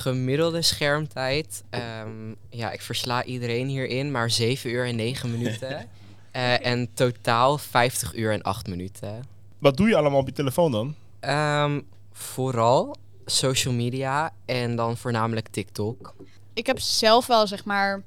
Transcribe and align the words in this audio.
Gemiddelde 0.00 0.62
schermtijd. 0.62 1.64
ehm, 1.70 2.34
ja, 2.50 2.70
ik 2.70 2.82
versla 2.82 3.24
iedereen 3.24 3.68
hierin, 3.68 4.10
maar 4.10 4.30
7 4.30 4.70
uur 4.70 4.86
en 4.86 4.96
9 4.96 5.30
minuten. 5.30 5.86
Eh, 6.30 6.66
en 6.66 6.94
totaal 6.94 7.58
50 7.58 8.14
uur 8.14 8.32
en 8.32 8.42
8 8.42 8.66
minuten. 8.66 9.24
Wat 9.58 9.76
doe 9.76 9.88
je 9.88 9.96
allemaal 9.96 10.20
op 10.20 10.26
je 10.26 10.32
telefoon 10.32 10.72
dan? 10.72 10.94
Ehm, 11.20 11.80
vooral 12.12 12.96
social 13.26 13.74
media 13.74 14.32
en 14.44 14.76
dan 14.76 14.96
voornamelijk 14.96 15.48
TikTok. 15.48 16.14
Ik 16.54 16.66
heb 16.66 16.78
zelf 16.78 17.26
wel, 17.26 17.46
zeg 17.46 17.64
maar, 17.64 18.02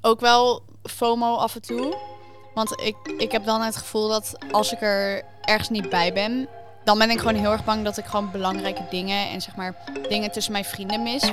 ook 0.00 0.20
wel 0.20 0.62
FOMO 0.82 1.34
af 1.34 1.54
en 1.54 1.62
toe. 1.62 1.96
Want 2.54 2.80
ik, 2.80 2.96
ik 3.18 3.32
heb 3.32 3.44
dan 3.44 3.60
het 3.60 3.76
gevoel 3.76 4.08
dat 4.08 4.36
als 4.50 4.72
ik 4.72 4.80
er 4.80 5.22
ergens 5.42 5.68
niet 5.68 5.88
bij 5.88 6.12
ben, 6.12 6.48
dan 6.86 6.98
ben 6.98 7.10
ik 7.10 7.18
gewoon 7.18 7.34
heel 7.34 7.52
erg 7.52 7.64
bang 7.64 7.84
dat 7.84 7.98
ik 7.98 8.04
gewoon 8.04 8.30
belangrijke 8.30 8.82
dingen 8.90 9.30
en 9.30 9.40
zeg 9.40 9.56
maar 9.56 9.74
dingen 10.08 10.30
tussen 10.30 10.52
mijn 10.52 10.64
vrienden 10.64 11.02
mis. 11.02 11.30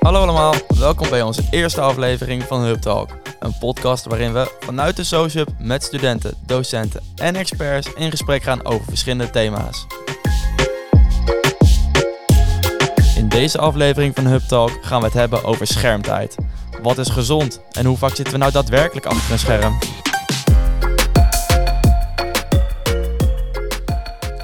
Hallo 0.00 0.20
allemaal, 0.20 0.54
welkom 0.78 1.10
bij 1.10 1.22
onze 1.22 1.42
eerste 1.50 1.80
aflevering 1.80 2.42
van 2.42 2.60
Hub 2.60 2.80
Talk. 2.80 3.10
Een 3.38 3.58
podcast 3.58 4.04
waarin 4.04 4.32
we 4.32 4.56
vanuit 4.60 4.96
de 4.96 5.04
Sociup 5.04 5.48
met 5.58 5.82
studenten, 5.82 6.34
docenten 6.46 7.02
en 7.16 7.36
experts 7.36 7.92
in 7.94 8.10
gesprek 8.10 8.42
gaan 8.42 8.64
over 8.64 8.84
verschillende 8.84 9.30
thema's. 9.30 9.86
In 13.16 13.28
deze 13.28 13.58
aflevering 13.58 14.14
van 14.14 14.26
Hub 14.26 14.42
Talk 14.42 14.78
gaan 14.82 15.00
we 15.00 15.06
het 15.06 15.14
hebben 15.14 15.44
over 15.44 15.66
schermtijd. 15.66 16.34
Wat 16.82 16.98
is 16.98 17.08
gezond 17.08 17.60
en 17.70 17.86
hoe 17.86 17.96
vaak 17.96 18.14
zitten 18.14 18.34
we 18.34 18.40
nou 18.40 18.52
daadwerkelijk 18.52 19.06
achter 19.06 19.32
een 19.32 19.38
scherm? 19.38 19.78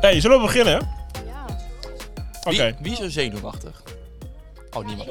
Hey, 0.08 0.20
zullen 0.20 0.36
we 0.36 0.42
beginnen? 0.42 0.88
Ja. 1.26 1.46
Oké. 2.44 2.64
Wie, 2.64 2.74
wie 2.82 2.92
is 2.92 3.00
er 3.00 3.10
zenuwachtig? 3.10 3.82
Oh, 4.76 4.86
niemand. 4.86 5.10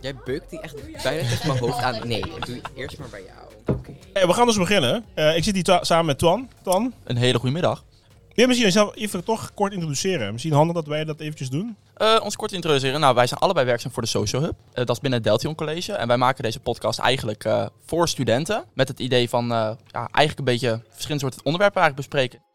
Jij 0.00 0.14
beukt 0.24 0.50
die 0.50 0.60
echt 0.60 1.02
bijna 1.02 1.28
tegen 1.28 1.46
mijn 1.46 1.58
hoofd 1.58 1.78
aan. 1.78 2.08
Nee, 2.08 2.18
ik 2.20 2.46
doe 2.46 2.60
eerst 2.74 2.98
maar 2.98 3.08
bij 3.08 3.22
jou. 3.22 3.78
Oké. 3.78 3.92
Hey, 4.12 4.26
we 4.26 4.32
gaan 4.32 4.46
dus 4.46 4.56
beginnen. 4.56 5.04
Eh, 5.14 5.36
ik 5.36 5.44
zit 5.44 5.54
hier 5.54 5.78
samen 5.80 6.06
met 6.06 6.18
Twan. 6.18 6.48
Twan, 6.62 6.94
Een 7.04 7.16
hele 7.16 7.38
goede 7.38 7.52
middag. 7.54 7.84
wil 7.98 8.28
je 8.34 8.46
misschien 8.46 8.66
jezelf 8.66 8.96
even 8.96 9.24
toch 9.24 9.54
kort 9.54 9.72
introduceren? 9.72 10.32
Misschien 10.32 10.52
handig 10.52 10.74
dat 10.74 10.86
wij 10.86 11.04
dat 11.04 11.20
eventjes 11.20 11.50
doen. 11.50 11.76
Eh, 11.94 12.20
ons 12.22 12.36
kort 12.36 12.52
introduceren. 12.52 13.00
Nou, 13.00 13.14
wij 13.14 13.26
zijn 13.26 13.40
allebei 13.40 13.66
werkzaam 13.66 13.92
voor 13.92 14.02
de 14.02 14.08
Social 14.08 14.42
Hub. 14.42 14.54
Eh, 14.72 14.84
dat 14.84 14.96
is 14.96 15.00
binnen 15.00 15.18
het 15.20 15.28
Deltion 15.28 15.54
College. 15.54 15.92
En 15.92 16.08
wij 16.08 16.16
maken 16.16 16.42
deze 16.42 16.60
podcast 16.60 16.98
eigenlijk 16.98 17.44
eh, 17.44 17.66
voor 17.86 18.08
studenten. 18.08 18.64
Met 18.74 18.88
het 18.88 18.98
idee 18.98 19.28
van 19.28 19.52
eh, 19.52 19.70
ja, 19.86 20.08
eigenlijk 20.12 20.38
een 20.38 20.44
beetje 20.44 20.82
verschillende 20.90 21.22
soorten 21.22 21.44
onderwerpen 21.44 21.82
eigenlijk 21.82 22.10
bespreken. 22.10 22.49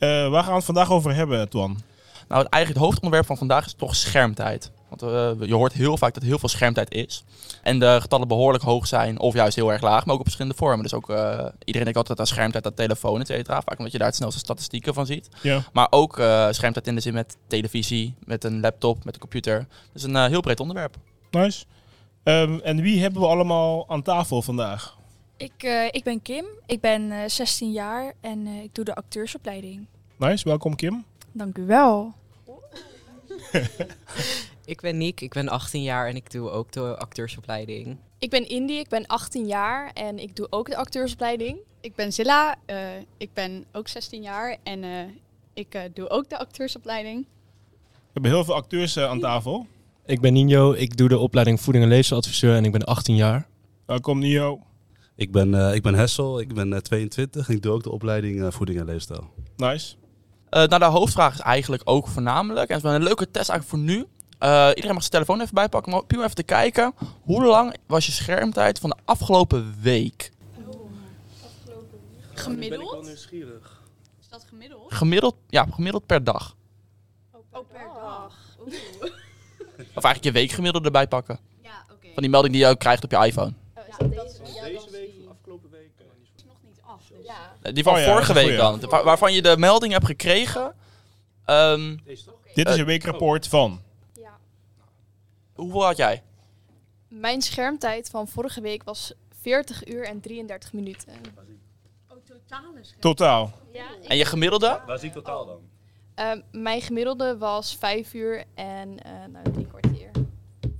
Eh, 0.00 0.28
waar 0.28 0.42
gaan 0.42 0.50
we 0.50 0.56
het 0.56 0.64
vandaag 0.64 0.90
over 0.90 1.14
hebben, 1.14 1.48
Twan? 1.48 1.80
Nou, 2.28 2.46
eigenlijk 2.50 2.68
het 2.68 2.76
hoofdonderwerp 2.76 3.26
van 3.26 3.36
vandaag 3.36 3.66
is 3.66 3.74
toch 3.74 3.96
schermtijd. 3.96 4.70
Want 4.88 5.02
eh, 5.02 5.48
je 5.48 5.54
hoort 5.54 5.72
heel 5.72 5.96
vaak 5.96 6.14
dat 6.14 6.22
heel 6.22 6.38
veel 6.38 6.48
schermtijd 6.48 6.92
is. 6.92 7.24
En 7.62 7.78
de 7.78 7.98
getallen 8.00 8.28
behoorlijk 8.28 8.64
hoog 8.64 8.86
zijn, 8.86 9.18
of 9.18 9.34
juist 9.34 9.56
heel 9.56 9.72
erg 9.72 9.82
laag, 9.82 10.04
maar 10.04 10.14
ook 10.14 10.20
op 10.20 10.26
verschillende 10.26 10.58
vormen. 10.58 10.82
Dus 10.82 10.94
ook, 10.94 11.10
eh, 11.10 11.16
iedereen 11.64 11.82
denkt 11.82 11.96
altijd 11.96 12.20
aan 12.20 12.26
schermtijd, 12.26 12.66
aan 12.66 12.74
telefoon, 12.74 13.20
et 13.20 13.26
cetera. 13.26 13.60
Vaak 13.60 13.78
omdat 13.78 13.92
je 13.92 13.98
daar 13.98 14.06
het 14.06 14.16
snelste 14.16 14.38
statistieken 14.38 14.94
van 14.94 15.06
ziet. 15.06 15.28
Ja. 15.42 15.62
Maar 15.72 15.86
ook 15.90 16.14
schermtijd 16.50 16.86
in 16.86 16.94
de 16.94 17.00
zin 17.00 17.14
met 17.14 17.36
televisie, 17.46 18.14
met 18.24 18.44
een 18.44 18.60
laptop, 18.60 19.04
met 19.04 19.14
een 19.14 19.20
computer. 19.20 19.66
Dus 19.92 20.02
een 20.02 20.16
heel 20.16 20.40
breed 20.40 20.60
onderwerp. 20.60 20.96
Nice. 21.30 21.64
Ehm, 22.22 22.58
en 22.62 22.80
wie 22.80 23.00
hebben 23.00 23.20
we 23.20 23.26
allemaal 23.26 23.84
aan 23.88 24.02
tafel 24.02 24.42
vandaag? 24.42 24.98
Ik, 25.40 25.62
eh, 25.62 25.86
ik 25.86 26.04
ben 26.04 26.22
Kim, 26.22 26.44
ik 26.66 26.80
ben 26.80 27.10
eh, 27.10 27.28
16 27.28 27.72
jaar 27.72 28.12
en 28.20 28.46
eh, 28.46 28.62
ik 28.62 28.74
doe 28.74 28.84
de 28.84 28.94
acteursopleiding. 28.94 29.86
Nice, 30.16 30.48
welkom 30.48 30.76
Kim. 30.76 31.04
Dank 31.32 31.58
u 31.58 31.66
wel. 31.66 32.12
Ik 34.64 34.80
ben 34.80 34.96
Niek, 34.98 35.20
ik 35.20 35.32
ben 35.32 35.48
18 35.48 35.82
jaar 35.82 36.08
en 36.08 36.16
ik 36.16 36.30
doe 36.30 36.50
ook 36.50 36.72
de 36.72 36.96
acteursopleiding. 36.96 37.96
Ik 38.18 38.30
ben 38.30 38.48
Indy, 38.48 38.72
ik 38.72 38.88
ben 38.88 39.06
18 39.06 39.46
jaar 39.46 39.90
en 39.92 40.18
ik 40.18 40.36
doe 40.36 40.46
ook 40.50 40.68
de 40.68 40.76
acteursopleiding. 40.76 41.58
Ik 41.80 41.94
ben 41.94 42.12
Zilla, 42.12 42.56
eh, 42.66 42.76
ik 43.16 43.32
ben 43.32 43.64
ook 43.72 43.88
16 43.88 44.22
jaar 44.22 44.56
en 44.62 44.84
eh, 44.84 44.90
ik 45.54 45.74
eh, 45.74 45.82
doe 45.94 46.08
ook 46.08 46.28
de 46.28 46.38
acteursopleiding. 46.38 47.26
We 47.90 47.98
hebben 48.12 48.30
heel 48.30 48.44
veel 48.44 48.54
acteurs 48.54 48.98
aan 48.98 49.20
tafel. 49.20 49.66
Ik 50.06 50.20
ben 50.20 50.32
Nino, 50.32 50.72
ik 50.72 50.96
doe 50.96 51.08
de 51.08 51.18
opleiding 51.18 51.60
voeding 51.60 51.84
en 51.84 51.90
leefsteladviseur 51.90 52.56
en 52.56 52.64
ik 52.64 52.72
ben 52.72 52.84
18 52.84 53.16
jaar. 53.16 53.46
Welkom 53.86 54.18
Nio. 54.18 54.69
Ik 55.20 55.32
ben, 55.32 55.54
eh, 55.54 55.74
ik 55.74 55.82
ben 55.82 55.94
Hessel, 55.94 56.40
ik 56.40 56.54
ben 56.54 56.72
eh, 56.72 56.78
22 56.78 57.48
en 57.48 57.54
ik 57.54 57.62
doe 57.62 57.72
ook 57.72 57.82
de 57.82 57.90
opleiding 57.90 58.42
eh, 58.42 58.50
voeding 58.50 58.78
en 58.78 58.84
leefstijl. 58.84 59.32
Nice. 59.56 59.94
Eh, 60.50 60.64
nou, 60.64 60.78
de 60.78 60.84
hoofdvraag 60.84 61.34
is 61.34 61.40
eigenlijk 61.40 61.82
ook 61.84 62.08
voornamelijk, 62.08 62.68
en 62.68 62.74
het 62.74 62.84
is 62.84 62.90
wel 62.90 62.98
een 62.98 63.02
leuke 63.02 63.30
test 63.30 63.50
eigenlijk 63.50 63.68
voor 63.68 63.78
nu. 63.78 64.06
Eh, 64.38 64.68
iedereen 64.68 64.92
mag 64.92 65.00
zijn 65.00 65.10
telefoon 65.10 65.40
even 65.40 65.54
bijpakken, 65.54 65.92
maar 65.92 66.04
puur 66.04 66.22
even 66.22 66.34
te 66.34 66.42
kijken. 66.42 66.94
Hoe 67.22 67.44
lang 67.44 67.76
was 67.86 68.06
je 68.06 68.12
schermtijd 68.12 68.78
van 68.78 68.90
de 68.90 68.96
afgelopen 69.04 69.74
week? 69.80 70.30
Gemiddeld? 72.34 73.04
nieuwsgierig. 73.04 73.82
Is 74.20 74.28
dat 74.28 74.44
gemiddeld? 74.48 74.94
Gemiddeld, 74.94 75.34
ja, 75.48 75.66
gemiddeld 75.70 76.06
per 76.06 76.24
dag. 76.24 76.56
Oh, 77.32 77.68
per 77.72 77.86
dag. 77.94 78.34
Of 79.94 80.04
eigenlijk 80.04 80.24
je 80.24 80.32
weekgemiddelde 80.32 80.86
erbij 80.86 81.08
pakken. 81.08 81.38
Ja, 81.62 81.84
oké. 81.92 82.08
Van 82.14 82.22
die 82.22 82.30
melding 82.30 82.54
die 82.54 82.62
je 82.62 82.70
ook 82.70 82.78
krijgt 82.78 83.04
op 83.04 83.10
je 83.10 83.26
iPhone. 83.26 83.52
Ja, 83.74 84.06
dat 84.08 84.24
is 84.24 84.38
Deze 84.62 84.89
Die 87.62 87.82
van 87.82 87.92
Oh 87.94 87.98
ja, 88.00 88.12
vorige 88.12 88.32
week 88.32 88.56
dan. 88.56 88.80
Waar- 88.80 89.04
waarvan 89.04 89.32
je 89.32 89.42
de 89.42 89.56
melding 89.56 89.92
hebt 89.92 90.06
gekregen. 90.06 90.74
Ehm, 91.44 91.96
Deze 92.04 92.24
toch? 92.24 92.34
Dit 92.54 92.66
is 92.68 92.74
Eh, 92.74 92.78
een 92.80 92.86
weekrapport 92.86 93.46
van. 93.48 93.82
ja. 94.14 94.38
hoeveel 95.54 95.84
had 95.84 95.96
jij? 95.96 96.22
Mijn 97.08 97.42
schermtijd 97.42 98.10
van 98.10 98.28
vorige 98.28 98.60
week 98.60 98.82
was 98.82 99.12
40 99.40 99.88
uur 99.88 100.04
en 100.04 100.20
33 100.20 100.72
minuten. 100.72 101.12
Oh, 102.08 102.16
totale 102.24 102.78
scherm. 102.82 103.00
Totaal. 103.00 103.52
Ja, 103.72 103.86
En 104.08 104.16
je 104.16 104.24
gemiddelde? 104.24 104.80
Waar 104.86 104.98
zie 104.98 105.08
ik 105.08 105.14
totaal 105.14 105.46
dan? 105.46 105.60
Ehm, 106.14 106.40
mijn 106.52 106.80
gemiddelde 106.80 107.36
was 107.38 107.76
5 107.76 108.14
uur 108.14 108.44
en 108.54 109.02
eh 109.04 109.12
nou, 109.32 109.50
drie 109.52 109.66
kwartier. 109.66 110.10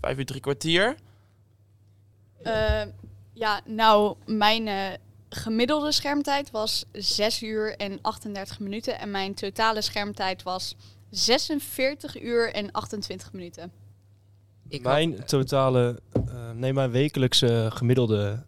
Vijf 0.00 0.18
uur, 0.18 0.26
drie 0.26 0.40
kwartier. 0.40 0.96
Eh, 2.42 2.82
ja, 3.32 3.60
nou, 3.64 4.16
mijn 4.26 4.68
eh, 4.68 4.86
gemiddelde 5.30 5.92
schermtijd 5.92 6.50
was 6.50 6.84
6 6.92 7.42
uur 7.42 7.76
en 7.76 7.98
38 8.02 8.60
minuten. 8.60 8.98
En 8.98 9.10
mijn 9.10 9.34
totale 9.34 9.80
schermtijd 9.82 10.42
was 10.42 10.76
46 11.10 12.20
uur 12.22 12.52
en 12.54 12.72
28 12.72 13.32
minuten. 13.32 13.72
Ik 14.68 14.82
mijn 14.82 15.16
had- 15.18 15.28
totale, 15.28 16.00
eh, 16.12 16.50
nee, 16.54 16.72
mijn 16.72 16.90
wekelijkse 16.90 17.66
gemiddelde 17.72 18.42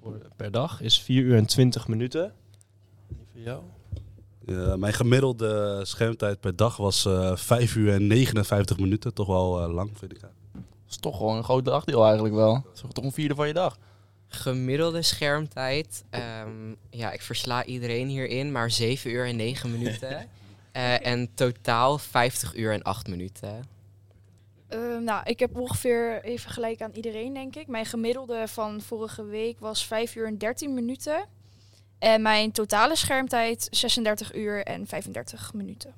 voor, 0.00 0.18
per 0.36 0.50
dag 0.50 0.80
is 0.80 1.00
4 1.00 1.22
uur 1.22 1.36
en 1.36 1.46
20 1.46 1.88
minuten. 1.88 2.32
Die 3.08 3.18
voor 3.32 3.40
jou? 3.40 3.62
Ja, 4.46 4.76
mijn 4.76 4.92
gemiddelde 4.92 5.80
schermtijd 5.84 6.40
per 6.40 6.56
dag 6.56 6.76
was 6.76 7.04
eh 7.04 7.36
5 7.36 7.74
uur 7.76 7.92
en 7.92 8.06
59 8.06 8.78
minuten. 8.78 9.14
Toch 9.14 9.26
wel 9.26 9.62
eh, 9.62 9.72
lang, 9.72 9.90
vind 9.98 10.12
ik. 10.12 10.20
Dat 10.20 10.30
is 10.88 10.96
toch 10.96 11.16
gewoon 11.16 11.36
een 11.36 11.44
groot 11.44 11.64
dagdeel 11.64 12.04
eigenlijk 12.04 12.34
wel. 12.34 12.52
Dat 12.64 12.74
is 12.74 12.82
toch 12.92 13.04
een 13.04 13.12
vierde 13.12 13.34
van 13.34 13.46
je 13.46 13.52
dag. 13.52 13.78
Gemiddelde 14.32 15.02
schermtijd. 15.02 16.04
ehm, 16.10 16.74
ja, 16.90 17.10
ik 17.12 17.22
versla 17.22 17.64
iedereen 17.64 18.08
hierin, 18.08 18.52
maar 18.52 18.70
7 18.70 19.10
uur 19.10 19.26
en 19.26 19.36
9 19.36 19.70
minuten. 19.70 20.28
Eh, 20.72 21.06
en 21.06 21.34
totaal 21.34 21.98
50 21.98 22.56
uur 22.56 22.72
en 22.72 22.82
8 22.82 23.08
minuten. 23.08 23.64
Eh, 24.68 24.78
nou, 24.98 25.22
ik 25.24 25.38
heb 25.38 25.56
ongeveer 25.56 26.24
even 26.24 26.50
gelijk 26.50 26.82
aan 26.82 26.90
iedereen, 26.92 27.34
denk 27.34 27.56
ik. 27.56 27.66
Mijn 27.66 27.86
gemiddelde 27.86 28.48
van 28.48 28.80
vorige 28.80 29.24
week 29.24 29.60
was 29.60 29.86
5 29.86 30.14
uur 30.14 30.26
en 30.26 30.38
13 30.38 30.74
minuten. 30.74 31.24
En 31.98 32.22
mijn 32.22 32.52
totale 32.52 32.96
schermtijd 32.96 33.68
36 33.70 34.34
uur 34.34 34.64
en 34.64 34.86
35 34.86 35.54
minuten. 35.54 35.94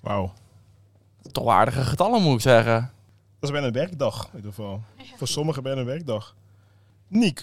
Wauw. 0.00 0.32
Toch 1.32 1.48
aardige 1.48 1.82
getallen 1.82 2.22
moet 2.22 2.34
ik 2.34 2.40
zeggen. 2.40 2.80
Dat 2.80 2.90
is 3.40 3.50
bijna 3.50 3.66
een 3.66 3.72
werkdag 3.72 4.28
in 4.30 4.36
ieder 4.36 4.50
geval. 4.50 4.82
Voor 5.16 5.28
sommigen 5.28 5.62
bijna 5.62 5.80
een 5.80 5.86
werkdag. 5.86 6.34
Niek. 7.08 7.42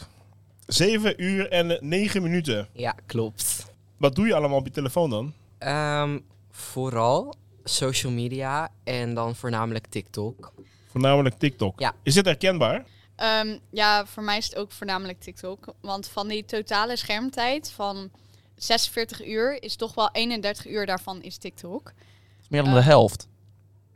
7 0.68 1.24
uur 1.24 1.50
en 1.50 1.78
9 1.82 2.22
minuten. 2.22 2.68
Ja, 2.74 2.96
klopt. 3.06 3.66
Wat 3.98 4.16
doe 4.16 4.28
je 4.28 4.36
allemaal 4.36 4.58
op 4.58 4.66
je 4.66 4.72
telefoon 4.72 5.10
dan? 5.10 5.34
Ehm, 5.58 6.20
vooral 6.52 7.34
social 7.64 8.12
media 8.12 8.70
en 8.84 9.14
dan 9.14 9.36
voornamelijk 9.36 9.88
TikTok. 9.88 10.54
Voornamelijk 10.88 11.36
TikTok. 11.38 11.80
Ja. 11.80 11.94
Is 12.04 12.14
dit 12.14 12.26
herkenbaar? 12.26 12.86
Ehm, 13.16 13.58
ja, 13.70 14.06
voor 14.06 14.24
mij 14.24 14.38
is 14.38 14.46
het 14.46 14.56
ook 14.56 14.72
voornamelijk 14.72 15.20
TikTok. 15.20 15.74
Want 15.82 16.08
van 16.08 16.28
die 16.28 16.46
totale 16.46 16.96
schermtijd 16.96 17.72
van 17.72 18.12
46 18.56 19.26
uur 19.26 19.64
is 19.64 19.76
toch 19.76 19.94
wel 19.94 20.10
31 20.12 20.68
uur 20.68 20.86
daarvan 20.86 21.22
is 21.22 21.38
TikTok. 21.38 21.94
Is 22.42 22.50
meer 22.50 22.64
dan 22.64 22.74
de 22.74 22.82
helft. 22.82 23.28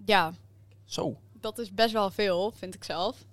Ja, 0.06 0.34
Zo. 0.86 1.18
dat 1.40 1.60
is 1.60 1.74
best 1.74 1.94
wel 1.94 2.12
veel, 2.12 2.52
vind 2.58 2.75
ik 2.75 2.84
zelf. 2.84 3.25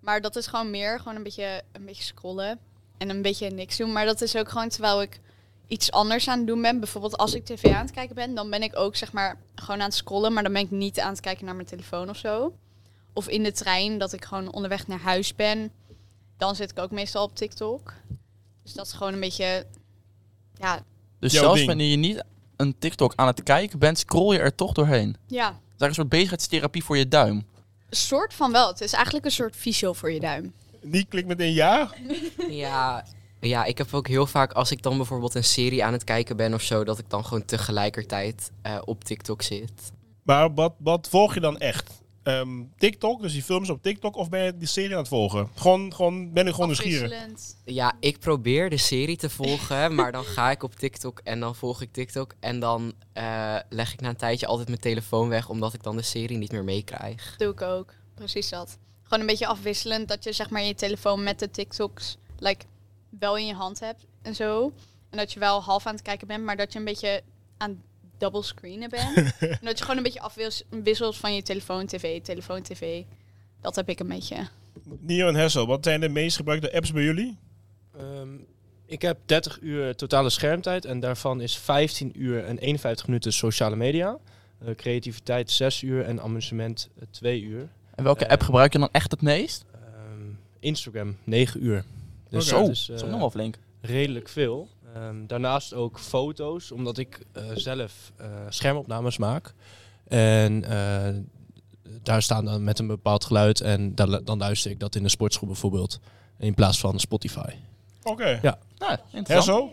Maar 0.00 0.20
dat 0.20 0.36
is 0.36 0.46
gewoon 0.46 0.70
meer, 0.70 0.98
gewoon 0.98 1.16
een 1.16 1.22
beetje, 1.22 1.62
een 1.72 1.84
beetje 1.84 2.02
scrollen 2.02 2.58
en 2.98 3.10
een 3.10 3.22
beetje 3.22 3.50
niks 3.50 3.76
doen. 3.76 3.92
Maar 3.92 4.06
dat 4.06 4.20
is 4.20 4.36
ook 4.36 4.48
gewoon 4.48 4.68
terwijl 4.68 5.02
ik 5.02 5.20
iets 5.66 5.90
anders 5.90 6.28
aan 6.28 6.38
het 6.38 6.46
doen 6.46 6.62
ben. 6.62 6.78
Bijvoorbeeld 6.80 7.16
als 7.16 7.34
ik 7.34 7.44
tv 7.44 7.64
aan 7.64 7.84
het 7.84 7.90
kijken 7.90 8.14
ben, 8.14 8.34
dan 8.34 8.50
ben 8.50 8.62
ik 8.62 8.78
ook 8.78 8.96
zeg 8.96 9.12
maar 9.12 9.36
gewoon 9.54 9.80
aan 9.80 9.86
het 9.86 9.94
scrollen, 9.94 10.32
maar 10.32 10.42
dan 10.42 10.52
ben 10.52 10.62
ik 10.62 10.70
niet 10.70 11.00
aan 11.00 11.10
het 11.10 11.20
kijken 11.20 11.44
naar 11.44 11.54
mijn 11.54 11.66
telefoon 11.66 12.08
of 12.08 12.16
zo. 12.16 12.54
Of 13.12 13.28
in 13.28 13.42
de 13.42 13.52
trein, 13.52 13.98
dat 13.98 14.12
ik 14.12 14.24
gewoon 14.24 14.52
onderweg 14.52 14.86
naar 14.86 15.00
huis 15.00 15.34
ben. 15.34 15.72
Dan 16.36 16.56
zit 16.56 16.70
ik 16.70 16.78
ook 16.78 16.90
meestal 16.90 17.24
op 17.24 17.36
TikTok. 17.36 17.94
Dus 18.62 18.72
dat 18.72 18.86
is 18.86 18.92
gewoon 18.92 19.12
een 19.12 19.20
beetje, 19.20 19.66
ja, 20.54 20.82
Dus 21.18 21.32
Jouw 21.32 21.40
zelfs 21.42 21.56
ding. 21.56 21.68
wanneer 21.68 21.90
je 21.90 21.96
niet 21.96 22.24
een 22.56 22.78
TikTok 22.78 23.12
aan 23.16 23.26
het 23.26 23.42
kijken 23.42 23.78
bent, 23.78 23.98
scroll 23.98 24.32
je 24.34 24.40
er 24.40 24.54
toch 24.54 24.72
doorheen. 24.72 25.16
ja, 25.26 25.46
Het 25.46 25.54
is 25.54 25.60
eigenlijk 25.62 25.88
een 25.88 25.94
soort 25.94 26.08
bezigheidstherapie 26.08 26.84
voor 26.84 26.96
je 26.96 27.08
duim. 27.08 27.46
Soort 27.90 28.34
van 28.34 28.52
wel. 28.52 28.68
Het 28.68 28.80
is 28.80 28.92
eigenlijk 28.92 29.24
een 29.24 29.30
soort 29.30 29.56
fysio 29.56 29.92
voor 29.92 30.12
je 30.12 30.20
duim. 30.20 30.52
Die 30.82 31.06
klikt 31.08 31.28
meteen 31.28 31.52
ja. 31.52 31.90
Ja, 32.48 33.04
ja, 33.40 33.64
ik 33.64 33.78
heb 33.78 33.94
ook 33.94 34.08
heel 34.08 34.26
vaak 34.26 34.52
als 34.52 34.70
ik 34.70 34.82
dan 34.82 34.96
bijvoorbeeld 34.96 35.34
een 35.34 35.44
serie 35.44 35.84
aan 35.84 35.92
het 35.92 36.04
kijken 36.04 36.36
ben 36.36 36.54
of 36.54 36.62
zo, 36.62 36.84
dat 36.84 36.98
ik 36.98 37.10
dan 37.10 37.24
gewoon 37.24 37.44
tegelijkertijd 37.44 38.50
eh, 38.62 38.78
op 38.84 39.04
TikTok 39.04 39.42
zit. 39.42 39.92
Maar 40.22 40.54
wat, 40.54 40.72
wat 40.78 41.08
volg 41.08 41.34
je 41.34 41.40
dan 41.40 41.58
echt? 41.58 42.02
Ehm, 42.22 42.62
TikTok, 42.78 43.22
dus 43.22 43.32
die 43.32 43.42
films 43.42 43.70
op 43.70 43.82
TikTok, 43.82 44.16
of 44.16 44.28
ben 44.28 44.44
je 44.44 44.56
die 44.56 44.68
serie 44.68 44.92
aan 44.92 44.98
het 44.98 45.08
volgen? 45.08 45.48
Gewoon, 45.54 45.94
gewoon 45.94 46.32
ben 46.32 46.46
ik 46.46 46.52
gewoon 46.52 46.66
nieuwsgierig. 46.66 47.34
Ja, 47.64 47.96
ik 48.00 48.18
probeer 48.18 48.70
de 48.70 48.76
serie 48.76 49.16
te 49.16 49.30
volgen, 49.30 49.94
maar 49.94 50.12
dan 50.12 50.24
ga 50.24 50.50
ik 50.50 50.62
op 50.62 50.74
TikTok 50.74 51.20
en 51.24 51.40
dan 51.40 51.54
volg 51.54 51.82
ik 51.82 51.92
TikTok 51.92 52.34
en 52.40 52.60
dan 52.60 52.92
eh, 53.12 53.56
leg 53.68 53.92
ik 53.92 54.00
na 54.00 54.08
een 54.08 54.16
tijdje 54.16 54.46
altijd 54.46 54.68
mijn 54.68 54.80
telefoon 54.80 55.28
weg, 55.28 55.48
omdat 55.48 55.74
ik 55.74 55.82
dan 55.82 55.96
de 55.96 56.02
serie 56.02 56.38
niet 56.38 56.52
meer 56.52 56.64
meekrijg. 56.64 57.34
Doe 57.36 57.52
ik 57.52 57.62
ook. 57.62 57.94
Precies 58.14 58.48
dat. 58.48 58.78
Gewoon 59.02 59.20
een 59.20 59.26
beetje 59.26 59.46
afwisselend. 59.46 60.08
Dat 60.08 60.24
je 60.24 60.32
zeg 60.32 60.50
maar 60.50 60.62
je 60.62 60.74
telefoon 60.74 61.22
met 61.22 61.38
de 61.38 61.50
TikToks 61.50 62.16
like, 62.38 62.64
wel 63.18 63.36
in 63.36 63.46
je 63.46 63.54
hand 63.54 63.80
hebt 63.80 64.06
en 64.22 64.34
zo. 64.34 64.72
En 65.10 65.18
dat 65.18 65.32
je 65.32 65.40
wel 65.40 65.62
half 65.62 65.86
aan 65.86 65.94
het 65.94 66.02
kijken 66.02 66.26
bent, 66.26 66.44
maar 66.44 66.56
dat 66.56 66.72
je 66.72 66.78
een 66.78 66.84
beetje 66.84 67.22
aan 67.56 67.82
double 68.20 68.42
screenen 68.42 68.90
bent. 68.90 69.16
en 69.40 69.58
dat 69.62 69.78
je 69.78 69.82
gewoon 69.84 69.96
een 69.96 70.02
beetje 70.02 70.20
afwisselt 70.20 71.16
van 71.16 71.34
je 71.34 71.42
telefoon, 71.42 71.86
tv, 71.86 72.20
telefoon, 72.20 72.62
tv. 72.62 73.02
Dat 73.60 73.76
heb 73.76 73.88
ik 73.88 74.00
een 74.00 74.08
beetje. 74.08 74.36
Nio 75.00 75.28
en 75.28 75.34
Hessel, 75.34 75.66
wat 75.66 75.84
zijn 75.84 76.00
de 76.00 76.08
meest 76.08 76.36
gebruikte 76.36 76.72
apps 76.72 76.92
bij 76.92 77.02
jullie? 77.02 77.36
Ehm, 77.98 78.28
ik 78.86 79.02
heb 79.02 79.18
30 79.26 79.58
uur 79.60 79.94
totale 79.96 80.30
schermtijd 80.30 80.84
en 80.84 81.00
daarvan 81.00 81.40
is 81.40 81.56
15 81.58 82.12
uur 82.22 82.44
en 82.44 82.58
51 82.58 83.06
minuten 83.06 83.32
sociale 83.32 83.76
media. 83.76 84.18
Eh, 84.64 84.74
creativiteit 84.74 85.50
6 85.50 85.82
uur 85.82 86.04
en 86.04 86.20
amusement 86.20 86.88
2 87.10 87.42
uur. 87.42 87.68
En 87.94 88.04
welke 88.04 88.24
Eh, 88.24 88.30
app 88.30 88.42
gebruik 88.42 88.72
je 88.72 88.78
dan 88.78 88.88
echt 88.92 89.10
het 89.10 89.22
meest? 89.22 89.64
Ehm, 89.74 90.22
Instagram 90.60 91.16
9 91.24 91.64
uur. 91.64 91.84
Dus. 92.28 92.48
Zo, 92.48 92.60
dat 92.60 92.68
is, 92.70 92.86
dat 92.86 92.96
is 92.96 93.02
eh, 93.02 93.06
ook 93.06 93.12
nog 93.12 93.20
wel 93.20 93.30
flink. 93.30 93.58
redelijk 93.80 94.28
veel. 94.28 94.68
Ehm, 94.94 95.26
daarnaast 95.26 95.74
ook 95.74 95.98
foto's, 95.98 96.72
omdat 96.72 96.98
ik 96.98 97.20
eh, 97.32 97.42
zelf 97.54 98.12
eh, 98.16 98.26
schermopnames 98.48 99.18
maak. 99.18 99.54
En 100.08 100.64
eh, 100.64 101.14
daar 102.02 102.22
staan 102.22 102.44
dan 102.44 102.64
met 102.64 102.78
een 102.78 102.86
bepaald 102.86 103.24
geluid 103.24 103.60
en 103.60 103.94
dan, 103.94 104.20
dan 104.24 104.38
luister 104.38 104.70
ik 104.70 104.80
dat 104.80 104.94
in 104.94 105.02
de 105.02 105.08
sportschool 105.08 105.48
bijvoorbeeld. 105.48 106.00
In 106.38 106.54
plaats 106.54 106.80
van 106.80 107.00
Spotify. 107.00 107.54
Oké. 108.02 108.38
Ja. 108.42 108.58
Nou, 108.78 108.96
interessant. 109.12 109.72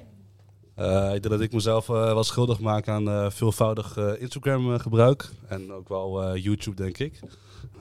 Eh, 0.78 1.06
ik 1.06 1.22
denk 1.22 1.30
dat 1.30 1.42
ik 1.42 1.54
mezelf 1.54 1.90
eh, 1.90 1.96
wel 1.96 2.24
schuldig 2.24 2.60
maak 2.60 2.88
aan 2.88 3.10
eh, 3.10 3.30
veelvoudig 3.30 3.98
eh, 3.98 4.22
Instagram 4.22 4.80
gebruik. 4.80 5.30
En 5.48 5.74
ook 5.74 5.90
wel 5.90 6.24
eh, 6.24 6.44
YouTube, 6.44 6.76
denk 6.84 6.98
ik. 6.98 7.20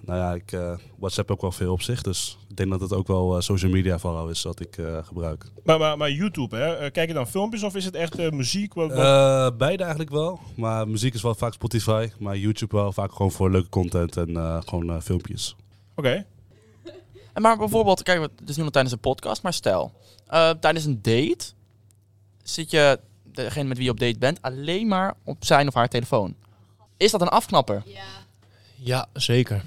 Nou 0.00 0.18
ja, 0.18 0.34
ik 0.34 0.52
eh, 0.52 0.76
WhatsApp 0.98 1.30
ook 1.30 1.40
wel 1.40 1.52
veel 1.52 1.72
op 1.72 1.82
zich. 1.82 2.02
Dus 2.02 2.38
ik 2.48 2.56
denk 2.56 2.70
dat 2.70 2.80
het 2.80 2.92
ook 2.92 3.06
wel 3.06 3.36
eh, 3.36 3.40
social 3.42 3.70
media 3.70 3.98
vooral 3.98 4.28
is 4.28 4.42
wat 4.42 4.60
ik 4.60 4.76
eh, 4.78 4.98
gebruik. 5.04 5.44
Maar, 5.64 5.78
maar, 5.78 5.96
maar 5.96 6.10
YouTube, 6.10 6.56
hè? 6.56 6.90
Kijk 6.90 7.08
je 7.08 7.14
dan 7.14 7.26
filmpjes 7.26 7.62
of 7.62 7.74
is 7.74 7.84
het 7.84 7.94
echt 7.94 8.18
eh, 8.18 8.30
muziek? 8.30 8.74
Wat, 8.74 8.88
wat- 8.88 8.98
Eh, 8.98 9.56
beide 9.58 9.82
eigenlijk 9.82 10.12
wel. 10.12 10.40
Maar 10.56 10.88
muziek 10.88 11.14
is 11.14 11.22
wel 11.22 11.34
vaak 11.34 11.52
Spotify. 11.52 12.08
Maar 12.18 12.36
YouTube 12.36 12.76
wel 12.76 12.92
vaak 12.92 13.12
gewoon 13.12 13.30
voor 13.32 13.50
leuke 13.50 13.68
content 13.68 14.16
en 14.16 14.36
eh, 14.36 14.58
gewoon 14.66 15.02
filmpjes. 15.02 15.56
Oké. 15.96 16.26
En 17.32 17.42
maar 17.42 17.56
bijvoorbeeld, 17.56 18.02
kijk, 18.02 18.20
het 18.20 18.48
is 18.48 18.56
nu 18.56 18.62
nog 18.62 18.72
tijdens 18.72 18.94
een 18.94 19.00
podcast, 19.00 19.42
maar 19.42 19.52
stel, 19.52 19.92
eh, 20.26 20.50
tijdens 20.50 20.84
een 20.84 21.02
date 21.02 21.54
zit 22.48 22.70
je, 22.70 23.00
degene 23.32 23.68
met 23.68 23.76
wie 23.76 23.86
je 23.86 23.92
op 23.92 24.00
date 24.00 24.18
bent, 24.18 24.42
alleen 24.42 24.86
maar 24.86 25.14
op 25.24 25.44
zijn 25.44 25.68
of 25.68 25.74
haar 25.74 25.88
telefoon. 25.88 26.34
Is 26.96 27.10
dat 27.10 27.20
een 27.20 27.28
afknapper? 27.28 27.82
Ja, 28.74 29.08
zeker. 29.12 29.62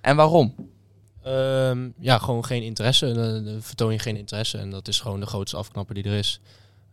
En 0.00 0.16
waarom? 0.16 0.54
Ehm, 1.22 1.88
ja, 1.98 2.18
gewoon 2.18 2.44
geen 2.44 2.62
interesse. 2.62 3.12
Dan 3.12 3.44
dan 3.44 3.62
vertoon 3.62 3.92
je 3.92 3.98
geen 3.98 4.16
interesse. 4.16 4.58
En 4.58 4.70
dat 4.70 4.88
is 4.88 5.00
gewoon 5.00 5.20
de 5.20 5.26
grootste 5.26 5.56
afknapper 5.56 5.94
die 5.94 6.04
er 6.04 6.18
is. 6.18 6.40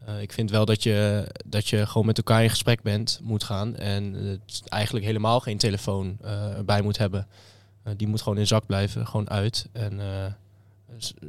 Eh, 0.06 0.22
ik 0.22 0.32
vind 0.32 0.52
wel 0.52 0.66
dat 0.66 0.84
je, 0.84 1.28
dat 1.46 1.68
je 1.68 1.86
gewoon 1.86 2.08
met 2.08 2.18
elkaar 2.18 2.44
in 2.44 2.50
gesprek 2.50 2.82
bent, 2.82 3.20
moet 3.24 3.44
gaan. 3.44 3.76
En 3.76 4.14
het 4.14 4.62
eigenlijk 4.66 5.06
helemaal 5.06 5.40
geen 5.40 5.58
telefoon 5.58 6.18
eh, 6.22 6.58
erbij 6.58 6.82
moet 6.82 6.98
hebben. 6.98 7.28
Eh, 7.88 7.94
die 7.98 8.08
moet 8.08 8.22
gewoon 8.22 8.38
in 8.38 8.48
zak 8.48 8.66
blijven, 8.66 9.08
gewoon 9.08 9.30
uit. 9.30 9.68
En 9.72 10.00
eh, 10.00 10.32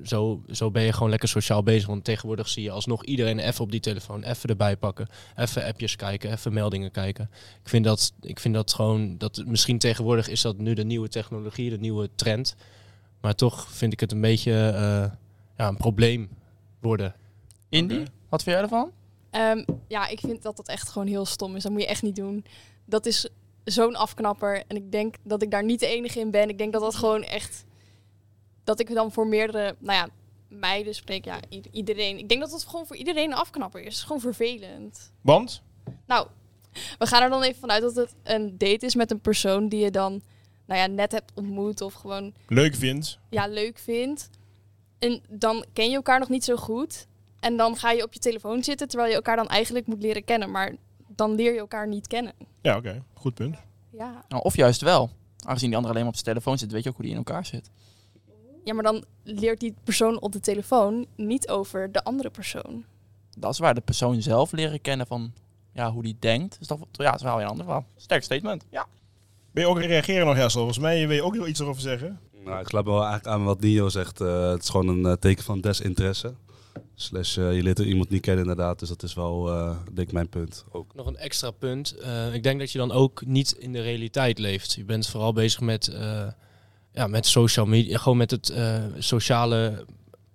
zo, 0.02 0.42
zo 0.50 0.70
ben 0.70 0.82
je 0.82 0.92
gewoon 0.92 1.10
lekker 1.10 1.28
sociaal 1.28 1.62
bezig. 1.62 1.86
Want 1.86 2.04
tegenwoordig 2.04 2.48
zie 2.48 2.62
je 2.62 2.70
alsnog 2.70 3.04
iedereen 3.04 3.38
even 3.38 3.64
op 3.64 3.70
die 3.70 3.80
telefoon, 3.80 4.22
even 4.22 4.48
erbij 4.48 4.76
pakken. 4.76 5.08
Even 5.36 5.64
appjes 5.64 5.96
kijken, 5.96 6.32
even 6.32 6.52
meldingen 6.52 6.90
kijken. 6.90 7.30
Ik 7.62 7.68
vind 7.68 7.84
dat, 7.84 8.12
ik 8.20 8.40
vind 8.40 8.54
dat 8.54 8.72
gewoon, 8.72 9.18
dat 9.18 9.42
misschien 9.46 9.78
tegenwoordig 9.78 10.28
is 10.28 10.40
dat 10.40 10.58
nu 10.58 10.74
de 10.74 10.84
nieuwe 10.84 11.08
technologie, 11.08 11.70
de 11.70 11.78
nieuwe 11.78 12.10
trend. 12.14 12.56
Maar 13.20 13.34
toch 13.34 13.70
vind 13.70 13.92
ik 13.92 14.00
het 14.00 14.12
een 14.12 14.20
beetje 14.20 14.52
eh, 14.52 15.16
ja, 15.56 15.68
een 15.68 15.76
probleem 15.76 16.28
worden. 16.80 17.14
Indy, 17.68 18.04
wat 18.28 18.42
vind 18.42 18.56
jij 18.56 18.64
ervan? 18.64 18.90
Ehm, 19.30 19.64
ja, 19.88 20.08
ik 20.08 20.20
vind 20.20 20.42
dat 20.42 20.56
dat 20.56 20.68
echt 20.68 20.88
gewoon 20.88 21.08
heel 21.08 21.26
stom 21.26 21.56
is. 21.56 21.62
Dat 21.62 21.72
moet 21.72 21.80
je 21.80 21.86
echt 21.86 22.02
niet 22.02 22.16
doen. 22.16 22.44
Dat 22.84 23.06
is 23.06 23.28
zo'n 23.64 23.96
afknapper. 23.96 24.64
En 24.66 24.76
ik 24.76 24.92
denk 24.92 25.14
dat 25.22 25.42
ik 25.42 25.50
daar 25.50 25.64
niet 25.64 25.80
de 25.80 25.86
enige 25.86 26.20
in 26.20 26.30
ben. 26.30 26.48
Ik 26.48 26.58
denk 26.58 26.72
dat 26.72 26.82
dat 26.82 26.94
gewoon 26.94 27.22
echt... 27.22 27.66
Dat 28.68 28.80
ik 28.80 28.94
dan 28.94 29.12
voor 29.12 29.26
meerdere, 29.26 29.76
nou 29.78 29.98
ja, 29.98 30.08
meiden 30.48 30.94
spreek. 30.94 31.24
Ja, 31.24 31.40
iedereen. 31.70 32.18
Ik 32.18 32.28
denk 32.28 32.40
dat 32.40 32.50
dat 32.50 32.64
gewoon 32.64 32.86
voor 32.86 32.96
iedereen 32.96 33.30
een 33.30 33.36
afknapper 33.36 33.80
is. 33.80 33.86
Het 33.86 33.94
is 33.94 34.02
gewoon 34.02 34.20
vervelend. 34.20 35.12
Want? 35.20 35.62
Nou, 36.06 36.26
we 36.98 37.06
gaan 37.06 37.22
er 37.22 37.30
dan 37.30 37.42
even 37.42 37.60
vanuit 37.60 37.82
dat 37.82 37.94
het 37.94 38.14
een 38.22 38.58
date 38.58 38.86
is 38.86 38.94
met 38.94 39.10
een 39.10 39.20
persoon 39.20 39.68
die 39.68 39.80
je 39.80 39.90
dan, 39.90 40.22
nou 40.66 40.80
ja, 40.80 40.86
net 40.86 41.12
hebt 41.12 41.32
ontmoet 41.34 41.80
of 41.80 41.92
gewoon 41.94 42.32
Leuk 42.46 42.74
vindt. 42.74 43.18
ja, 43.30 43.46
leuk 43.46 43.78
vindt. 43.78 44.30
En 44.98 45.22
dan 45.28 45.64
ken 45.72 45.90
je 45.90 45.96
elkaar 45.96 46.18
nog 46.18 46.28
niet 46.28 46.44
zo 46.44 46.56
goed. 46.56 47.06
En 47.40 47.56
dan 47.56 47.76
ga 47.76 47.90
je 47.90 48.02
op 48.02 48.12
je 48.12 48.18
telefoon 48.20 48.64
zitten 48.64 48.88
terwijl 48.88 49.10
je 49.10 49.16
elkaar 49.16 49.36
dan 49.36 49.48
eigenlijk 49.48 49.86
moet 49.86 50.02
leren 50.02 50.24
kennen. 50.24 50.50
Maar 50.50 50.74
dan 51.06 51.34
leer 51.34 51.52
je 51.52 51.58
elkaar 51.58 51.88
niet 51.88 52.06
kennen. 52.06 52.32
Ja, 52.62 52.76
oké. 52.76 53.02
Goed 53.14 53.34
punt. 53.34 53.56
Ja. 53.92 54.24
Nou, 54.28 54.42
of 54.42 54.56
juist 54.56 54.80
wel. 54.80 55.10
Aangezien 55.44 55.68
die 55.68 55.76
ander 55.76 55.90
alleen 55.90 56.04
maar 56.04 56.12
op 56.12 56.18
zijn 56.20 56.34
telefoon 56.34 56.58
zit, 56.58 56.72
weet 56.72 56.82
je 56.82 56.88
ook 56.88 56.96
hoe 56.96 57.04
die 57.04 57.14
in 57.14 57.20
elkaar 57.20 57.46
zit. 57.46 57.70
Ja, 58.68 58.74
maar 58.74 58.82
dan 58.92 59.04
leert 59.22 59.60
die 59.60 59.74
persoon 59.84 60.20
op 60.20 60.32
de 60.32 60.40
telefoon 60.40 61.06
niet 61.16 61.48
over 61.48 61.92
de 61.92 62.04
andere 62.04 62.30
persoon. 62.30 62.84
Dat 63.38 63.52
is 63.52 63.58
waar 63.58 63.74
de 63.74 63.80
persoon 63.80 64.22
zelf 64.22 64.52
leren 64.52 64.80
kennen 64.80 65.06
van 65.06 65.32
ja, 65.72 65.90
hoe 65.90 66.02
die 66.02 66.16
denkt. 66.18 66.58
Dus 66.58 66.68
dat, 66.68 66.78
ja, 66.92 67.04
dat 67.04 67.14
is 67.14 67.22
wel 67.22 67.34
weer 67.34 67.44
een 67.44 67.50
ander 67.50 67.64
verhaal. 67.64 67.84
Sterk 67.96 68.22
statement. 68.22 68.64
Ja. 68.70 68.86
Ben 69.52 69.62
je 69.62 69.68
ook 69.68 69.80
reageren 69.80 70.26
nog, 70.26 70.36
Hessel? 70.36 70.60
Volgens 70.60 70.78
mij 70.78 71.06
wil 71.06 71.16
je 71.16 71.22
ook 71.22 71.34
wel 71.36 71.46
iets 71.46 71.60
erover 71.60 71.82
zeggen. 71.82 72.20
Nou, 72.44 72.60
ik 72.60 72.68
sluit 72.68 72.84
me 72.84 72.90
wel 72.90 73.04
eigenlijk 73.04 73.34
aan 73.34 73.44
wat 73.44 73.60
Nio 73.60 73.88
zegt. 73.88 74.20
Eh, 74.20 74.50
het 74.50 74.62
is 74.62 74.68
gewoon 74.68 74.88
een 74.88 75.06
eh, 75.06 75.12
teken 75.12 75.44
van 75.44 75.60
desinteresse. 75.60 76.34
Slash, 76.94 77.38
eh, 77.38 77.54
je 77.54 77.62
leert 77.62 77.78
er 77.78 77.86
iemand 77.86 78.10
niet 78.10 78.20
kennen 78.22 78.42
inderdaad. 78.42 78.78
Dus 78.78 78.88
dat 78.88 79.02
is 79.02 79.14
wel, 79.14 79.48
eh, 79.50 79.76
denk 79.92 80.08
ik, 80.08 80.12
mijn 80.14 80.28
punt 80.28 80.64
ook. 80.70 80.94
Nog 80.94 81.06
een 81.06 81.16
extra 81.16 81.50
punt. 81.50 81.96
Eh, 81.96 82.34
ik 82.34 82.42
denk 82.42 82.58
dat 82.58 82.72
je 82.72 82.78
dan 82.78 82.92
ook 82.92 83.26
niet 83.26 83.52
in 83.52 83.72
de 83.72 83.80
realiteit 83.80 84.38
leeft. 84.38 84.72
Je 84.72 84.84
bent 84.84 85.08
vooral 85.08 85.32
bezig 85.32 85.60
met, 85.60 85.88
eh, 85.88 86.26
ja, 86.98 87.06
met 87.06 87.26
social 87.26 87.66
media, 87.66 87.98
gewoon 87.98 88.18
met 88.18 88.30
het 88.30 88.48
eh, 88.50 88.82
sociale 88.98 89.84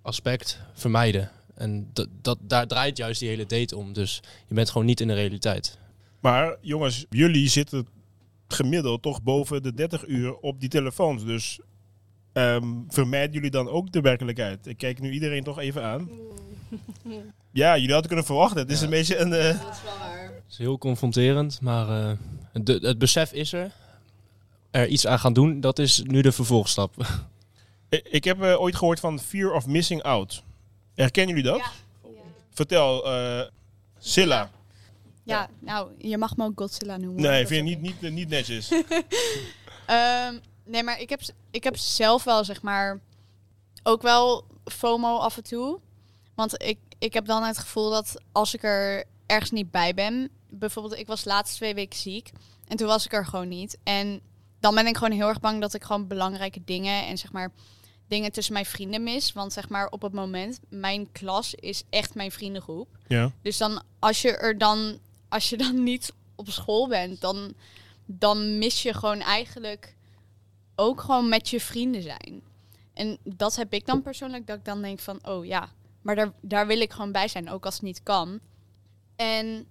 aspect 0.02 0.60
vermijden. 0.74 1.30
En 1.54 1.90
dat, 1.92 2.08
dat, 2.22 2.38
daar 2.42 2.66
draait 2.66 2.96
juist 2.96 3.20
die 3.20 3.28
hele 3.28 3.46
date 3.46 3.76
om. 3.76 3.92
Dus 3.92 4.20
je 4.48 4.54
bent 4.54 4.70
gewoon 4.70 4.86
niet 4.86 5.00
in 5.00 5.08
de 5.08 5.14
realiteit. 5.14 5.78
Maar 6.20 6.56
jongens, 6.60 7.06
jullie 7.10 7.48
zitten 7.48 7.86
gemiddeld 8.48 9.02
toch 9.02 9.22
boven 9.22 9.62
de 9.62 9.74
30 9.74 10.06
uur 10.06 10.34
op 10.36 10.60
die 10.60 10.68
telefoons. 10.68 11.24
Dus 11.24 11.60
ehm, 12.32 12.66
vermijden 12.88 13.32
jullie 13.34 13.50
dan 13.50 13.68
ook 13.68 13.92
de 13.92 14.00
werkelijkheid? 14.00 14.66
Ik 14.66 14.76
kijk 14.78 15.00
nu 15.00 15.10
iedereen 15.10 15.42
toch 15.44 15.58
even 15.58 15.82
aan. 15.84 16.08
Ja, 17.52 17.72
jullie 17.74 17.90
hadden 17.90 18.06
kunnen 18.06 18.26
verwachten. 18.26 18.58
Het 18.58 18.70
is 18.70 18.78
Ja. 18.78 18.84
een 18.84 18.90
beetje 18.90 19.16
een... 19.18 19.32
eh, 19.32 19.44
Het 19.48 20.44
is 20.50 20.58
heel 20.58 20.78
confronterend, 20.78 21.60
maar 21.60 21.88
eh, 21.88 22.16
de, 22.52 22.78
het 22.82 22.98
besef 22.98 23.32
is 23.32 23.52
er. 23.52 23.70
Er 24.74 24.86
iets 24.88 25.06
aan 25.06 25.18
gaan 25.18 25.32
doen, 25.32 25.60
dat 25.60 25.78
is 25.78 26.02
nu 26.04 26.20
de 26.22 26.32
vervolgstap. 26.32 26.94
Ik- 27.88 28.08
Ik 28.10 28.24
heb 28.24 28.42
eh, 28.42 28.60
ooit 28.60 28.76
gehoord 28.76 29.00
van 29.00 29.20
fear 29.20 29.52
of 29.52 29.66
missing 29.66 30.02
out. 30.02 30.42
Herkennen 30.94 31.36
jullie 31.36 31.50
dat? 31.50 31.62
Vertel, 32.50 33.04
eh 33.06 33.40
Silla. 33.98 34.50
Ja, 35.22 35.48
nou, 35.58 35.90
je 35.98 36.18
mag 36.18 36.36
me 36.36 36.44
ook 36.44 36.52
Godzilla 36.60 36.96
noemen. 36.96 37.22
Nee, 37.22 37.46
vind 37.46 37.68
je 37.68 37.76
niet, 37.76 38.00
niet, 38.00 38.12
niet 38.12 38.28
netjes. 38.28 38.68
Ehm, 39.86 40.38
nee, 40.64 40.82
maar 40.82 41.00
ik 41.00 41.08
heb, 41.10 41.20
ik 41.50 41.64
heb 41.64 41.76
zelf 41.76 42.24
wel, 42.24 42.44
zeg 42.44 42.62
maar, 42.62 43.00
ook 43.82 44.02
wel 44.02 44.44
FOMO 44.64 45.16
af 45.16 45.36
en 45.36 45.42
toe. 45.42 45.80
Want 46.34 46.62
ik, 46.62 46.78
ik 46.98 47.14
heb 47.14 47.26
dan 47.26 47.42
het 47.42 47.58
gevoel 47.58 47.90
dat 47.90 48.14
als 48.32 48.54
ik 48.54 48.62
er 48.62 49.04
ergens 49.26 49.50
niet 49.50 49.70
bij 49.70 49.94
ben, 49.94 50.30
bijvoorbeeld 50.50 50.98
ik 50.98 51.06
was 51.06 51.22
de 51.22 51.28
laatste 51.28 51.56
twee 51.56 51.74
weken 51.74 51.98
ziek 51.98 52.30
en 52.68 52.76
toen 52.76 52.86
was 52.86 53.04
ik 53.04 53.12
er 53.12 53.26
gewoon 53.26 53.48
niet. 53.48 53.78
En 53.82 54.20
dan 54.64 54.74
ben 54.74 54.86
ik 54.86 54.96
gewoon 54.96 55.12
heel 55.12 55.28
erg 55.28 55.40
bang 55.40 55.60
dat 55.60 55.74
ik 55.74 55.84
gewoon 55.84 56.06
belangrijke 56.06 56.60
dingen 56.64 57.06
en 57.06 57.18
zeg 57.18 57.32
maar 57.32 57.52
dingen 58.08 58.32
tussen 58.32 58.52
mijn 58.52 58.66
vrienden 58.66 59.02
mis. 59.02 59.32
Want 59.32 59.52
zeg 59.52 59.68
maar 59.68 59.88
op 59.88 60.02
het 60.02 60.12
moment, 60.12 60.60
mijn 60.68 61.12
klas 61.12 61.54
is 61.54 61.82
echt 61.90 62.14
mijn 62.14 62.32
vriendengroep. 62.32 62.88
Ja. 63.06 63.32
Dus 63.42 63.56
dan 63.56 63.82
als 63.98 64.22
je 64.22 64.36
er 64.36 64.58
dan, 64.58 64.98
als 65.28 65.50
je 65.50 65.56
dan 65.56 65.82
niet 65.82 66.12
op 66.34 66.48
school 66.48 66.88
bent, 66.88 67.20
dan, 67.20 67.54
dan 68.06 68.58
mis 68.58 68.82
je 68.82 68.94
gewoon 68.94 69.20
eigenlijk 69.20 69.94
ook 70.74 71.00
gewoon 71.00 71.28
met 71.28 71.48
je 71.48 71.60
vrienden 71.60 72.02
zijn. 72.02 72.42
En 72.94 73.18
dat 73.22 73.56
heb 73.56 73.72
ik 73.72 73.86
dan 73.86 74.02
persoonlijk, 74.02 74.46
dat 74.46 74.58
ik 74.58 74.64
dan 74.64 74.82
denk 74.82 75.00
van, 75.00 75.26
oh 75.26 75.44
ja, 75.44 75.68
maar 76.02 76.14
daar, 76.14 76.32
daar 76.40 76.66
wil 76.66 76.80
ik 76.80 76.92
gewoon 76.92 77.12
bij 77.12 77.28
zijn, 77.28 77.50
ook 77.50 77.64
als 77.64 77.74
het 77.74 77.82
niet 77.82 78.02
kan. 78.02 78.40
En 79.16 79.66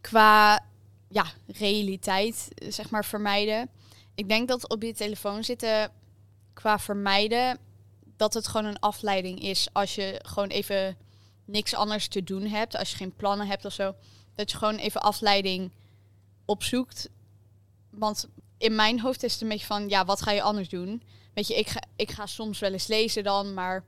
qua 0.00 0.64
ja, 1.08 1.24
realiteit, 1.46 2.48
eh, 2.54 2.70
zeg 2.72 2.90
maar, 2.90 3.04
vermijden. 3.04 3.70
Ik 4.18 4.28
denk 4.28 4.48
dat 4.48 4.68
op 4.68 4.82
je 4.82 4.92
telefoon 4.92 5.44
zitten, 5.44 5.90
qua 6.52 6.78
vermijden, 6.78 7.58
dat 8.16 8.34
het 8.34 8.46
gewoon 8.46 8.66
een 8.66 8.78
afleiding 8.78 9.40
is 9.40 9.68
als 9.72 9.94
je 9.94 10.20
gewoon 10.22 10.48
even 10.48 10.96
niks 11.44 11.74
anders 11.74 12.08
te 12.08 12.24
doen 12.24 12.46
hebt, 12.46 12.76
als 12.76 12.90
je 12.90 12.96
geen 12.96 13.16
plannen 13.16 13.46
hebt 13.46 13.64
of 13.64 13.72
zo, 13.72 13.94
dat 14.34 14.50
je 14.50 14.56
gewoon 14.56 14.76
even 14.76 15.00
afleiding 15.00 15.70
opzoekt. 16.44 17.08
Want 17.90 18.28
in 18.56 18.74
mijn 18.74 19.00
hoofd 19.00 19.22
is 19.22 19.32
het 19.32 19.42
een 19.42 19.48
beetje 19.48 19.66
van, 19.66 19.88
ja, 19.88 20.04
wat 20.04 20.22
ga 20.22 20.30
je 20.30 20.42
anders 20.42 20.68
doen? 20.68 21.02
Weet 21.34 21.46
je, 21.46 21.54
ik 21.54 21.68
ga, 21.68 21.82
ik 21.96 22.10
ga 22.10 22.26
soms 22.26 22.58
wel 22.58 22.72
eens 22.72 22.86
lezen 22.86 23.24
dan, 23.24 23.54
maar 23.54 23.84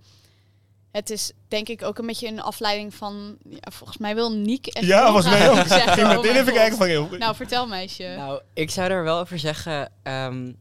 het 0.93 1.11
is 1.11 1.33
denk 1.49 1.69
ik 1.69 1.83
ook 1.83 1.99
een 1.99 2.07
beetje 2.07 2.29
een 2.29 2.41
afleiding 2.41 2.95
van, 2.95 3.37
ja, 3.49 3.71
volgens 3.71 3.99
mij 3.99 4.15
wil 4.15 4.33
Niek 4.33 4.67
echt 4.67 4.87
Ja, 4.87 4.97
heel 5.03 5.13
volgens 5.13 5.39
mij 5.39 5.51
ook. 5.51 5.57
zeggen. 5.67 5.93
Ging 5.93 6.07
Oh 6.07 6.15
meteen 6.15 6.33
mijn 6.33 6.43
even 6.43 6.53
kijken 6.53 6.77
van... 6.77 6.91
joh, 6.91 7.11
Nou, 7.11 7.35
vertel 7.35 7.67
meisje. 7.67 8.15
Nou, 8.17 8.41
ik 8.55 8.71
zou 8.71 8.91
er 8.91 9.05
wel 9.05 9.19
over 9.19 9.39
zeggen, 9.39 9.93
ehm, 10.03 10.53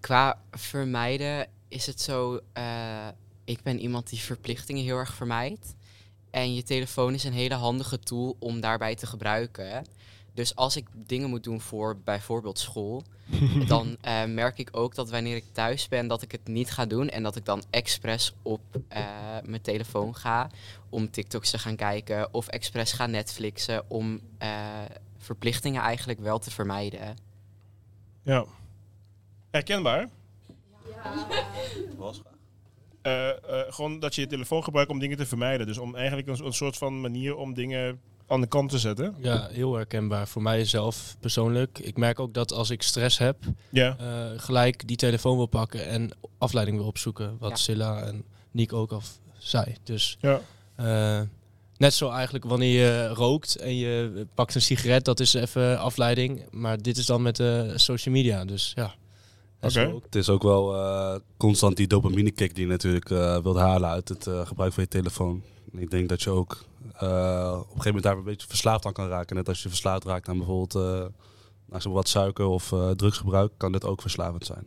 qua 0.00 0.38
vermijden 0.50 1.46
is 1.68 1.86
het 1.86 2.00
zo, 2.00 2.40
eh, 2.52 3.08
ik 3.44 3.62
ben 3.62 3.80
iemand 3.80 4.08
die 4.10 4.20
verplichtingen 4.20 4.84
heel 4.84 4.96
erg 4.96 5.14
vermijdt. 5.14 5.74
En 6.30 6.54
je 6.54 6.62
telefoon 6.62 7.14
is 7.14 7.24
een 7.24 7.32
hele 7.32 7.54
handige 7.54 7.98
tool 7.98 8.36
om 8.38 8.60
daarbij 8.60 8.94
te 8.94 9.06
gebruiken. 9.06 9.84
Dus 10.34 10.56
als 10.56 10.76
ik 10.76 10.86
dingen 10.92 11.30
moet 11.30 11.44
doen 11.44 11.60
voor 11.60 11.98
bijvoorbeeld 12.04 12.58
school, 12.58 13.02
dan 13.66 13.96
eh, 14.00 14.24
merk 14.24 14.58
ik 14.58 14.68
ook 14.72 14.94
dat 14.94 15.10
wanneer 15.10 15.36
ik 15.36 15.44
thuis 15.52 15.88
ben, 15.88 16.06
dat 16.06 16.22
ik 16.22 16.32
het 16.32 16.48
niet 16.48 16.70
ga 16.70 16.86
doen. 16.86 17.08
En 17.08 17.22
dat 17.22 17.36
ik 17.36 17.44
dan 17.44 17.62
expres 17.70 18.34
op 18.42 18.60
eh, 18.88 19.04
mijn 19.44 19.62
telefoon 19.62 20.16
ga 20.16 20.50
om 20.88 21.10
TikToks 21.10 21.50
te 21.50 21.58
gaan 21.58 21.76
kijken. 21.76 22.34
Of 22.34 22.48
expres 22.48 22.92
ga 22.92 23.06
Netflixen 23.06 23.90
om 23.90 24.20
eh, 24.38 24.50
verplichtingen 25.18 25.82
eigenlijk 25.82 26.20
wel 26.20 26.38
te 26.38 26.50
vermijden. 26.50 27.16
Ja. 28.22 28.44
Herkenbaar? 29.50 30.08
Eh, 33.02 33.28
eh, 33.28 33.72
gewoon 33.72 34.00
dat 34.00 34.14
je 34.14 34.20
je 34.20 34.26
telefoon 34.26 34.64
gebruikt 34.64 34.90
om 34.90 34.98
dingen 34.98 35.16
te 35.16 35.26
vermijden. 35.26 35.66
Dus 35.66 35.78
om 35.78 35.96
eigenlijk 35.96 36.28
een, 36.28 36.44
een 36.44 36.52
soort 36.52 36.76
van 36.76 37.00
manier 37.00 37.36
om 37.36 37.54
dingen 37.54 38.00
aan 38.30 38.40
de 38.40 38.46
kant 38.46 38.70
te 38.70 38.78
zetten. 38.78 39.14
Ja, 39.18 39.48
heel 39.52 39.74
herkenbaar. 39.74 40.28
Voor 40.28 40.42
mij 40.42 40.64
zelf 40.64 41.16
persoonlijk. 41.20 41.78
Ik 41.78 41.96
merk 41.96 42.20
ook 42.20 42.34
dat 42.34 42.52
als 42.52 42.70
ik 42.70 42.82
stress 42.82 43.18
heb, 43.18 43.36
Ja. 43.68 43.96
eh, 43.98 44.06
gelijk 44.36 44.86
die 44.86 44.96
telefoon 44.96 45.36
wil 45.36 45.46
pakken 45.46 45.86
en 45.86 46.10
afleiding 46.38 46.76
wil 46.78 46.86
opzoeken. 46.86 47.36
Wat 47.38 47.50
Ja. 47.50 47.56
Silla 47.56 48.02
en 48.02 48.24
Nick 48.50 48.72
ook 48.72 48.92
al 48.92 49.02
zei. 49.38 49.76
Dus 49.84 50.16
Ja. 50.20 50.40
eh, 50.74 51.20
net 51.76 51.94
zo 51.94 52.10
eigenlijk 52.10 52.44
wanneer 52.44 52.80
je 52.84 53.08
rookt 53.08 53.56
en 53.56 53.76
je 53.76 54.26
pakt 54.34 54.54
een 54.54 54.60
sigaret, 54.62 55.04
dat 55.04 55.20
is 55.20 55.34
even 55.34 55.78
afleiding. 55.78 56.44
Maar 56.50 56.82
dit 56.82 56.96
is 56.96 57.06
dan 57.06 57.22
met 57.22 57.36
de 57.36 57.72
social 57.76 58.14
media. 58.14 58.44
Dus 58.44 58.72
ja. 58.76 58.94
ook. 59.92 60.04
Het 60.04 60.14
is 60.14 60.28
ook 60.28 60.42
wel 60.42 60.74
eh, 60.74 61.14
constant 61.36 61.76
die 61.76 61.86
dopamine 61.86 62.30
kick 62.30 62.54
die 62.54 62.64
je 62.64 62.70
natuurlijk 62.70 63.10
eh, 63.10 63.38
wilt 63.42 63.56
halen 63.56 63.88
uit 63.90 64.08
het 64.08 64.26
eh, 64.26 64.46
gebruik 64.46 64.72
van 64.72 64.82
je 64.82 64.88
telefoon. 64.88 65.42
Ik 65.72 65.90
denk 65.90 66.08
dat 66.08 66.22
je 66.22 66.30
ook 66.30 66.64
eh, 66.94 67.52
op 67.52 67.58
een 67.58 67.82
gegeven 67.82 67.84
moment 67.84 68.02
daar 68.02 68.16
een 68.16 68.24
beetje 68.24 68.46
verslaafd 68.46 68.86
aan 68.86 68.92
kan 68.92 69.08
raken. 69.08 69.36
Net 69.36 69.48
als 69.48 69.62
je 69.62 69.68
verslaafd 69.68 70.04
raakt 70.04 70.28
aan 70.28 70.36
bijvoorbeeld 70.36 70.74
maar 71.70 71.90
wat 71.90 72.08
suiker 72.08 72.46
of 72.46 72.72
eh, 72.72 72.90
drugsgebruik, 72.90 73.52
kan 73.56 73.72
dit 73.72 73.84
ook 73.84 74.00
verslavend 74.00 74.46
zijn. 74.46 74.66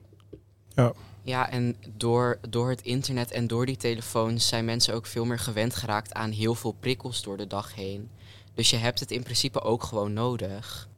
Ja, 1.23 1.49
en 1.49 1.75
door, 1.97 2.39
door 2.49 2.69
het 2.69 2.81
internet 2.81 3.31
en 3.31 3.47
door 3.47 3.65
die 3.65 3.77
telefoons 3.77 4.47
zijn 4.47 4.65
mensen 4.65 4.93
ook 4.93 5.05
veel 5.05 5.25
meer 5.25 5.39
gewend 5.39 5.75
geraakt 5.75 6.13
aan 6.13 6.31
heel 6.31 6.55
veel 6.55 6.71
prikkels 6.71 7.23
door 7.23 7.37
de 7.37 7.47
dag 7.47 7.75
heen. 7.75 8.09
Dus 8.53 8.69
je 8.69 8.75
hebt 8.75 8.99
het 8.99 9.11
in 9.11 9.23
principe 9.23 9.61
ook 9.61 9.83
gewoon 9.83 10.13
nodig. 10.13 10.89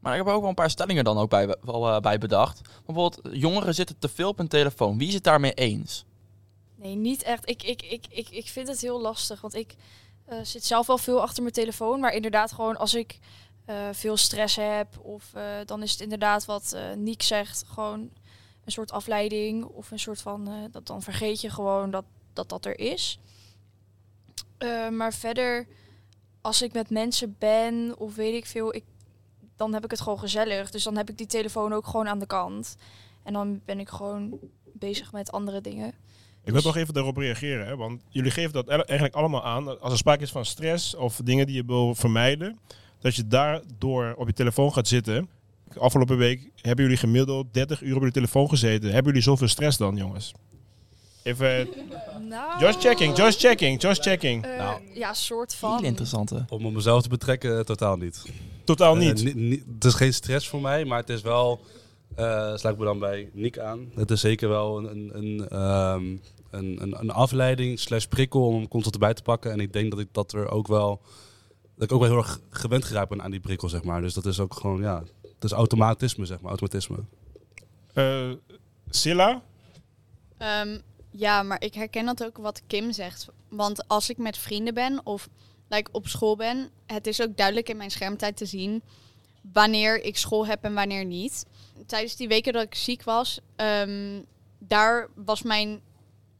Maar 0.00 0.12
ik 0.12 0.24
heb 0.24 0.34
ook 0.34 0.40
wel 0.40 0.48
een 0.48 0.54
paar 0.54 0.70
stellingen 0.70 1.04
dan 1.04 1.18
ook 1.18 1.30
bij, 1.30 1.56
wel, 1.62 2.00
bij 2.00 2.18
bedacht. 2.18 2.60
Bijvoorbeeld, 2.86 3.36
jongeren 3.36 3.74
zitten 3.74 3.98
te 3.98 4.08
veel 4.08 4.28
op 4.28 4.38
hun 4.38 4.48
telefoon. 4.48 4.98
Wie 4.98 5.08
is 5.08 5.14
het 5.14 5.24
daarmee 5.24 5.52
eens? 5.52 6.04
Nee, 6.80 6.94
niet 6.94 7.22
echt. 7.22 7.48
Ik, 7.48 7.62
ik, 7.62 7.82
ik, 7.82 8.06
ik, 8.10 8.28
ik 8.28 8.46
vind 8.46 8.68
het 8.68 8.80
heel 8.80 9.00
lastig, 9.00 9.40
want 9.40 9.54
ik 9.54 9.74
eh, 10.24 10.38
zit 10.42 10.64
zelf 10.64 10.86
wel 10.86 10.98
veel 10.98 11.22
achter 11.22 11.42
mijn 11.42 11.54
telefoon. 11.54 12.00
Maar 12.00 12.12
inderdaad, 12.12 12.52
gewoon 12.52 12.76
als 12.76 12.94
ik 12.94 13.18
eh, 13.64 13.88
veel 13.92 14.16
stress 14.16 14.56
heb, 14.56 14.98
of 14.98 15.34
eh, 15.34 15.44
dan 15.66 15.82
is 15.82 15.90
het 15.90 16.00
inderdaad 16.00 16.44
wat 16.44 16.76
Niek 16.96 17.22
zegt, 17.22 17.64
gewoon 17.66 18.00
een 18.64 18.72
soort 18.72 18.92
afleiding 18.92 19.64
of 19.64 19.90
een 19.90 19.98
soort 19.98 20.20
van, 20.20 20.68
dat 20.70 20.86
dan 20.86 21.02
vergeet 21.02 21.40
je 21.40 21.50
gewoon 21.50 21.90
dat 21.90 22.04
dat, 22.32 22.48
dat 22.48 22.64
er 22.64 22.78
is. 22.78 23.18
Maar 24.90 25.14
verder, 25.14 25.66
als 26.40 26.62
ik 26.62 26.72
met 26.72 26.90
mensen 26.90 27.36
ben 27.38 27.94
of 27.98 28.14
weet 28.14 28.34
ik 28.34 28.46
veel, 28.46 28.74
ik, 28.74 28.84
dan 29.56 29.74
heb 29.74 29.84
ik 29.84 29.90
het 29.90 30.00
gewoon 30.00 30.18
gezellig. 30.18 30.70
Dus 30.70 30.82
dan 30.82 30.96
heb 30.96 31.10
ik 31.10 31.18
die 31.18 31.26
telefoon 31.26 31.72
ook 31.72 31.86
gewoon 31.86 32.08
aan 32.08 32.18
de 32.18 32.26
kant. 32.26 32.76
En 33.22 33.32
dan 33.32 33.60
ben 33.64 33.80
ik 33.80 33.88
gewoon 33.88 34.38
bezig 34.72 35.12
met 35.12 35.32
andere 35.32 35.60
dingen. 35.60 35.94
Ik 36.44 36.52
wil 36.52 36.62
nog 36.64 36.76
even 36.76 36.94
daarop 36.94 37.16
reageren, 37.16 37.66
hè, 37.66 37.76
want 37.76 38.02
jullie 38.08 38.30
geven 38.30 38.52
dat 38.52 38.68
eigenlijk 38.68 39.14
allemaal 39.14 39.44
aan. 39.44 39.80
Als 39.80 39.92
er 39.92 39.98
sprake 39.98 40.22
is 40.22 40.30
van 40.30 40.44
stress 40.44 40.94
of 40.94 41.20
dingen 41.24 41.46
die 41.46 41.56
je 41.56 41.64
wil 41.66 41.94
vermijden, 41.94 42.58
dat 43.00 43.14
je 43.14 43.26
daardoor 43.26 44.14
op 44.16 44.26
je 44.26 44.32
telefoon 44.32 44.72
gaat 44.72 44.88
zitten. 44.88 45.28
Afgelopen 45.78 46.16
week 46.16 46.50
hebben 46.56 46.84
jullie 46.84 46.98
gemiddeld 47.00 47.54
30 47.54 47.82
uur 47.82 47.96
op 47.96 48.02
je 48.02 48.10
telefoon 48.10 48.48
gezeten. 48.48 48.88
Hebben 48.88 49.06
jullie 49.06 49.22
zoveel 49.22 49.48
stress 49.48 49.76
dan, 49.78 49.96
jongens? 49.96 50.32
Even, 51.22 51.68
Nou, 52.28 52.60
just 52.60 52.80
checking, 52.80 53.16
just 53.16 53.40
checking, 53.40 53.80
just 53.82 54.02
checking. 54.02 54.44
eh, 54.44 54.56
Nou. 54.58 54.80
ja, 54.94 55.14
soort 55.14 55.54
van. 55.54 55.76
Heel 55.76 55.86
interessante. 55.86 56.44
Om 56.48 56.66
op 56.66 56.72
mezelf 56.72 57.02
te 57.02 57.08
betrekken, 57.08 57.58
eh, 57.58 57.64
totaal 57.64 57.96
niet. 57.96 58.22
Totaal 58.64 58.94
Eh, 58.96 59.00
niet. 59.00 59.24
ni- 59.24 59.34
ni- 59.34 59.62
het 59.74 59.84
is 59.84 59.94
geen 59.94 60.14
stress 60.14 60.48
voor 60.48 60.60
mij, 60.60 60.84
maar 60.84 60.98
het 60.98 61.08
is 61.08 61.22
wel, 61.22 61.60
sluit 62.16 62.64
ik 62.64 62.78
me 62.78 62.84
dan 62.84 62.98
bij 62.98 63.30
Nick 63.32 63.58
aan. 63.58 63.90
Het 63.94 64.10
is 64.10 64.20
zeker 64.20 64.48
wel 64.48 64.78
een, 64.78 64.94
een, 64.94 65.16
een, 65.16 65.48
ehm, 65.48 66.16
een, 66.50 66.82
een, 66.82 67.00
een 67.00 67.10
afleiding 67.10 67.78
slash 67.78 68.04
prikkel 68.04 68.46
om 68.46 68.54
hem 68.54 68.68
constant 68.68 68.94
erbij 68.94 69.14
te 69.14 69.22
pakken. 69.22 69.52
En 69.52 69.60
ik 69.60 69.72
denk 69.72 69.90
dat 69.90 70.00
ik 70.00 70.08
dat 70.12 70.32
er 70.32 70.48
ook 70.48 70.66
wel, 70.66 71.00
dat 71.74 71.84
ik 71.84 71.92
ook 71.92 72.00
wel 72.00 72.08
heel 72.08 72.18
erg 72.18 72.40
gewend 72.50 72.84
geraakt 72.84 73.08
ben 73.08 73.22
aan 73.22 73.30
die 73.30 73.40
prikkel, 73.40 73.68
zeg 73.68 73.82
maar. 73.82 74.00
Dus 74.00 74.14
dat 74.14 74.26
is 74.26 74.40
ook 74.40 74.54
gewoon, 74.54 74.80
ja, 74.80 75.02
het 75.22 75.44
is 75.44 75.52
automatisme, 75.52 76.26
zeg 76.26 76.40
maar, 76.40 76.50
automatisme. 76.50 76.98
Eh, 77.92 78.30
Silla? 78.90 79.42
Ehm, 80.36 80.78
ja, 81.10 81.42
maar 81.42 81.62
ik 81.62 81.74
herken 81.74 82.06
dat 82.06 82.24
ook 82.24 82.38
wat 82.38 82.62
Kim 82.66 82.92
zegt. 82.92 83.28
Want 83.48 83.88
als 83.88 84.10
ik 84.10 84.18
met 84.18 84.38
vrienden 84.38 84.74
ben 84.74 85.00
of 85.06 85.28
like, 85.68 85.90
op 85.92 86.08
school 86.08 86.36
ben, 86.36 86.70
het 86.86 87.06
is 87.06 87.22
ook 87.22 87.36
duidelijk 87.36 87.68
in 87.68 87.76
mijn 87.76 87.90
schermtijd 87.90 88.36
te 88.36 88.46
zien 88.46 88.82
wanneer 89.52 90.04
ik 90.04 90.16
school 90.16 90.46
heb 90.46 90.64
en 90.64 90.74
wanneer 90.74 91.04
niet. 91.04 91.46
Tijdens 91.86 92.16
die 92.16 92.28
weken 92.28 92.52
dat 92.52 92.62
ik 92.62 92.74
ziek 92.74 93.02
was, 93.02 93.40
ehm, 93.56 94.22
daar 94.58 95.08
was 95.14 95.42
mijn 95.42 95.80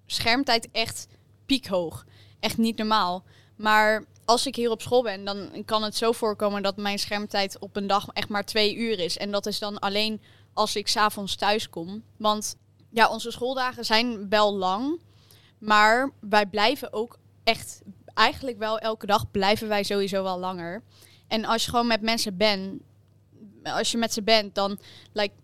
schermtijd 0.07 0.69
echt 0.73 1.07
piekhoog. 1.47 2.05
Echt 2.41 2.59
niet 2.59 2.77
normaal. 2.77 3.25
Maar 3.57 4.05
als 4.25 4.47
ik 4.47 4.57
hier 4.57 4.71
op 4.71 4.83
school 4.83 5.03
ben, 5.03 5.25
dan 5.25 5.63
kan 5.65 5.83
het 5.83 5.97
zo 5.97 6.13
voorkomen 6.13 6.63
dat 6.63 6.77
mijn 6.77 6.99
schermtijd 6.99 7.59
op 7.59 7.77
een 7.77 7.87
dag 7.87 8.09
echt 8.13 8.29
maar 8.29 8.45
twee 8.45 8.77
uur 8.77 8.99
is. 8.99 9.17
En 9.17 9.31
dat 9.31 9.47
is 9.47 9.59
dan 9.59 9.79
alleen 9.79 10.21
als 10.53 10.77
ik 10.77 10.89
s'avonds 10.89 11.37
thuis 11.37 11.71
kom. 11.71 12.03
Want 12.17 12.57
ja, 12.91 13.09
onze 13.09 13.31
schooldagen 13.31 13.85
zijn 13.85 14.29
wel 14.29 14.57
lang. 14.57 15.01
Maar 15.59 16.11
wij 16.21 16.47
blijven 16.47 16.93
ook 16.93 17.19
echt, 17.45 17.83
eigenlijk 18.15 18.59
wel 18.59 18.79
elke 18.79 19.07
dag 19.07 19.31
blijven 19.31 19.69
wij 19.69 19.83
sowieso 19.83 20.23
wel 20.23 20.39
langer. 20.39 20.83
En 21.29 21.45
als 21.45 21.65
je 21.65 21.71
gewoon 21.71 21.87
met 21.87 22.03
mensen 22.03 22.37
bent, 22.37 22.83
als 23.63 23.91
je 23.91 23.99
met 23.99 24.13
ze 24.13 24.23
bent, 24.23 24.55
dan, 24.55 24.79
like, 25.13 25.35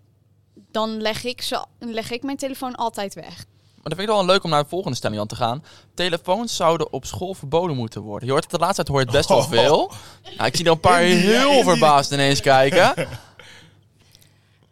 dan 0.70 1.00
leg, 1.00 1.24
ik 1.24 1.42
ze, 1.42 1.64
leg 1.78 2.10
ik 2.10 2.22
mijn 2.22 2.36
telefoon 2.36 2.74
altijd 2.74 3.14
weg. 3.14 3.44
Maar 3.86 3.94
dat 3.94 4.04
vind 4.04 4.08
ik 4.08 4.26
wel 4.26 4.34
leuk 4.34 4.44
om 4.44 4.50
naar 4.50 4.62
de 4.62 4.68
volgende 4.68 4.96
stelling 4.96 5.20
aan 5.20 5.26
te 5.26 5.36
gaan. 5.36 5.64
Telefoons 5.94 6.56
zouden 6.56 6.92
op 6.92 7.04
school 7.04 7.34
verboden 7.34 7.76
moeten 7.76 8.02
worden. 8.02 8.26
Je 8.26 8.32
hoort 8.32 8.44
het 8.44 8.52
de 8.52 8.58
laatste 8.58 8.82
tijd 8.82 8.88
hoor 8.88 8.98
je 8.98 9.06
het 9.06 9.16
best 9.16 9.28
wel 9.28 9.42
veel. 9.42 9.92
Nou, 10.36 10.48
ik 10.48 10.56
zie 10.56 10.64
er 10.64 10.70
een 10.70 10.80
paar 10.80 11.00
heel 11.00 11.62
verbaasd 11.62 12.12
ineens 12.12 12.40
kijken. 12.40 13.08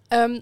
Ehm, 0.09 0.41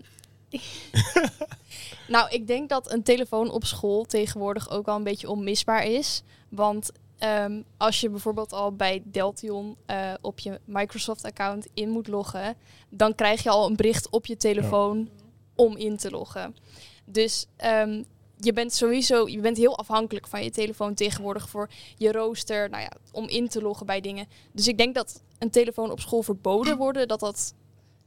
nou, 2.14 2.30
ik 2.30 2.46
denk 2.46 2.68
dat 2.68 2.92
een 2.92 3.02
telefoon 3.02 3.50
op 3.50 3.64
school 3.64 4.04
tegenwoordig 4.04 4.70
ook 4.70 4.86
wel 4.86 4.96
een 4.96 5.04
beetje 5.04 5.30
onmisbaar 5.30 5.84
is. 5.86 6.22
Want 6.48 6.90
ehm, 7.22 7.62
als 7.76 8.00
je 8.00 8.10
bijvoorbeeld 8.10 8.52
al 8.52 8.72
bij 8.72 9.02
Deltion 9.04 9.76
eh, 9.86 10.12
op 10.20 10.38
je 10.38 10.60
Microsoft-account 10.64 11.66
in 11.74 11.88
moet 11.88 12.08
loggen, 12.08 12.56
dan 12.88 13.14
krijg 13.14 13.42
je 13.42 13.50
al 13.50 13.66
een 13.66 13.76
bericht 13.76 14.10
op 14.10 14.26
je 14.26 14.36
telefoon 14.36 15.08
om 15.54 15.76
in 15.76 15.96
te 15.96 16.10
loggen. 16.10 16.56
Dus 17.04 17.46
ehm, 17.56 18.02
je 18.36 18.52
bent 18.52 18.72
sowieso, 18.72 19.28
je 19.28 19.40
bent 19.40 19.56
heel 19.56 19.78
afhankelijk 19.78 20.26
van 20.26 20.44
je 20.44 20.50
telefoon 20.50 20.94
tegenwoordig 20.94 21.48
voor 21.48 21.70
je 21.96 22.12
rooster, 22.12 22.70
nou 22.70 22.82
ja, 22.82 22.92
om 23.12 23.28
in 23.28 23.48
te 23.48 23.62
loggen 23.62 23.86
bij 23.86 24.00
dingen. 24.00 24.26
Dus 24.52 24.68
ik 24.68 24.78
denk 24.78 24.94
dat 24.94 25.22
een 25.38 25.50
telefoon 25.50 25.90
op 25.90 26.00
school 26.00 26.22
verboden 26.22 26.76
worden, 26.76 27.08
dat 27.08 27.20
dat, 27.20 27.54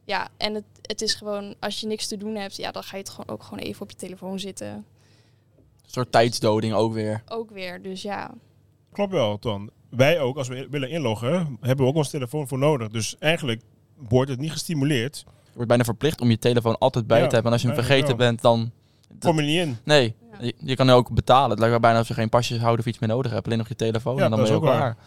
ja, 0.06 0.30
en 0.38 0.54
het, 0.54 0.66
het 0.82 1.02
is 1.02 1.14
gewoon, 1.14 1.56
als 1.60 1.80
je 1.80 1.88
niks 1.88 2.08
te 2.08 2.18
doen 2.18 2.36
hebt, 2.36 2.56
ja, 2.56 2.72
dan 2.72 2.84
ga 2.84 2.98
je 2.98 3.04
het 3.04 3.12
gewoon 3.12 3.30
ook 3.30 3.44
gewoon 3.44 3.64
even 3.64 3.82
op 3.82 3.90
je 3.90 3.98
telefoon 3.98 4.40
zitten. 4.40 4.68
Een 4.68 5.92
soort 5.92 6.12
tijdsdoding 6.12 6.74
ook 6.74 6.94
weer. 6.94 7.24
Ook 7.28 7.52
weer, 7.52 7.82
dus 7.82 8.02
ja. 8.02 8.34
Klopt 8.96 9.12
wel, 9.12 9.40
Ton. 9.40 9.70
Wij 9.90 10.20
ook, 10.20 10.38
als 10.38 10.48
we 10.48 10.68
willen 10.70 10.90
inloggen, 10.90 11.58
hebben 11.62 11.86
we 11.86 11.92
ook 11.92 11.98
ons 11.98 12.10
telefoon 12.10 12.48
voor 12.48 12.58
nodig. 12.58 12.88
Dus 12.90 13.16
eigenlijk 13.20 13.62
wordt 14.10 14.30
het 14.30 14.40
niet 14.40 14.52
gestimuleerd. 14.52 15.18
Je 15.26 15.52
wordt 15.54 15.68
bijna 15.68 15.84
verplicht 15.84 16.22
om 16.22 16.30
je 16.30 16.40
telefoon 16.40 16.78
altijd 16.78 17.08
bij 17.08 17.20
Ja, 17.22 17.28
te 17.28 17.34
hebben. 17.34 17.52
En 17.52 17.58
als 17.58 17.62
je 17.62 17.68
hem 17.74 17.84
vergeten 17.86 18.08
wel. 18.08 18.16
bent, 18.18 18.42
dan... 18.42 18.72
Kom 19.20 19.36
je 19.36 19.42
niet 19.46 19.58
in. 19.60 19.78
Nee, 19.84 20.16
Ja. 20.32 20.38
je, 20.46 20.54
je 20.58 20.76
kan 20.76 20.90
ook 20.90 21.14
betalen. 21.14 21.50
Het 21.50 21.58
lijkt 21.60 21.72
wel 21.74 21.80
bijna 21.82 21.98
alsof 21.98 22.16
je 22.16 22.22
geen 22.22 22.30
pasjes 22.30 22.58
houden 22.60 22.80
of 22.80 22.86
iets 22.86 23.00
meer 23.00 23.10
nodig 23.10 23.32
hebt. 23.32 23.46
Alleen 23.46 23.58
nog 23.58 23.68
je 23.68 23.76
telefoon 23.76 24.16
Ja, 24.16 24.24
en 24.24 24.30
dan 24.30 24.40
ben 24.40 24.48
is 24.48 24.54
je 24.54 24.58
ook 24.60 24.64
klaar. 24.66 24.80
waar. 24.80 24.98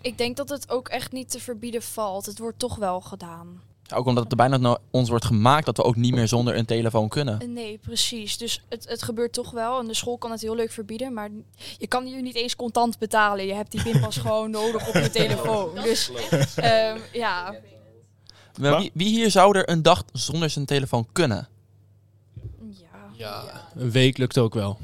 Ik 0.00 0.18
denk 0.18 0.36
dat 0.36 0.48
het 0.48 0.70
ook 0.70 0.88
echt 0.88 1.12
niet 1.12 1.30
te 1.30 1.40
verbieden 1.40 1.82
valt. 1.82 2.26
Het 2.26 2.38
wordt 2.38 2.58
toch 2.58 2.76
wel 2.76 3.00
gedaan. 3.00 3.60
Ook 3.94 4.06
omdat 4.06 4.22
het 4.22 4.32
er 4.32 4.36
bijna 4.38 4.56
naar 4.56 4.78
ons 4.90 5.08
wordt 5.08 5.24
gemaakt 5.24 5.66
dat 5.66 5.76
we 5.76 5.82
ook 5.82 5.96
niet 5.96 6.14
meer 6.14 6.28
zonder 6.28 6.56
een 6.56 6.64
telefoon 6.64 7.08
kunnen. 7.08 7.40
Eh, 7.40 7.48
Nee, 7.48 7.78
precies. 7.78 8.38
Dus 8.38 8.62
het, 8.68 8.88
het 8.88 9.02
gebeurt 9.02 9.32
toch 9.32 9.50
wel. 9.50 9.78
En 9.78 9.86
de 9.86 9.94
school 9.94 10.18
kan 10.18 10.30
het 10.30 10.40
heel 10.40 10.54
leuk 10.54 10.70
verbieden. 10.70 11.12
Maar 11.12 11.30
je 11.78 11.86
kan 11.86 12.04
hier 12.04 12.22
niet 12.22 12.34
eens 12.34 12.56
contant 12.56 12.98
betalen. 12.98 13.46
Je 13.46 13.54
hebt 13.54 13.70
die 13.70 13.82
pinpas 13.82 14.16
gewoon 14.26 14.50
nodig 14.50 14.88
op 14.88 14.94
je 14.94 15.10
telefoon. 15.10 15.74
Dus 15.74 16.10
ehm, 16.56 16.98
ja. 17.12 17.54
Wie, 18.54 18.90
wie 18.94 19.08
hier 19.08 19.30
zou 19.30 19.58
er 19.58 19.68
een 19.70 19.82
dag 19.82 20.04
zonder 20.12 20.50
zijn 20.50 20.64
telefoon 20.64 21.08
kunnen? 21.12 21.48
ja. 22.70 22.86
Ja, 23.12 23.68
een 23.74 23.90
week 23.90 24.16
lukt 24.18 24.38
ook 24.38 24.54
wel. 24.54 24.78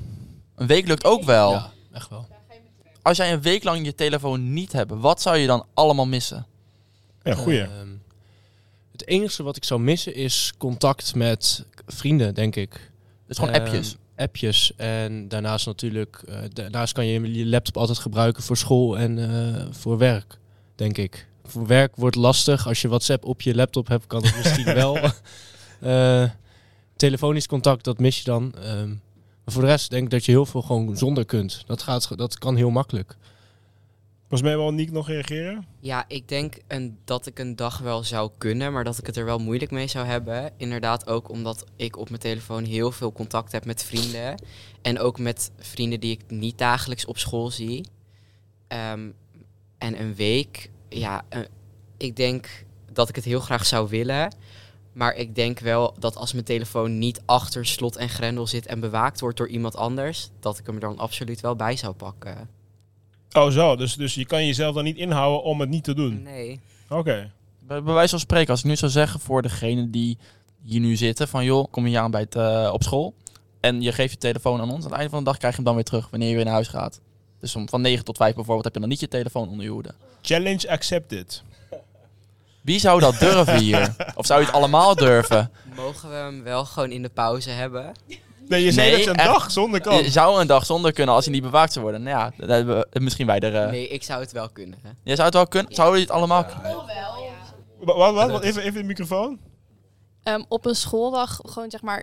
Een 0.54 0.66
week 0.66 0.86
lukt 0.86 1.04
ook 1.04 1.22
wel. 1.22 1.50
Ja, 1.50 1.70
echt 1.92 2.08
wel. 2.08 2.26
Als 3.02 3.16
jij 3.16 3.32
een 3.32 3.42
week 3.42 3.64
lang 3.64 3.84
je 3.84 3.94
telefoon 3.94 4.52
niet 4.52 4.72
hebt, 4.72 4.92
wat 4.92 5.22
zou 5.22 5.36
je 5.36 5.46
dan 5.46 5.66
allemaal 5.74 6.06
missen? 6.06 6.46
Ja, 7.22 7.34
goeie. 7.34 7.60
Ehm, 7.60 7.88
het 8.96 9.06
enige 9.06 9.42
wat 9.42 9.56
ik 9.56 9.64
zou 9.64 9.80
missen 9.80 10.14
is 10.14 10.52
contact 10.58 11.14
met 11.14 11.64
vrienden, 11.86 12.34
denk 12.34 12.56
ik. 12.56 12.90
Dus 13.26 13.38
gewoon 13.38 13.54
Ehm, 13.54 13.62
appjes. 13.64 13.96
appjes. 14.16 14.72
En 14.76 15.28
daarnaast 15.28 15.66
natuurlijk, 15.66 16.22
eh, 16.28 16.38
daarnaast 16.52 16.92
kan 16.92 17.06
je 17.06 17.32
je 17.34 17.46
laptop 17.46 17.76
altijd 17.76 17.98
gebruiken 17.98 18.42
voor 18.42 18.56
school 18.56 18.98
en 18.98 19.18
eh, 19.30 19.66
voor 19.70 19.98
werk, 19.98 20.38
denk 20.74 20.98
ik. 20.98 21.26
Voor 21.44 21.66
werk 21.66 21.96
wordt 21.96 22.16
lastig. 22.16 22.66
Als 22.66 22.82
je 22.82 22.88
WhatsApp 22.88 23.24
op 23.24 23.40
je 23.40 23.54
laptop 23.54 23.88
hebt, 23.88 24.06
kan 24.06 24.22
het 24.24 24.36
misschien 24.36 24.74
wel. 24.82 24.98
Eh, 25.80 26.30
telefonisch 26.96 27.46
contact, 27.46 27.84
dat 27.84 27.98
mis 27.98 28.18
je 28.18 28.24
dan. 28.24 28.54
Ehm, 28.62 28.88
maar 28.88 29.54
voor 29.54 29.62
de 29.62 29.68
rest 29.68 29.90
denk 29.90 30.04
ik 30.04 30.10
dat 30.10 30.24
je 30.24 30.30
heel 30.32 30.46
veel 30.46 30.62
gewoon 30.62 30.96
zonder 30.96 31.24
kunt. 31.24 31.62
Dat, 31.66 31.82
gaat, 31.82 32.16
dat 32.18 32.38
kan 32.38 32.56
heel 32.56 32.70
makkelijk. 32.70 33.16
Volgens 34.34 34.54
mij 34.54 34.64
wil 34.64 34.74
Niek 34.74 34.90
nog 34.90 35.08
reageren. 35.08 35.66
Ja, 35.80 36.04
ik 36.08 36.28
denk 36.28 36.56
dat 37.04 37.26
ik 37.26 37.38
een 37.38 37.56
dag 37.56 37.78
wel 37.78 38.02
zou 38.02 38.30
kunnen, 38.38 38.72
maar 38.72 38.84
dat 38.84 38.98
ik 38.98 39.06
het 39.06 39.16
er 39.16 39.24
wel 39.24 39.38
moeilijk 39.38 39.70
mee 39.70 39.86
zou 39.86 40.06
hebben. 40.06 40.52
Inderdaad 40.56 41.06
ook 41.06 41.28
omdat 41.28 41.64
ik 41.76 41.96
op 41.96 42.08
mijn 42.08 42.20
telefoon 42.20 42.64
heel 42.64 42.92
veel 42.92 43.12
contact 43.12 43.52
heb 43.52 43.64
met 43.64 43.84
vrienden. 43.84 44.42
En 44.82 44.98
ook 44.98 45.18
met 45.18 45.50
vrienden 45.58 46.00
die 46.00 46.12
ik 46.12 46.20
niet 46.28 46.58
dagelijks 46.58 47.04
op 47.04 47.18
school 47.18 47.50
zie. 47.50 47.86
Ehm, 48.68 49.10
en 49.78 50.00
een 50.00 50.14
week, 50.14 50.70
ja, 50.88 51.24
eh, 51.28 51.40
ik 51.96 52.16
denk 52.16 52.64
dat 52.92 53.08
ik 53.08 53.14
het 53.14 53.24
heel 53.24 53.40
graag 53.40 53.66
zou 53.66 53.88
willen. 53.88 54.34
Maar 54.92 55.14
ik 55.14 55.34
denk 55.34 55.58
wel 55.58 55.94
dat 55.98 56.16
als 56.16 56.32
mijn 56.32 56.44
telefoon 56.44 56.98
niet 56.98 57.22
achter 57.24 57.66
slot 57.66 57.96
en 57.96 58.08
grendel 58.08 58.46
zit 58.46 58.66
en 58.66 58.80
bewaakt 58.80 59.20
wordt 59.20 59.38
door 59.38 59.48
iemand 59.48 59.76
anders, 59.76 60.30
dat 60.40 60.58
ik 60.58 60.66
hem 60.66 60.74
er 60.74 60.80
dan 60.80 60.98
absoluut 60.98 61.40
wel 61.40 61.56
bij 61.56 61.76
zou 61.76 61.94
pakken. 61.94 62.62
Oh 63.34 63.50
zo, 63.50 63.76
dus, 63.76 63.94
dus 63.94 64.14
je 64.14 64.26
kan 64.26 64.46
jezelf 64.46 64.74
dan 64.74 64.84
niet 64.84 64.96
inhouden 64.96 65.42
om 65.42 65.60
het 65.60 65.68
niet 65.68 65.84
te 65.84 65.94
doen. 65.94 66.22
Nee. 66.22 66.60
Oké. 66.88 67.30
Bij, 67.58 67.82
bij 67.82 67.94
wijze 67.94 68.10
van 68.10 68.18
spreken, 68.18 68.50
als 68.50 68.60
ik 68.60 68.66
nu 68.66 68.76
zou 68.76 68.90
zeggen 68.90 69.20
voor 69.20 69.42
degene 69.42 69.90
die 69.90 70.18
hier 70.62 70.80
nu 70.80 70.96
zitten, 70.96 71.28
van 71.28 71.44
joh, 71.44 71.66
kom 71.70 71.86
je 71.86 71.98
aan 71.98 72.10
bij 72.10 72.20
het, 72.20 72.34
eh, 72.34 72.70
op 72.72 72.82
school 72.82 73.14
en 73.60 73.82
je 73.82 73.92
geeft 73.92 74.12
je 74.12 74.18
telefoon 74.18 74.60
aan 74.60 74.70
ons, 74.70 74.84
aan 74.84 74.90
het 74.90 74.92
einde 74.92 75.10
van 75.10 75.18
de 75.18 75.24
dag 75.24 75.36
krijg 75.36 75.52
je 75.52 75.56
hem 75.56 75.66
dan 75.66 75.74
weer 75.74 75.84
terug 75.84 76.10
wanneer 76.10 76.28
je 76.28 76.34
weer 76.34 76.44
naar 76.44 76.54
huis 76.54 76.68
gaat. 76.68 77.00
Dus 77.40 77.56
om, 77.56 77.68
van 77.68 77.80
9 77.80 78.04
tot 78.04 78.16
5 78.16 78.34
bijvoorbeeld 78.34 78.64
heb 78.64 78.74
je 78.74 78.80
dan 78.80 78.88
niet 78.88 79.00
je 79.00 79.08
telefoon 79.08 79.48
onder 79.48 79.64
je 79.64 79.70
hoede. 79.70 79.94
Challenge 80.22 80.70
accepted. 80.70 81.42
Wie 82.60 82.78
zou 82.78 83.00
dat 83.00 83.18
durven 83.18 83.58
hier? 83.58 83.94
Of 84.16 84.26
zou 84.26 84.40
je 84.40 84.46
het 84.46 84.54
allemaal 84.54 84.94
durven? 84.94 85.50
Mogen 85.76 86.08
we 86.08 86.14
hem 86.14 86.42
wel 86.42 86.64
gewoon 86.64 86.90
in 86.90 87.02
de 87.02 87.08
pauze 87.08 87.50
hebben? 87.50 87.92
Nee, 88.48 88.64
je 88.64 88.72
zei 88.72 88.86
Nee, 88.88 88.96
dat 88.96 89.04
je 89.04 89.10
een 89.10 89.16
echt. 89.16 89.28
dag 89.28 89.50
zonder 89.50 89.80
kan. 89.80 89.96
Je 90.02 90.10
zou 90.10 90.40
een 90.40 90.46
dag 90.46 90.66
zonder 90.66 90.92
kunnen 90.92 91.14
als 91.14 91.24
hij 91.24 91.34
niet 91.34 91.42
bewaakt 91.42 91.72
zou 91.72 91.84
worden. 91.84 92.02
Nou 92.02 92.16
ja, 92.18 92.32
dat 92.36 92.48
hebben 92.48 92.86
we 92.90 93.00
misschien 93.00 93.26
wij 93.26 93.38
er... 93.40 93.54
eh 93.64 93.70
Nee, 93.70 93.88
ik 93.88 94.02
zou 94.02 94.20
het 94.20 94.32
wel 94.32 94.48
kunnen. 94.50 94.78
Hè? 94.82 94.90
Jij 95.02 95.14
zou 95.14 95.26
het 95.26 95.34
wel 95.36 95.46
kunnen? 95.46 95.74
Zouden 95.74 95.98
jullie 96.00 96.12
het 96.14 96.22
allemaal 96.22 96.46
Wat, 97.80 97.96
wat, 97.96 98.14
wat? 98.14 98.30
Wat? 98.30 98.42
Even, 98.42 98.62
even 98.62 98.80
de 98.80 98.86
microfoon. 98.86 99.38
Ehm, 100.22 100.42
op 100.48 100.66
een 100.66 100.74
schooldag, 100.76 101.40
gewoon 101.44 101.70
zeg 101.70 101.82
maar 101.82 102.02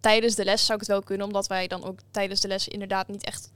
tijdens 0.00 0.34
de 0.34 0.44
les 0.44 0.60
zou 0.66 0.72
ik 0.72 0.80
het 0.80 0.94
wel 0.94 1.02
kunnen, 1.02 1.26
omdat 1.26 1.46
wij 1.46 1.66
dan 1.66 1.84
ook 1.84 1.98
tijdens 2.10 2.40
de 2.40 2.48
les 2.48 2.68
inderdaad 2.68 3.08
niet 3.08 3.24
echt 3.24 3.50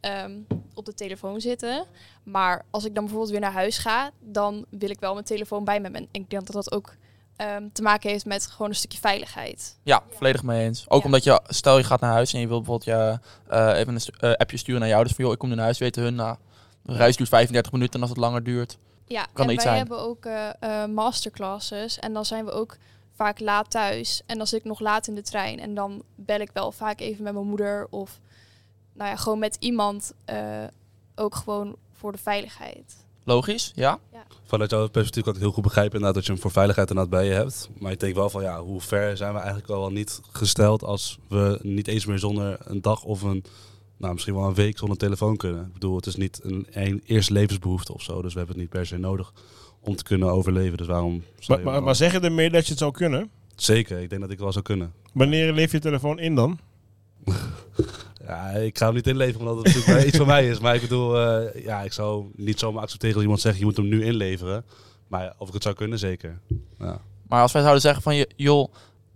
ehm, 0.00 0.32
op 0.74 0.84
de 0.84 0.94
telefoon 0.94 1.40
zitten. 1.40 1.84
Maar 2.22 2.64
als 2.70 2.84
ik 2.84 2.94
dan 2.94 3.02
bijvoorbeeld 3.04 3.32
weer 3.32 3.40
naar 3.40 3.52
huis 3.52 3.78
ga, 3.78 4.10
dan 4.20 4.64
wil 4.70 4.90
ik 4.90 5.00
wel 5.00 5.12
mijn 5.12 5.24
telefoon 5.24 5.64
bij 5.64 5.76
me 5.76 5.82
hebben. 5.82 6.00
En 6.00 6.08
ik 6.22 6.30
denk 6.30 6.46
dat 6.46 6.54
dat 6.64 6.72
ook 6.72 6.94
ehm, 7.36 7.68
te 7.72 7.82
maken 7.82 8.10
heeft 8.10 8.24
met 8.24 8.46
gewoon 8.46 8.68
een 8.68 8.74
stukje 8.76 8.98
veiligheid. 8.98 9.76
Ja, 9.82 10.02
volledig 10.10 10.42
mee 10.42 10.64
eens. 10.64 10.84
Ook 10.88 10.98
Ja. 11.00 11.04
omdat 11.06 11.24
je, 11.24 11.40
stel 11.46 11.78
je 11.78 11.84
gaat 11.84 12.00
naar 12.00 12.12
huis 12.12 12.32
en 12.32 12.40
je 12.40 12.48
wilt 12.48 12.64
bijvoorbeeld 12.64 12.98
je, 12.98 13.18
eh, 13.54 13.78
even 13.78 13.94
een 13.94 14.00
stu- 14.00 14.12
eh, 14.18 14.32
appje 14.32 14.56
sturen 14.56 14.80
naar 14.80 14.88
jou. 14.90 15.04
Dus 15.04 15.12
van 15.12 15.24
joh, 15.24 15.32
ik 15.32 15.38
kom 15.38 15.48
nu 15.48 15.54
naar 15.54 15.64
huis, 15.64 15.78
weten 15.78 16.02
hun, 16.02 16.14
nou, 16.14 16.36
de 16.82 16.92
reis 16.92 17.16
duurt 17.16 17.28
35 17.28 17.72
minuten 17.72 17.94
en 17.94 18.00
als 18.00 18.10
het 18.10 18.18
langer 18.18 18.42
duurt. 18.44 18.78
Ja, 19.06 19.26
Kan 19.32 19.48
en 19.48 19.54
wij 19.54 19.64
zijn. 19.64 19.76
hebben 19.76 19.98
ook 19.98 20.24
eh, 20.24 20.84
masterclasses 20.84 21.98
en 21.98 22.12
dan 22.12 22.24
zijn 22.24 22.44
we 22.44 22.50
ook 22.50 22.76
vaak 23.14 23.40
laat 23.40 23.70
thuis. 23.70 24.22
En 24.26 24.38
dan 24.38 24.46
zit 24.46 24.58
ik 24.58 24.64
nog 24.64 24.80
laat 24.80 25.06
in 25.06 25.14
de 25.14 25.22
trein 25.22 25.60
en 25.60 25.74
dan 25.74 26.02
bel 26.14 26.40
ik 26.40 26.50
wel 26.52 26.72
vaak 26.72 27.00
even 27.00 27.24
met 27.24 27.32
mijn 27.32 27.46
moeder 27.46 27.86
of 27.90 28.20
nou 28.92 29.10
ja, 29.10 29.16
gewoon 29.16 29.38
met 29.38 29.56
iemand. 29.58 30.12
ook 31.16 31.34
gewoon 31.34 31.76
voor 31.92 32.12
de 32.12 32.18
veiligheid. 32.18 33.03
Logisch, 33.24 33.72
ja? 33.74 33.98
Vanuit 34.44 34.70
jouw 34.70 34.88
perspectief 34.88 35.22
kan 35.24 35.34
ik 35.34 35.40
heel 35.40 35.52
goed 35.52 35.62
begrijpen 35.62 35.92
inderdaad 35.92 36.14
dat 36.14 36.26
je 36.26 36.32
hem 36.32 36.40
voor 36.40 36.50
veiligheid 36.50 36.88
inderdaad 36.90 37.12
bij 37.12 37.26
je 37.26 37.32
hebt. 37.32 37.68
Maar 37.78 37.92
ik 37.92 38.00
denk 38.00 38.14
wel 38.14 38.30
van 38.30 38.42
ja, 38.42 38.60
hoe 38.62 38.80
ver 38.80 39.16
zijn 39.16 39.32
we 39.32 39.38
eigenlijk 39.38 39.68
al 39.68 39.80
wel 39.80 39.90
niet 39.90 40.20
gesteld 40.32 40.84
als 40.84 41.18
we 41.28 41.58
niet 41.62 41.88
eens 41.88 42.06
meer 42.06 42.18
zonder 42.18 42.58
een 42.64 42.80
dag 42.80 43.02
of 43.04 43.22
een, 43.22 43.44
nou 43.96 44.12
misschien 44.12 44.34
wel 44.34 44.44
een 44.44 44.54
week 44.54 44.78
zonder 44.78 44.98
telefoon 44.98 45.36
kunnen. 45.36 45.66
Ik 45.66 45.72
bedoel, 45.72 45.96
het 45.96 46.06
is 46.06 46.16
niet 46.16 46.40
een, 46.42 46.66
een 46.70 47.02
eerste 47.06 47.32
levensbehoefte 47.32 47.94
of 47.94 48.02
zo, 48.02 48.22
dus 48.22 48.32
we 48.32 48.38
hebben 48.38 48.56
het 48.56 48.64
niet 48.64 48.74
per 48.74 48.86
se 48.86 48.98
nodig 48.98 49.32
om 49.80 49.96
te 49.96 50.04
kunnen 50.04 50.30
overleven. 50.30 50.76
Dus 50.76 50.86
waarom 50.86 51.22
zou 51.38 51.48
Maar, 51.48 51.58
je 51.58 51.64
maar, 51.64 51.82
maar 51.82 51.96
zeg 51.96 52.12
je 52.12 52.20
ermee 52.20 52.50
dat 52.50 52.64
je 52.64 52.70
het 52.70 52.78
zou 52.78 52.92
kunnen? 52.92 53.30
Zeker, 53.54 54.00
ik 54.00 54.10
denk 54.10 54.20
dat 54.20 54.30
ik 54.30 54.38
wel 54.38 54.52
zou 54.52 54.64
kunnen. 54.64 54.92
Wanneer 55.12 55.52
leef 55.52 55.72
je 55.72 55.78
telefoon 55.78 56.18
in 56.18 56.34
dan? 56.34 56.58
Ja, 58.26 58.48
ik 58.50 58.78
ga 58.78 58.86
hem 58.86 58.94
niet 58.94 59.06
inleveren 59.06 59.40
omdat 59.40 59.56
het 59.56 59.66
natuurlijk 59.66 59.98
wel 59.98 60.06
iets 60.06 60.16
van 60.16 60.26
mij 60.26 60.48
is. 60.48 60.58
Maar 60.58 60.74
ik 60.74 60.80
bedoel, 60.80 61.18
eh, 61.20 61.64
ja, 61.64 61.82
ik 61.82 61.92
zou 61.92 62.24
niet 62.36 62.58
zomaar 62.58 62.82
accepteren 62.82 63.14
als 63.14 63.22
iemand 63.22 63.40
zegt 63.40 63.58
je 63.58 63.64
moet 63.64 63.76
hem 63.76 63.88
nu 63.88 64.04
inleveren. 64.04 64.64
Maar 65.08 65.34
of 65.38 65.48
ik 65.48 65.54
het 65.54 65.62
zou 65.62 65.74
kunnen, 65.74 65.98
zeker. 65.98 66.38
Ja. 66.78 67.00
Maar 67.28 67.42
als 67.42 67.52
wij 67.52 67.62
zouden 67.62 67.82
zeggen 67.82 68.02
van 68.02 68.16
je, 68.16 68.28
joh, 68.36 68.72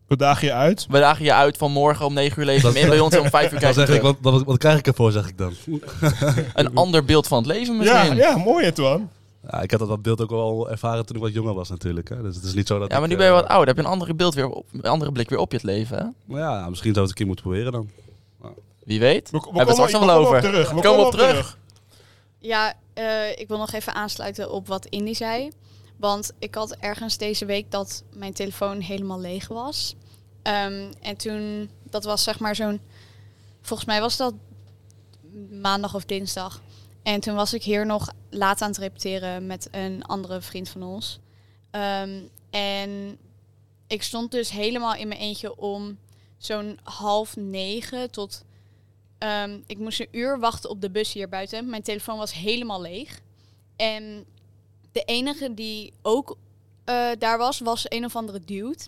We 0.07 0.16
dagen 0.16 0.47
je 0.47 0.53
uit. 0.53 0.87
we 0.90 0.99
dagen 0.99 1.25
je 1.25 1.33
uit 1.33 1.57
van 1.57 1.73
morgen 1.73 2.07
om 2.07 2.14
9 2.14 2.38
uur 2.40 2.44
leven 2.47 2.73
meer 2.73 2.88
bij 2.88 3.01
ons 3.01 3.16
om 3.18 3.29
5 3.29 3.44
uur 3.44 3.51
Dan 3.51 3.59
krijg 3.59 3.75
je 3.75 3.87
zeg 3.87 3.97
ik, 3.97 4.03
wat, 4.03 4.16
wat, 4.21 4.42
wat 4.44 4.59
krijg 4.59 4.79
ik 4.79 4.87
ervoor, 4.87 5.12
zeg 5.12 5.29
ik 5.29 5.38
dan? 5.38 5.53
Een 6.55 6.75
ander 6.75 7.05
beeld 7.05 7.27
van 7.29 7.38
het 7.38 7.47
leven 7.47 7.75
Ja, 7.75 7.79
misschien. 7.81 8.16
Ja, 8.16 8.29
ja, 8.29 8.37
mooi 8.37 8.66
Antoine. 8.66 9.05
Ja, 9.51 9.61
ik 9.62 9.71
heb 9.71 9.81
dat 9.81 10.03
beeld 10.03 10.21
ook 10.21 10.31
wel 10.31 10.71
ervaren 10.71 11.07
toen 11.07 11.16
ik 11.16 11.23
wat 11.23 11.33
jonger 11.33 11.55
was 11.55 11.68
natuurlijk. 11.68 12.09
Hè. 12.09 12.23
Dus 12.23 12.37
het 12.37 12.44
is 12.44 12.55
niet 12.55 12.66
zo 12.66 12.79
dat 12.79 12.90
maar 12.90 13.03
ik, 13.03 13.09
nu 13.09 13.16
ben 13.16 13.27
je 13.27 13.33
eh, 13.33 13.38
wat 13.38 13.49
ouder. 13.49 13.66
heb 13.66 13.77
je 13.77 13.83
een 13.83 13.88
andere 13.88 14.14
beeld 14.14 14.35
weer 14.35 14.49
op, 14.49 14.66
een 14.73 14.83
andere 14.83 15.12
blik 15.12 15.29
weer 15.31 15.38
op 15.38 15.51
je 15.51 15.57
het 15.57 15.66
leven. 15.66 15.99
Hè? 15.99 16.05
Maar 16.25 16.40
ja, 16.40 16.68
misschien 16.68 16.92
zou 16.94 17.01
het 17.01 17.11
een 17.11 17.16
keer 17.16 17.27
moeten 17.27 17.44
proberen 17.44 17.73
dan. 17.73 17.88
Wie 18.88 19.01
weet. 19.01 19.31
We, 19.31 19.38
we 19.38 19.44
Hebben 19.44 19.66
we 19.66 19.72
straks 19.72 19.92
nog 19.92 20.01
we 20.01 20.07
wel 20.07 20.16
komen 20.16 20.29
over. 20.37 20.48
op 20.48 20.53
terug. 20.53 20.68
We 20.70 20.74
Komen 20.74 20.83
komen 20.90 21.07
op 21.07 21.12
terug. 21.12 21.59
Ja, 22.38 22.74
eh, 22.94 23.31
ik 23.38 23.48
wil 23.48 23.59
nog 23.59 23.72
even 23.72 23.94
aansluiten 23.94 24.51
op 24.51 24.66
wat 24.66 24.87
Indy 24.87 25.14
zei. 25.14 25.51
Want 25.96 26.33
ik 26.38 26.55
had 26.55 26.77
ergens 26.77 27.16
deze 27.16 27.44
week 27.44 27.70
dat 27.70 28.03
mijn 28.12 28.33
telefoon 28.33 28.81
helemaal 28.81 29.20
leeg 29.20 29.48
was. 29.48 29.94
Ehm, 30.42 30.92
en 31.01 31.16
toen, 31.16 31.70
dat 31.90 32.05
was 32.05 32.22
zeg 32.22 32.38
maar 32.38 32.57
zo'n, 32.57 32.81
volgens 33.61 33.88
mij 33.88 34.01
was 34.01 34.16
dat 34.16 34.35
maandag 35.51 35.94
of 35.94 36.05
dinsdag. 36.05 36.61
En 37.03 37.20
toen 37.20 37.35
was 37.35 37.55
ik 37.55 37.62
hier 37.62 37.87
nog 37.87 38.12
laat 38.31 38.62
aan 38.62 38.68
het 38.68 38.79
repeteren 38.79 39.46
met 39.46 39.68
een 39.70 40.05
andere 40.05 40.40
vriend 40.40 40.68
van 40.68 40.83
ons. 40.83 41.18
Ehm, 41.70 42.20
en 42.51 43.18
ik 43.87 44.03
stond 44.03 44.31
dus 44.31 44.51
helemaal 44.51 44.94
in 44.94 45.09
mijn 45.09 45.20
eentje 45.20 45.57
om 45.57 45.98
zo'n 46.38 46.79
half 46.83 47.37
negen 47.37 48.11
tot 48.11 48.44
Ehm, 49.18 49.59
ik 49.66 49.78
moest 49.78 50.00
een 50.00 50.09
uur 50.11 50.38
wachten 50.38 50.70
op 50.70 50.81
de 50.81 50.90
bus 50.90 51.12
hier 51.12 51.28
buiten. 51.28 51.70
Mijn 51.70 51.83
telefoon 51.83 52.18
was 52.18 52.33
helemaal 52.33 52.81
leeg. 52.81 53.20
En 53.76 54.24
de 54.92 55.02
enige 55.02 55.54
die 55.54 55.92
ook 56.02 56.37
eh, 56.85 57.11
daar 57.18 57.38
was, 57.38 57.59
was 57.59 57.87
een 57.88 58.04
of 58.04 58.16
andere 58.16 58.40
dude. 58.44 58.78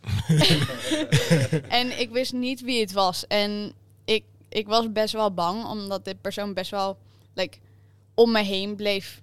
en 1.68 2.00
ik 2.00 2.10
wist 2.10 2.32
niet 2.32 2.60
wie 2.60 2.80
het 2.80 2.92
was. 2.92 3.26
En 3.26 3.72
ik, 4.04 4.24
ik 4.48 4.66
was 4.66 4.92
best 4.92 5.12
wel 5.12 5.34
bang, 5.34 5.64
omdat 5.64 6.04
dit 6.04 6.20
persoon 6.20 6.54
best 6.54 6.70
wel 6.70 6.98
like, 7.34 7.58
om 8.14 8.32
me 8.32 8.42
heen 8.42 8.76
bleef 8.76 9.22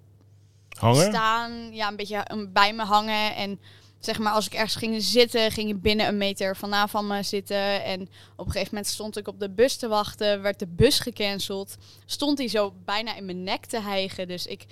Hangen? 0.70 1.12
staan. 1.12 1.74
Ja, 1.74 1.88
een 1.88 1.96
beetje 1.96 2.16
eh, 2.18 2.38
bij 2.50 2.74
me 2.74 2.84
hangen. 2.84 3.36
En 3.36 3.60
zeg 4.06 4.20
maar, 4.20 4.34
als 4.34 4.46
ik 4.46 4.54
ergens 4.54 4.76
ging 4.76 5.04
zitten, 5.04 5.52
ging 5.52 5.70
hij 5.70 5.80
binnen 5.80 6.08
een 6.08 6.18
meter 6.18 6.56
vandaan 6.56 6.90
van 6.90 7.08
me 7.08 7.24
zitten. 7.24 7.84
En 7.84 8.02
op 8.36 8.46
een 8.46 8.52
gegeven 8.52 8.74
moment 8.74 8.92
stond 8.92 9.18
ik 9.18 9.28
op 9.28 9.40
de 9.40 9.50
bus 9.50 9.76
te 9.76 9.88
wachten, 9.88 10.42
werd 10.42 10.60
de 10.60 10.68
bus 10.68 11.00
gecanceld. 11.00 11.78
Stond 12.06 12.38
hij 12.38 12.48
zo 12.48 12.74
bijna 12.86 13.16
in 13.16 13.26
mijn 13.26 13.44
nek 13.44 13.66
te 13.66 13.82
hijgen. 13.82 14.28
Dus, 14.28 14.46
ik, 14.46 14.66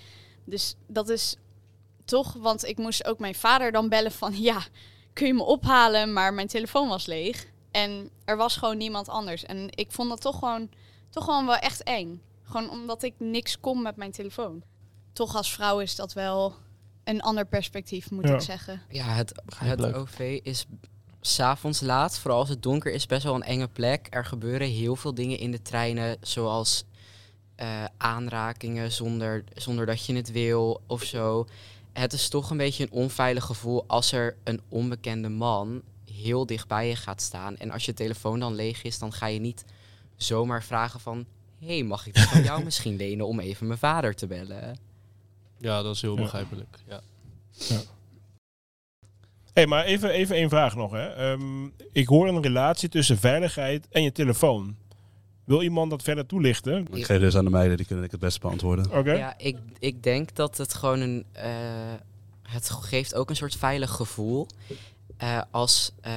dus 0.45 0.75
dat 0.87 1.09
is 1.09 1.35
toch, 2.05 2.33
want 2.33 2.65
ik 2.65 2.77
moest 2.77 3.05
ook 3.05 3.19
mijn 3.19 3.35
vader 3.35 3.71
dan 3.71 3.89
bellen 3.89 4.11
van 4.11 4.41
ja, 4.41 4.63
kun 5.13 5.27
je 5.27 5.33
me 5.33 5.43
ophalen? 5.43 6.13
Maar 6.13 6.33
mijn 6.33 6.47
telefoon 6.47 6.87
was 6.87 7.05
leeg. 7.05 7.47
En 7.71 8.09
er 8.25 8.37
was 8.37 8.57
gewoon 8.57 8.77
niemand 8.77 9.09
anders. 9.09 9.45
En 9.45 9.67
ik 9.69 9.91
vond 9.91 10.09
dat 10.09 10.21
toch 10.21 10.39
gewoon, 10.39 10.69
toch 11.09 11.23
gewoon 11.23 11.45
wel 11.45 11.55
echt 11.55 11.83
eng. 11.83 12.21
Gewoon 12.43 12.69
omdat 12.69 13.03
ik 13.03 13.13
niks 13.17 13.59
kon 13.59 13.81
met 13.81 13.95
mijn 13.95 14.11
telefoon. 14.11 14.63
Toch 15.13 15.35
als 15.35 15.53
vrouw 15.53 15.79
is 15.79 15.95
dat 15.95 16.13
wel 16.13 16.55
een 17.09 17.21
ander 17.21 17.45
perspectief, 17.45 18.11
moet 18.11 18.27
Ja. 18.27 18.33
ik 18.33 18.41
zeggen. 18.41 18.81
Ja, 18.89 19.03
het, 19.05 19.41
het. 19.55 19.93
OV 19.93 20.39
is 20.43 20.65
s'avonds 21.21 21.81
laat, 21.81 22.19
vooral 22.19 22.39
als 22.39 22.49
het 22.49 22.63
donker 22.63 22.91
is, 22.91 23.05
best 23.05 23.23
wel 23.23 23.35
een 23.35 23.43
enge 23.43 23.67
plek. 23.67 24.07
Er 24.09 24.25
gebeuren 24.25 24.67
heel 24.67 24.95
veel 24.95 25.13
dingen 25.13 25.37
in 25.39 25.51
de 25.51 25.61
treinen, 25.61 26.17
zoals 26.21 26.83
eh, 27.55 27.83
aanrakingen 27.97 28.91
zonder, 28.91 29.43
zonder 29.53 29.85
dat 29.85 30.05
je 30.05 30.15
het 30.15 30.31
wil 30.31 30.81
of 30.87 31.03
zo. 31.03 31.47
Het 31.93 32.13
is 32.13 32.29
toch 32.29 32.49
een 32.49 32.57
beetje 32.57 32.83
een 32.83 32.91
onveilig 32.91 33.43
gevoel 33.45 33.83
als 33.87 34.11
er 34.11 34.35
een 34.43 34.61
onbekende 34.69 35.29
man 35.29 35.81
heel 36.13 36.45
dicht 36.45 36.67
bij 36.67 36.87
je 36.87 36.95
gaat 36.95 37.21
staan. 37.21 37.57
En 37.57 37.71
als 37.71 37.85
je 37.85 37.93
telefoon 37.93 38.39
dan 38.39 38.55
leeg 38.55 38.83
is, 38.83 38.99
dan 38.99 39.13
ga 39.13 39.25
je 39.27 39.39
niet 39.39 39.65
zomaar 40.15 40.63
vragen 40.63 40.99
van... 40.99 41.25
Hé, 41.59 41.67
hey, 41.67 41.83
mag 41.83 42.07
ik 42.07 42.13
die 42.13 42.23
van 42.27 42.43
jou 42.43 42.63
misschien 42.69 42.95
lenen 42.95 43.27
om 43.27 43.39
even 43.39 43.67
mijn 43.67 43.79
vader 43.79 44.15
te 44.15 44.27
bellen? 44.27 44.77
Ja, 45.59 45.81
dat 45.81 45.95
is 45.95 46.01
heel 46.01 46.15
Ja. 46.15 46.21
begrijpelijk. 46.21 46.77
Ja. 46.87 47.01
hey, 49.53 49.67
maar 49.67 49.83
even, 49.85 50.09
even 50.09 50.35
één 50.35 50.49
vraag 50.49 50.75
nog. 50.75 50.91
Hè. 50.91 51.07
Ehm, 51.07 51.65
ik 51.91 52.07
hoor 52.07 52.27
een 52.27 52.41
relatie 52.41 52.89
tussen 52.89 53.17
veiligheid 53.17 53.87
en 53.91 54.03
je 54.03 54.11
telefoon. 54.11 54.75
Wil 55.43 55.61
iemand 55.61 55.89
dat 55.89 56.03
verder 56.03 56.25
toelichten? 56.25 56.87
Ik 56.93 57.05
geef 57.05 57.19
dus 57.19 57.35
aan 57.35 57.43
de 57.43 57.49
meiden, 57.49 57.77
die 57.77 57.85
kunnen 57.85 58.05
ik 58.05 58.11
het 58.11 58.19
best 58.19 58.41
beantwoorden. 58.41 58.91
Oké. 58.97 59.11
Ja, 59.13 59.33
ik, 59.37 59.57
ik 59.79 60.03
denk 60.03 60.35
dat 60.35 60.57
het 60.57 60.73
gewoon 60.73 60.99
een. 60.99 61.25
eh, 61.31 61.51
het 62.43 62.69
geeft 62.69 63.15
ook 63.15 63.29
een 63.29 63.35
soort 63.35 63.55
veilig 63.55 63.89
gevoel. 63.91 64.47
eh, 65.17 65.41
als, 65.51 65.91
eh, 66.01 66.13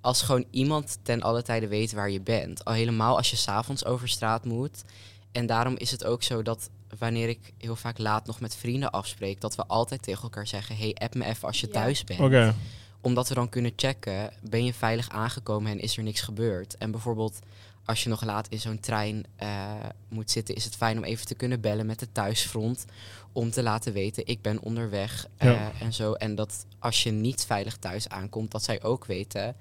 als 0.00 0.22
gewoon 0.22 0.44
iemand 0.50 0.98
ten 1.02 1.22
alle 1.22 1.42
tijde 1.42 1.68
weet 1.68 1.92
waar 1.92 2.10
je 2.10 2.20
bent. 2.20 2.64
Al 2.64 2.72
helemaal 2.72 3.16
als 3.16 3.30
je 3.30 3.36
s'avonds 3.36 3.84
over 3.84 4.08
straat 4.08 4.44
moet. 4.44 4.84
En 5.32 5.46
daarom 5.46 5.76
is 5.76 5.90
het 5.90 6.04
ook 6.04 6.22
zo 6.22 6.42
dat 6.42 6.70
wanneer 6.98 7.28
ik 7.28 7.52
heel 7.58 7.76
vaak 7.76 7.98
laat 7.98 8.26
nog 8.26 8.40
met 8.40 8.56
vrienden 8.56 8.90
afspreek, 8.90 9.40
dat 9.40 9.54
we 9.54 9.66
altijd 9.66 10.02
tegen 10.02 10.22
elkaar 10.22 10.46
zeggen: 10.46 10.76
hey, 10.76 10.94
app 10.94 11.14
me 11.14 11.24
even 11.24 11.46
als 11.48 11.60
je 11.60 11.66
Ja. 11.66 11.72
thuis 11.72 12.04
bent 12.04 12.20
Oké. 12.20 12.54
omdat 13.00 13.28
we 13.28 13.34
dan 13.34 13.48
kunnen 13.48 13.72
checken, 13.76 14.30
ben 14.42 14.64
je 14.64 14.74
veilig 14.74 15.08
aangekomen 15.08 15.70
en 15.72 15.80
is 15.80 15.96
er 15.96 16.02
niks 16.02 16.20
gebeurd. 16.20 16.76
En 16.76 16.90
bijvoorbeeld 16.90 17.38
als 17.84 18.02
je 18.02 18.08
nog 18.08 18.24
laat 18.24 18.48
in 18.48 18.60
zo'n 18.60 18.80
trein 18.80 19.24
eh, 19.36 19.72
moet 20.08 20.30
zitten, 20.30 20.54
is 20.54 20.64
het 20.64 20.76
fijn 20.76 20.96
om 20.98 21.04
even 21.04 21.26
te 21.26 21.34
kunnen 21.34 21.60
bellen 21.60 21.86
met 21.86 21.98
de 21.98 22.12
thuisfront. 22.12 22.84
Om 23.32 23.50
te 23.50 23.62
laten 23.62 23.92
weten, 23.92 24.26
ik 24.26 24.42
ben 24.42 24.60
onderweg 24.60 25.26
eh, 25.36 25.50
Ja. 25.50 25.72
en 25.80 25.92
zo. 25.92 26.12
En 26.12 26.34
dat 26.34 26.66
als 26.78 27.02
je 27.02 27.10
niet 27.10 27.44
veilig 27.44 27.76
thuis 27.76 28.08
aankomt, 28.08 28.50
dat 28.50 28.62
zij 28.64 28.82
ook 28.82 29.04
weten, 29.06 29.56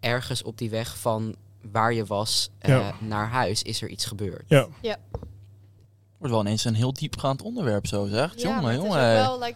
ergens 0.00 0.42
op 0.42 0.58
die 0.58 0.70
weg 0.70 0.98
van 0.98 1.34
waar 1.70 1.92
je 1.92 2.04
was 2.04 2.50
eh, 2.58 2.70
Ja. 2.70 2.94
naar 3.00 3.28
huis, 3.28 3.62
is 3.62 3.82
er 3.82 3.88
iets 3.88 4.04
gebeurd. 4.04 4.44
Ja. 4.48 4.68
Wordt 6.22 6.36
wel 6.36 6.44
ineens 6.46 6.64
een 6.64 6.74
heel 6.74 6.92
diepgaand 6.92 7.42
onderwerp 7.42 7.86
zo 7.86 8.06
zeg. 8.06 8.32
Ja, 8.36 8.40
jongen, 8.42 8.64
het 8.64 8.82
is 8.82 8.88
jongen. 8.88 9.18
ook 9.20 9.26
wel, 9.26 9.38
like, 9.38 9.54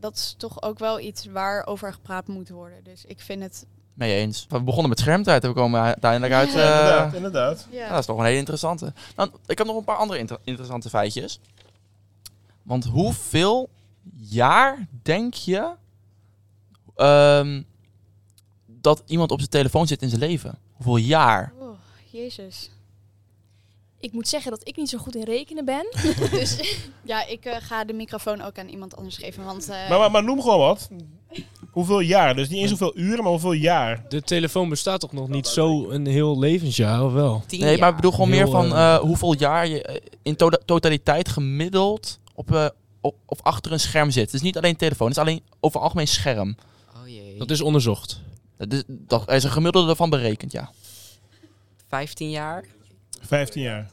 dat 0.00 0.16
is 0.16 0.34
toch 0.38 0.62
ook 0.62 0.78
wel 0.78 1.00
iets 1.00 1.26
waar 1.26 1.66
over 1.66 1.92
gepraat 1.92 2.26
moet 2.26 2.48
worden. 2.48 2.84
Dus 2.84 3.04
ik 3.04 3.20
vind 3.20 3.42
het... 3.42 3.66
Mee 3.94 4.14
eens. 4.14 4.46
We 4.48 4.62
begonnen 4.62 4.88
met 4.88 4.98
schermtijd 4.98 5.42
en 5.42 5.48
we 5.48 5.54
komen 5.54 5.80
uiteindelijk 5.80 6.32
uit... 6.32 6.52
Ja, 6.52 6.56
eh, 6.58 6.64
inderdaad, 6.64 7.14
inderdaad. 7.14 7.66
Ja. 7.70 7.78
Ja, 7.78 7.88
dat 7.88 7.98
is 7.98 8.06
toch 8.06 8.18
een 8.18 8.24
hele 8.24 8.38
interessante. 8.38 8.92
Nou, 9.16 9.30
ik 9.46 9.58
heb 9.58 9.66
nog 9.66 9.76
een 9.76 9.84
paar 9.84 9.96
andere 9.96 10.18
inter- 10.18 10.38
interessante 10.44 10.88
feitjes. 10.88 11.40
Want 12.62 12.84
hoeveel 12.84 13.68
jaar 14.16 14.86
denk 15.02 15.34
je 15.34 15.70
ehm, 16.96 17.62
dat 18.66 19.02
iemand 19.06 19.30
op 19.30 19.38
zijn 19.38 19.50
telefoon 19.50 19.86
zit 19.86 20.02
in 20.02 20.08
zijn 20.08 20.20
leven? 20.20 20.58
Hoeveel 20.72 20.96
jaar? 20.96 21.52
Oh, 21.58 21.68
jezus. 22.10 22.70
Ik 24.00 24.12
moet 24.12 24.28
zeggen 24.28 24.50
dat 24.50 24.68
ik 24.68 24.76
niet 24.76 24.88
zo 24.88 24.98
goed 24.98 25.14
in 25.16 25.22
rekenen 25.24 25.64
ben. 25.64 25.86
dus 26.30 26.78
Ja, 27.02 27.26
ik 27.26 27.44
eh, 27.44 27.56
ga 27.60 27.84
de 27.84 27.92
microfoon 27.92 28.40
ook 28.42 28.58
aan 28.58 28.68
iemand 28.68 28.96
anders 28.96 29.16
geven, 29.16 29.44
want... 29.44 29.68
eh, 29.68 29.88
Maar, 29.88 29.98
maar, 29.98 30.10
maar 30.10 30.24
noem 30.24 30.40
gewoon 30.42 30.58
wat. 30.58 30.88
Hoeveel 31.70 32.00
jaar? 32.00 32.34
Dus 32.34 32.48
niet 32.48 32.58
eens 32.60 32.68
hoeveel 32.68 32.98
uren, 32.98 33.22
maar 33.22 33.32
hoeveel 33.32 33.52
jaar? 33.52 34.04
De 34.08 34.22
telefoon 34.22 34.68
bestaat 34.68 35.00
toch 35.00 35.12
nog 35.12 35.28
niet 35.28 35.46
zo 35.46 35.90
een 35.90 36.06
heel 36.06 36.38
levensjaar, 36.38 37.04
of 37.04 37.12
wel? 37.12 37.42
Tien 37.46 37.60
Nee, 37.60 37.78
maar 37.78 37.88
ik 37.90 37.96
bedoel 37.96 38.10
gewoon 38.10 38.30
Heel, 38.32 38.42
meer 38.42 38.50
van 38.50 38.74
eh, 38.76 38.96
hoeveel 38.98 39.34
jaar 39.34 39.66
je 39.68 40.02
in 40.22 40.36
to- 40.36 40.48
totaliteit 40.64 41.28
gemiddeld 41.28 42.18
op, 42.34 42.52
eh, 42.54 42.66
op, 43.00 43.14
of 43.26 43.42
achter 43.42 43.72
een 43.72 43.80
scherm 43.80 44.10
zit. 44.10 44.30
Dus 44.30 44.40
niet 44.40 44.56
alleen 44.56 44.76
telefoon, 44.76 45.08
het 45.08 45.16
is 45.16 45.22
alleen 45.22 45.42
over 45.60 45.80
algemeen 45.80 46.08
scherm. 46.08 46.56
Oh 47.02 47.08
jee. 47.08 47.38
Dat 47.38 47.50
is 47.50 47.60
onderzocht. 47.60 48.20
Dat 48.56 48.72
is, 48.72 48.82
dat 48.86 49.28
er 49.28 49.34
is 49.34 49.44
een 49.44 49.50
gemiddelde 49.50 49.96
van 49.96 50.10
berekend, 50.10 50.52
ja. 50.52 50.70
15 51.88 52.30
jaar? 52.30 52.64
15 53.20 53.62
jaar. 53.62 53.90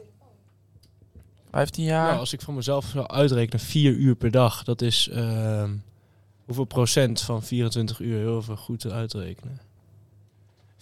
15 1.51 1.83
Ja. 1.83 1.89
jaar. 2.07 2.17
als 2.17 2.33
ik 2.33 2.41
van 2.41 2.55
mezelf 2.55 2.85
zou 2.85 3.07
uitrekenen, 3.07 3.59
4 3.59 3.91
uur 3.93 4.15
per 4.15 4.31
dag. 4.31 4.63
Dat 4.63 4.81
is 4.81 5.09
ehm, 5.09 5.71
hoeveel 6.45 6.65
procent 6.65 7.21
van 7.21 7.43
24 7.43 7.99
uur? 7.99 8.17
Heel 8.17 8.37
even 8.37 8.57
goed 8.57 8.79
te 8.79 8.91
uitrekenen. 8.91 9.59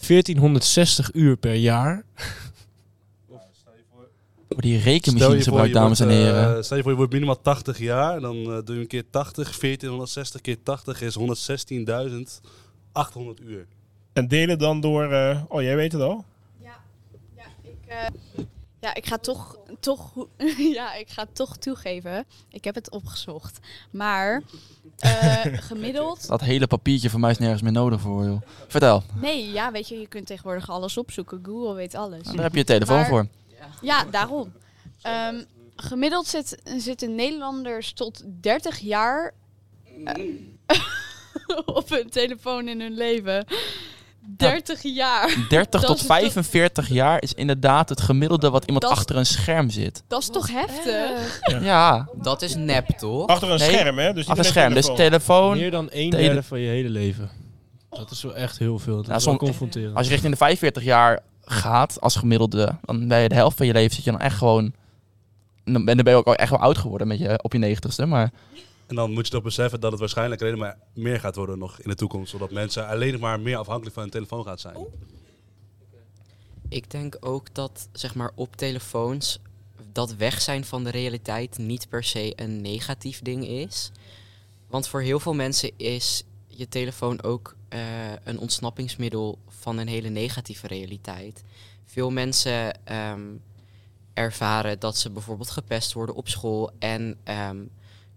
1460 0.08 1.14
uur 1.14 1.38
per 1.38 1.54
jaar. 1.56 2.04
Voor 4.50 4.62
die 4.62 4.82
voor, 4.82 5.42
gebruikt, 5.42 5.74
dames 5.74 6.00
en 6.00 6.08
wordt, 6.08 6.22
eh, 6.22 6.26
heren. 6.26 6.64
stel 6.64 6.78
je 6.78 6.84
voor, 6.84 6.92
je 6.92 6.98
wordt 6.98 7.14
minimaal 7.14 7.42
80 7.42 7.78
jaar. 7.80 8.20
Dan 8.20 8.36
eh, 8.36 8.58
doe 8.64 8.76
je 8.76 8.82
een 8.82 8.88
keer 8.88 9.10
80. 9.10 9.60
1460 9.60 10.42
keer 10.42 10.64
80 10.64 11.02
is 11.02 11.18
116.800 11.18 13.44
uur. 13.44 13.68
En 14.14 14.28
delen 14.28 14.58
dan 14.58 14.82
door... 14.82 15.12
eh, 15.12 15.42
oh, 15.48 15.62
jij 15.62 15.76
weet 15.76 15.92
het 15.92 16.02
al? 16.02 16.26
Ja, 17.88 18.08
ik, 18.08 18.14
eh, 18.36 18.44
ja, 18.80 18.94
ik 18.94 19.06
ga 19.06 19.18
toch, 19.18 19.58
toch, 19.80 20.14
ja, 20.80 20.94
ik 20.94 21.10
ga 21.10 21.26
toch 21.34 21.58
toegeven. 21.58 22.26
Ik 22.50 22.64
heb 22.64 22.76
het 22.76 22.90
opgezocht. 22.92 23.60
Maar 23.92 24.42
eh, 24.98 25.42
gemiddeld. 25.70 26.28
Dat 26.28 26.42
hele 26.42 26.68
papiertje 26.68 27.10
voor 27.10 27.20
mij 27.20 27.32
is 27.32 27.38
nergens 27.38 27.62
meer 27.62 27.72
nodig 27.72 28.02
voor, 28.02 28.24
joh. 28.26 28.42
Vertel. 28.68 29.04
Nee, 29.22 29.52
ja, 29.52 29.72
weet 29.72 29.88
je, 29.88 30.00
je 30.00 30.08
kunt 30.08 30.28
tegenwoordig 30.28 30.70
alles 30.70 30.98
opzoeken. 30.98 31.40
Google 31.44 31.74
weet 31.74 31.96
alles. 31.96 32.24
Nou, 32.24 32.36
daar 32.36 32.44
heb 32.46 32.54
je 32.54 32.60
je 32.60 32.66
telefoon 32.66 32.98
Maar- 32.98 33.08
voor. 33.08 33.28
Ja, 33.82 34.04
daarom. 34.04 34.54
Ehm, 35.02 35.44
gemiddeld 35.76 36.28
zit, 36.28 36.62
zitten 36.78 37.16
Nederlanders 37.16 37.94
tot 37.94 38.24
30 38.42 38.80
jaar 38.80 39.34
eh, 40.06 40.32
op 41.66 41.90
hun 41.90 42.10
telefoon 42.10 42.68
in 42.68 42.82
hun 42.82 42.94
leven. 42.94 43.46
30 44.28 44.82
jaar. 44.84 45.46
30 45.50 45.82
Dat 45.82 45.86
tot 45.86 46.00
is 46.00 46.06
45 46.06 46.90
jaar 46.90 47.22
is 47.22 47.34
inderdaad 47.34 47.90
het 47.90 48.02
gemiddelde 48.02 48.50
wat 48.50 48.66
iemand 48.66 48.84
Dat 48.84 48.92
achter 48.92 49.16
een 49.16 49.26
scherm 49.26 49.70
zit. 49.70 50.04
Dat 50.08 50.22
is 50.22 50.30
toch 50.30 50.48
heftig? 50.52 51.40
Ja, 51.62 52.10
Dat 52.22 52.42
is 52.42 52.56
nep, 52.56 52.88
toch? 52.88 53.28
Achter 53.28 53.52
een 53.52 53.58
Nee, 53.60 53.70
scherm, 53.70 53.98
hè? 53.98 54.14
Dus 54.14 54.28
achter 54.28 54.46
een 54.46 54.52
scherm. 54.52 54.74
Dus 54.74 54.86
telefoon. 54.96 55.58
Meer 55.58 55.72
dan 55.72 55.88
een 55.92 56.10
derde 56.10 56.44
van 56.44 56.60
je 56.60 56.68
hele 56.68 56.90
leven. 56.90 57.30
Dat 57.90 58.12
is 58.12 58.22
wel 58.24 58.36
echt 58.36 58.58
heel 58.60 58.80
veel. 58.80 58.96
Dat 58.96 59.06
Ja, 59.06 59.16
is 59.16 59.26
wel 59.26 59.38
confronterend. 59.38 59.96
Als 59.96 60.06
je 60.06 60.12
richting 60.12 60.32
de 60.32 60.38
45 60.38 60.84
jaar 60.84 61.20
gaat 61.46 62.02
als 62.02 62.16
gemiddelde, 62.16 62.76
dan 62.82 63.08
ben 63.08 63.20
je 63.20 63.30
de 63.30 63.36
helft 63.36 63.58
van 63.58 63.66
je 63.66 63.74
leven 63.74 63.96
zit 63.96 64.04
je 64.04 64.12
dan 64.12 64.20
echt 64.20 64.38
gewoon. 64.38 64.74
Dan 65.64 65.86
ben 65.86 65.96
dan 65.96 66.04
ben 66.04 66.14
je 66.14 66.20
ook 66.20 66.28
al 66.28 66.36
echt 66.36 66.50
wel 66.50 66.60
oud 66.60 66.78
geworden 66.78 67.08
met 67.08 67.20
je, 67.20 67.40
op 67.42 67.54
je 67.54 67.60
negentigste. 67.60 68.06
Maar 68.06 68.32
En 68.88 68.96
dan 68.96 69.12
moet 69.12 69.26
je 69.26 69.32
toch 69.32 69.44
beseffen 69.44 69.80
dat 69.80 69.92
het 69.92 70.00
waarschijnlijk 70.00 70.42
alleen 70.42 70.58
maar 70.58 70.78
meer 70.94 71.20
gaat 71.20 71.36
worden 71.36 71.58
nog 71.58 71.80
in 71.80 71.90
de 71.90 71.96
toekomst. 71.96 72.32
Zodat 72.32 72.52
mensen 72.52 72.88
alleen 72.88 73.20
maar 73.20 73.40
meer 73.40 73.58
afhankelijk 73.58 73.94
van 73.94 74.04
hun 74.04 74.12
telefoon 74.12 74.44
gaan 74.44 74.60
zijn. 74.60 74.78
Ik 76.70 76.92
denk 76.92 77.18
ook 77.20 77.54
dat 77.54 77.90
zeg 77.92 78.16
maar 78.16 78.32
op 78.36 78.56
telefoons 78.56 79.40
dat 79.92 80.16
weg 80.16 80.42
zijn 80.42 80.66
van 80.66 80.84
de 80.84 80.90
realiteit 80.90 81.58
niet 81.58 81.90
per 81.90 82.04
se 82.04 82.34
een 82.36 82.62
negatief 82.62 83.22
ding 83.22 83.48
is. 83.48 83.92
Want 84.68 84.88
voor 84.88 85.02
heel 85.02 85.20
veel 85.20 85.34
mensen 85.34 85.72
is 85.78 86.24
je 86.48 86.68
telefoon 86.68 87.24
ook 87.24 87.56
eh, 87.70 87.80
een 88.24 88.40
ontsnappingsmiddel 88.40 89.38
van 89.48 89.78
een 89.78 89.88
hele 89.88 90.10
negatieve 90.10 90.68
realiteit. 90.68 91.44
Veel 91.86 92.12
mensen 92.12 92.86
ehm, 92.86 93.22
ervaren 94.14 94.80
dat 94.80 94.98
ze 94.98 95.10
bijvoorbeeld 95.10 95.50
gepest 95.50 95.94
worden 95.94 96.16
op 96.16 96.28
school 96.28 96.72
en 96.80 97.18
ehm, 97.24 97.58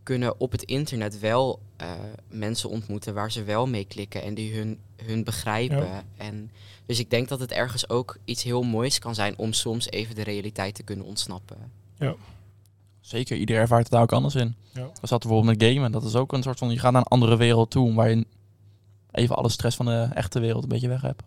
kunnen 0.09 0.41
op 0.41 0.53
het 0.53 0.63
internet 0.63 1.19
wel 1.19 1.61
eh, 1.77 1.91
mensen 2.29 2.69
ontmoeten 2.69 3.15
waar 3.15 3.33
ze 3.33 3.43
wel 3.43 3.67
mee 3.67 3.85
klikken 3.85 4.23
en 4.23 4.35
die 4.35 4.55
hun, 4.55 4.79
hun 5.05 5.25
begrijpen. 5.25 5.87
Ja. 5.87 6.03
En, 6.17 6.51
dus 6.87 6.99
ik 6.99 7.11
denk 7.11 7.29
dat 7.29 7.41
het 7.41 7.53
ergens 7.53 7.89
ook 7.89 8.19
iets 8.25 8.43
heel 8.43 8.63
moois 8.63 8.99
kan 8.99 9.15
zijn 9.15 9.39
om 9.39 9.53
soms 9.53 9.91
even 9.91 10.15
de 10.15 10.23
realiteit 10.23 10.75
te 10.75 10.83
kunnen 10.83 11.07
ontsnappen. 11.07 11.57
Zeker, 13.01 13.37
iedereen 13.37 13.63
ervaart 13.63 13.83
het 13.83 13.93
daar 13.93 14.03
ook 14.03 14.13
anders 14.13 14.35
in. 14.35 14.55
Ja. 14.73 14.87
We 15.01 15.07
zaten 15.07 15.29
bijvoorbeeld 15.29 15.59
met 15.59 15.71
gamen. 15.71 15.93
Dat 15.93 16.05
is 16.05 16.15
ook 16.15 16.33
een 16.33 16.43
soort 16.43 16.59
van, 16.59 16.71
je 16.71 16.79
gaat 16.79 16.93
naar 16.93 17.01
een 17.01 17.09
andere 17.19 17.37
wereld 17.37 17.71
toe 17.71 17.95
waar 17.95 18.11
je 18.11 18.27
even 19.11 19.37
alle 19.37 19.49
stress 19.49 19.77
van 19.77 19.87
de 19.87 20.09
echte 20.15 20.41
wereld 20.41 20.63
een 20.63 20.69
beetje 20.69 20.89
weg 20.89 21.03
hebt. 21.03 21.23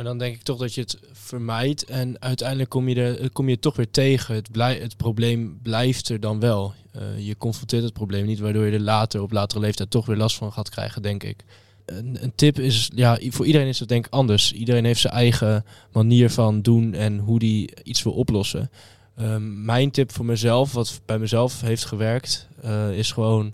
En 0.00 0.06
dan 0.06 0.18
denk 0.18 0.34
ik 0.34 0.42
toch 0.42 0.58
dat 0.58 0.74
je 0.74 0.80
het 0.80 0.98
vermijdt. 1.12 1.84
En 1.84 2.20
uiteindelijk 2.20 2.70
kom 2.70 2.88
je, 2.88 3.02
er, 3.02 3.30
kom 3.30 3.48
je 3.48 3.58
toch 3.58 3.76
weer 3.76 3.90
tegen. 3.90 4.34
Het, 4.34 4.50
blij, 4.50 4.78
het 4.78 4.96
probleem 4.96 5.58
blijft 5.62 6.08
er 6.08 6.20
dan 6.20 6.40
wel. 6.40 6.74
Eh, 6.92 7.26
je 7.26 7.36
confronteert 7.36 7.82
het 7.82 7.92
probleem 7.92 8.26
niet, 8.26 8.38
waardoor 8.38 8.66
je 8.66 8.72
er 8.72 8.80
later 8.80 9.22
op 9.22 9.32
latere 9.32 9.60
leeftijd 9.60 9.90
toch 9.90 10.06
weer 10.06 10.16
last 10.16 10.36
van 10.36 10.52
gaat 10.52 10.68
krijgen, 10.68 11.02
denk 11.02 11.22
ik. 11.22 11.44
Een, 11.86 12.18
een 12.22 12.32
tip 12.34 12.58
is, 12.58 12.90
ja, 12.94 13.18
voor 13.28 13.46
iedereen 13.46 13.66
is 13.66 13.78
het 13.78 13.88
denk 13.88 14.06
ik 14.06 14.12
anders. 14.12 14.52
Iedereen 14.52 14.84
heeft 14.84 15.00
zijn 15.00 15.12
eigen 15.12 15.64
manier 15.92 16.30
van 16.30 16.62
doen 16.62 16.94
en 16.94 17.18
hoe 17.18 17.38
die 17.38 17.70
iets 17.82 18.02
wil 18.02 18.12
oplossen. 18.12 18.70
Ehm, 19.16 19.64
mijn 19.64 19.90
tip 19.90 20.12
voor 20.12 20.24
mezelf, 20.24 20.72
wat 20.72 21.00
bij 21.04 21.18
mezelf 21.18 21.60
heeft 21.60 21.84
gewerkt, 21.84 22.48
eh, 22.62 22.98
is 22.98 23.12
gewoon 23.12 23.46
eh, 23.46 23.52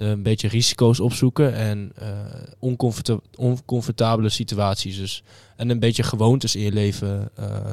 een 0.00 0.22
beetje 0.22 0.48
risico's 0.48 1.00
opzoeken 1.00 1.54
en 1.54 1.92
eh, 1.94 2.08
oncomforta- 2.58 3.20
oncomfortabele 3.36 4.28
situaties. 4.28 4.96
Dus 4.96 5.22
en 5.56 5.70
een 5.70 5.78
beetje 5.78 6.02
gewoontes 6.02 6.56
in 6.56 6.62
je 6.62 6.72
leven 6.72 7.28
eh, 7.34 7.70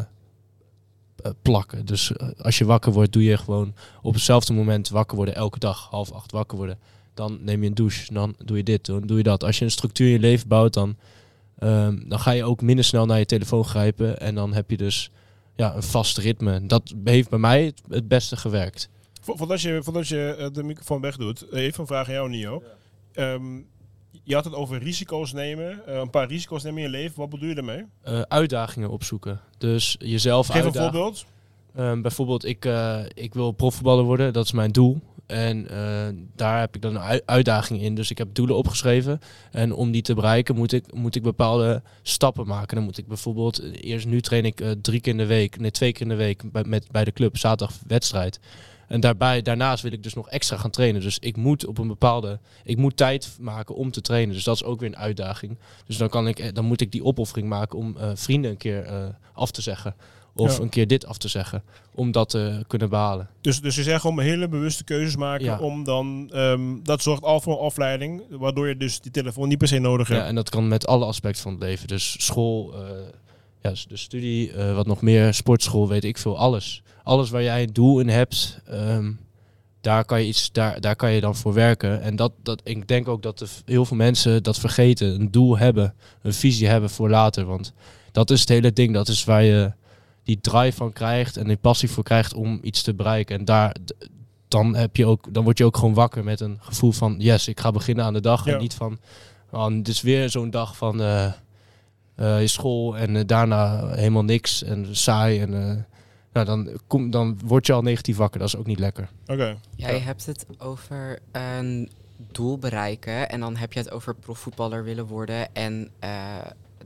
eh, 1.24 1.32
plakken. 1.42 1.86
Dus 1.86 2.12
als 2.38 2.58
je 2.58 2.66
wakker 2.66 2.92
wordt, 2.92 3.14
doe 3.14 3.24
je 3.24 3.38
gewoon 3.38 3.74
op 4.02 4.14
hetzelfde 4.14 4.54
moment 4.54 4.90
wakker 4.90 5.16
worden, 5.16 5.36
elke 5.36 5.60
dag, 5.60 5.88
half 5.90 6.12
acht 6.12 6.32
wakker 6.32 6.58
worden. 6.58 6.80
Dan 7.14 7.38
neem 7.42 7.62
je 7.62 7.68
een 7.68 7.76
douche, 7.76 8.14
dan 8.14 8.36
doe 8.46 8.58
je 8.58 8.64
dit, 8.64 8.86
dan 8.86 9.08
doe 9.08 9.18
je 9.18 9.24
dat. 9.24 9.44
Als 9.44 9.60
je 9.60 9.66
een 9.66 9.72
structuur 9.72 10.08
in 10.08 10.14
je 10.14 10.20
leven 10.20 10.48
bouwt, 10.48 10.74
dan, 10.74 10.96
ehm, 11.60 11.98
dan 12.08 12.20
ga 12.20 12.32
je 12.32 12.44
ook 12.44 12.62
minder 12.62 12.86
snel 12.86 13.06
naar 13.06 13.20
je 13.20 13.26
telefoon 13.26 13.66
grijpen. 13.66 14.20
En 14.20 14.36
dan 14.36 14.54
heb 14.54 14.70
je 14.70 14.78
dus 14.78 15.12
ja, 15.56 15.76
een 15.76 15.84
vast 15.84 16.18
ritme. 16.18 16.66
Dat 16.66 16.94
heeft 17.04 17.30
bij 17.30 17.40
mij 17.40 17.74
het 17.90 18.08
beste 18.08 18.38
gewerkt. 18.38 18.90
Vo- 19.28 19.36
Voordat 19.36 19.62
je, 19.62 19.80
voordat 19.84 20.08
je 20.08 20.36
eh, 20.40 20.48
de 20.52 20.64
microfoon 20.64 21.02
wegdoet, 21.02 21.50
eh, 21.50 21.62
even 21.64 21.80
een 21.82 21.88
vraag 21.88 22.08
aan 22.08 22.14
jou, 22.14 22.30
Nio. 22.30 22.64
Ehm, 23.14 23.56
je 24.24 24.34
had 24.36 24.46
het 24.46 24.54
over 24.54 24.78
risico's 24.80 25.34
nemen, 25.34 25.86
eh, 25.88 25.96
een 25.98 26.10
paar 26.10 26.28
risico's 26.28 26.64
nemen 26.64 26.78
in 26.84 26.92
je 26.92 26.98
leven. 26.98 27.20
Wat 27.20 27.30
bedoel 27.30 27.50
je 27.50 27.56
daarmee? 27.56 27.86
Eh, 28.02 28.22
uitdagingen 28.22 28.90
opzoeken. 28.90 29.40
Dus 29.58 29.96
jezelf 30.00 30.48
Geef 30.48 30.66
een 30.66 30.74
voorbeeld. 30.74 31.26
Ehm, 31.76 32.02
bijvoorbeeld, 32.02 32.46
ik, 32.46 32.66
eh, 32.66 33.00
ik 33.14 33.34
wil 33.34 33.52
profvoetballer 33.52 34.04
worden, 34.04 34.34
dat 34.34 34.46
is 34.46 34.52
mijn 34.52 34.72
doel. 34.72 35.00
En 35.26 35.70
eh, 35.70 36.08
daar 36.36 36.60
heb 36.60 36.76
ik 36.76 36.82
dan 36.82 36.96
een 36.96 37.02
ui- 37.02 37.22
uitdaging 37.26 37.82
in. 37.82 37.96
Dus 37.96 38.12
ik 38.12 38.18
heb 38.18 38.34
doelen 38.34 38.56
opgeschreven. 38.56 39.20
En 39.52 39.74
om 39.74 39.92
die 39.92 40.02
te 40.02 40.14
bereiken 40.14 40.56
moet 40.56 40.72
ik, 40.72 40.94
moet 40.94 41.16
ik 41.16 41.24
bepaalde 41.24 41.82
stappen 42.02 42.48
maken. 42.48 42.76
Dan 42.76 42.86
moet 42.86 42.98
ik 42.98 43.08
bijvoorbeeld, 43.08 43.62
eerst 43.84 44.06
nu 44.06 44.22
train 44.22 44.46
ik 44.46 44.62
drie 44.82 45.00
keer 45.02 45.12
in 45.12 45.18
de 45.18 45.26
week, 45.26 45.60
nee 45.60 45.72
twee 45.72 45.92
keer 45.92 46.02
in 46.02 46.08
de 46.10 46.16
week 46.16 46.52
bij, 46.52 46.64
met, 46.64 46.92
bij 46.92 47.04
de 47.04 47.12
club, 47.12 47.38
zaterdag 47.38 47.78
wedstrijd. 47.88 48.40
En 48.88 49.00
daarbij, 49.00 49.42
daarnaast 49.42 49.84
wil 49.84 49.92
ik 49.92 50.04
dus 50.04 50.14
nog 50.14 50.30
extra 50.30 50.58
gaan 50.58 50.72
trainen. 50.72 51.02
Dus 51.02 51.20
ik 51.20 51.36
moet 51.36 51.66
op 51.66 51.78
een 51.78 51.88
bepaalde, 51.88 52.40
ik 52.64 52.78
moet 52.78 52.98
tijd 52.98 53.38
maken 53.40 53.76
om 53.76 53.92
te 53.92 54.02
trainen. 54.02 54.34
Dus 54.36 54.44
dat 54.44 54.56
is 54.56 54.64
ook 54.64 54.80
weer 54.80 54.90
een 54.90 54.98
uitdaging. 54.98 55.58
Dus 55.86 55.98
dan, 55.98 56.10
kan 56.10 56.28
ik, 56.28 56.40
eh, 56.40 56.54
dan 56.54 56.66
moet 56.66 56.82
ik 56.82 56.92
die 56.92 57.04
opoffering 57.04 57.50
maken 57.50 57.78
om 57.78 57.98
eh, 57.98 58.10
vrienden 58.14 58.52
een 58.52 58.58
keer 58.58 58.84
eh, 58.84 59.06
af 59.34 59.52
te 59.52 59.62
zeggen. 59.62 59.96
Of 60.36 60.58
Ja. 60.58 60.64
een 60.64 60.70
keer 60.70 60.88
dit 60.88 61.06
af 61.06 61.18
te 61.18 61.28
zeggen. 61.28 61.64
Om 61.96 62.12
dat 62.12 62.30
te 62.30 62.64
kunnen 62.68 62.90
behalen. 62.90 63.30
Dus, 63.42 63.62
dus 63.62 63.76
je 63.76 63.84
zegt 63.84 64.06
om 64.06 64.20
hele 64.20 64.48
bewuste 64.48 64.84
keuzes 64.84 65.16
maken 65.16 65.46
Ja. 65.46 65.60
om 65.60 65.84
dan, 65.84 66.30
ehm, 66.34 66.62
dat 66.84 67.02
zorgt 67.02 67.24
al 67.24 67.40
voor 67.42 67.54
een 67.54 67.66
afleiding, 67.66 68.22
waardoor 68.30 68.68
je 68.68 68.78
dus 68.78 69.00
die 69.00 69.12
telefoon 69.12 69.48
niet 69.48 69.58
per 69.58 69.68
se 69.68 69.80
nodig 69.80 70.08
hebt. 70.08 70.22
Ja, 70.22 70.28
en 70.28 70.36
dat 70.36 70.50
kan 70.50 70.68
met 70.68 70.88
alle 70.88 71.06
aspecten 71.06 71.42
van 71.42 71.52
het 71.52 71.62
leven. 71.62 71.88
Dus 71.88 72.26
school, 72.26 72.74
ja, 73.62 73.70
dus 73.70 73.86
de 73.88 73.98
studie, 73.98 74.52
eh, 74.52 74.76
wat 74.76 74.86
nog 74.86 75.02
meer, 75.02 75.34
sportschool, 75.34 75.88
weet 75.88 76.04
ik 76.04 76.18
veel, 76.18 76.38
alles. 76.38 76.82
Alles 77.04 77.30
waar 77.30 77.44
jij 77.44 77.64
een 77.64 77.74
doel 77.74 78.00
in 78.00 78.10
hebt, 78.10 78.62
ehm, 78.66 79.12
daar, 79.82 80.06
kan 80.06 80.22
je 80.22 80.28
iets, 80.28 80.52
daar, 80.52 80.82
daar 80.82 80.96
kan 80.96 81.12
je 81.12 81.22
dan 81.22 81.36
voor 81.36 81.54
werken. 81.54 82.02
En 82.02 82.16
dat, 82.16 82.32
dat, 82.44 82.62
ik 82.64 82.88
denk 82.88 83.08
ook 83.08 83.22
dat 83.22 83.64
heel 83.66 83.86
veel 83.86 83.98
mensen 83.98 84.44
dat 84.44 84.60
vergeten. 84.60 85.20
Een 85.20 85.32
doel 85.32 85.58
hebben, 85.58 85.94
een 86.22 86.34
visie 86.34 86.68
hebben 86.68 86.90
voor 86.90 87.10
later. 87.10 87.46
Want 87.46 87.74
dat 88.12 88.30
is 88.30 88.40
het 88.40 88.50
hele 88.50 88.74
ding. 88.74 88.94
Dat 88.94 89.08
is 89.08 89.24
waar 89.24 89.44
je 89.44 89.72
die 90.24 90.42
drive 90.42 90.78
van 90.78 90.94
krijgt 90.94 91.38
en 91.38 91.48
die 91.48 91.58
passie 91.58 91.90
voor 91.90 92.04
krijgt 92.04 92.34
om 92.34 92.60
iets 92.62 92.82
te 92.82 92.94
bereiken. 92.94 93.40
En 93.40 93.46
daar, 93.46 93.76
dan, 94.48 94.76
heb 94.76 94.96
je 94.96 95.06
ook, 95.06 95.34
dan 95.34 95.44
word 95.44 95.58
je 95.58 95.66
ook 95.66 95.78
gewoon 95.78 95.94
wakker 95.94 96.24
met 96.24 96.40
een 96.40 96.58
gevoel 96.62 96.92
van, 96.92 97.16
yes, 97.18 97.48
ik 97.48 97.60
ga 97.60 97.72
beginnen 97.72 98.06
aan 98.06 98.14
de 98.14 98.22
dag. 98.22 98.46
Ja. 98.46 98.54
En 98.54 98.60
niet 98.60 98.74
van, 98.74 98.98
oh, 99.52 99.68
het 99.68 99.88
is 99.88 100.02
weer 100.02 100.30
zo'n 100.30 100.50
dag 100.50 100.78
van 100.78 101.02
eh, 101.02 101.32
je 102.18 102.48
school 102.48 102.98
en 102.98 103.16
eh, 103.16 103.24
daarna 103.26 103.88
helemaal 103.88 104.24
niks 104.24 104.64
en 104.64 104.96
saai. 104.96 105.40
En 105.42 105.54
eh, 105.70 105.76
nou, 106.34 106.46
dan, 106.46 106.80
kom, 106.88 107.10
dan 107.10 107.40
word 107.46 107.66
je 107.68 107.74
al 107.74 107.82
negatief 107.82 108.18
wakker. 108.18 108.40
Dat 108.40 108.48
is 108.48 108.56
ook 108.56 108.66
niet 108.66 108.80
lekker. 108.80 109.10
Oké. 109.26 109.58
Jij 109.76 109.98
Ja. 109.98 110.04
hebt 110.04 110.26
het 110.26 110.46
over 110.58 111.20
een 111.32 111.92
doel 112.32 112.58
bereiken 112.58 113.30
en 113.30 113.40
dan 113.40 113.56
heb 113.56 113.74
je 113.74 113.80
het 113.80 113.92
over 113.92 114.16
profvoetballer 114.16 114.84
willen 114.84 115.06
worden. 115.06 115.54
En 115.56 115.90
eh, 116.00 116.10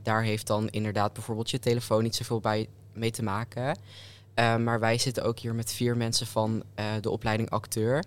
daar 0.04 0.24
heeft 0.24 0.48
dan 0.48 0.70
inderdaad 0.70 1.13
bijvoorbeeld 1.13 1.50
je 1.50 1.60
telefoon 1.60 2.04
niet 2.04 2.15
zoveel 2.15 2.39
bij 2.39 2.67
mee 2.94 3.12
te 3.12 3.24
maken. 3.24 3.78
Eh, 4.34 4.56
maar 4.58 4.80
wij 4.80 4.98
zitten 4.98 5.24
ook 5.24 5.39
hier 5.39 5.56
met 5.56 5.74
vier 5.74 5.98
mensen 5.98 6.28
van 6.28 6.63
eh, 6.76 6.86
de 7.02 7.10
opleiding 7.10 7.50
acteur. 7.50 8.04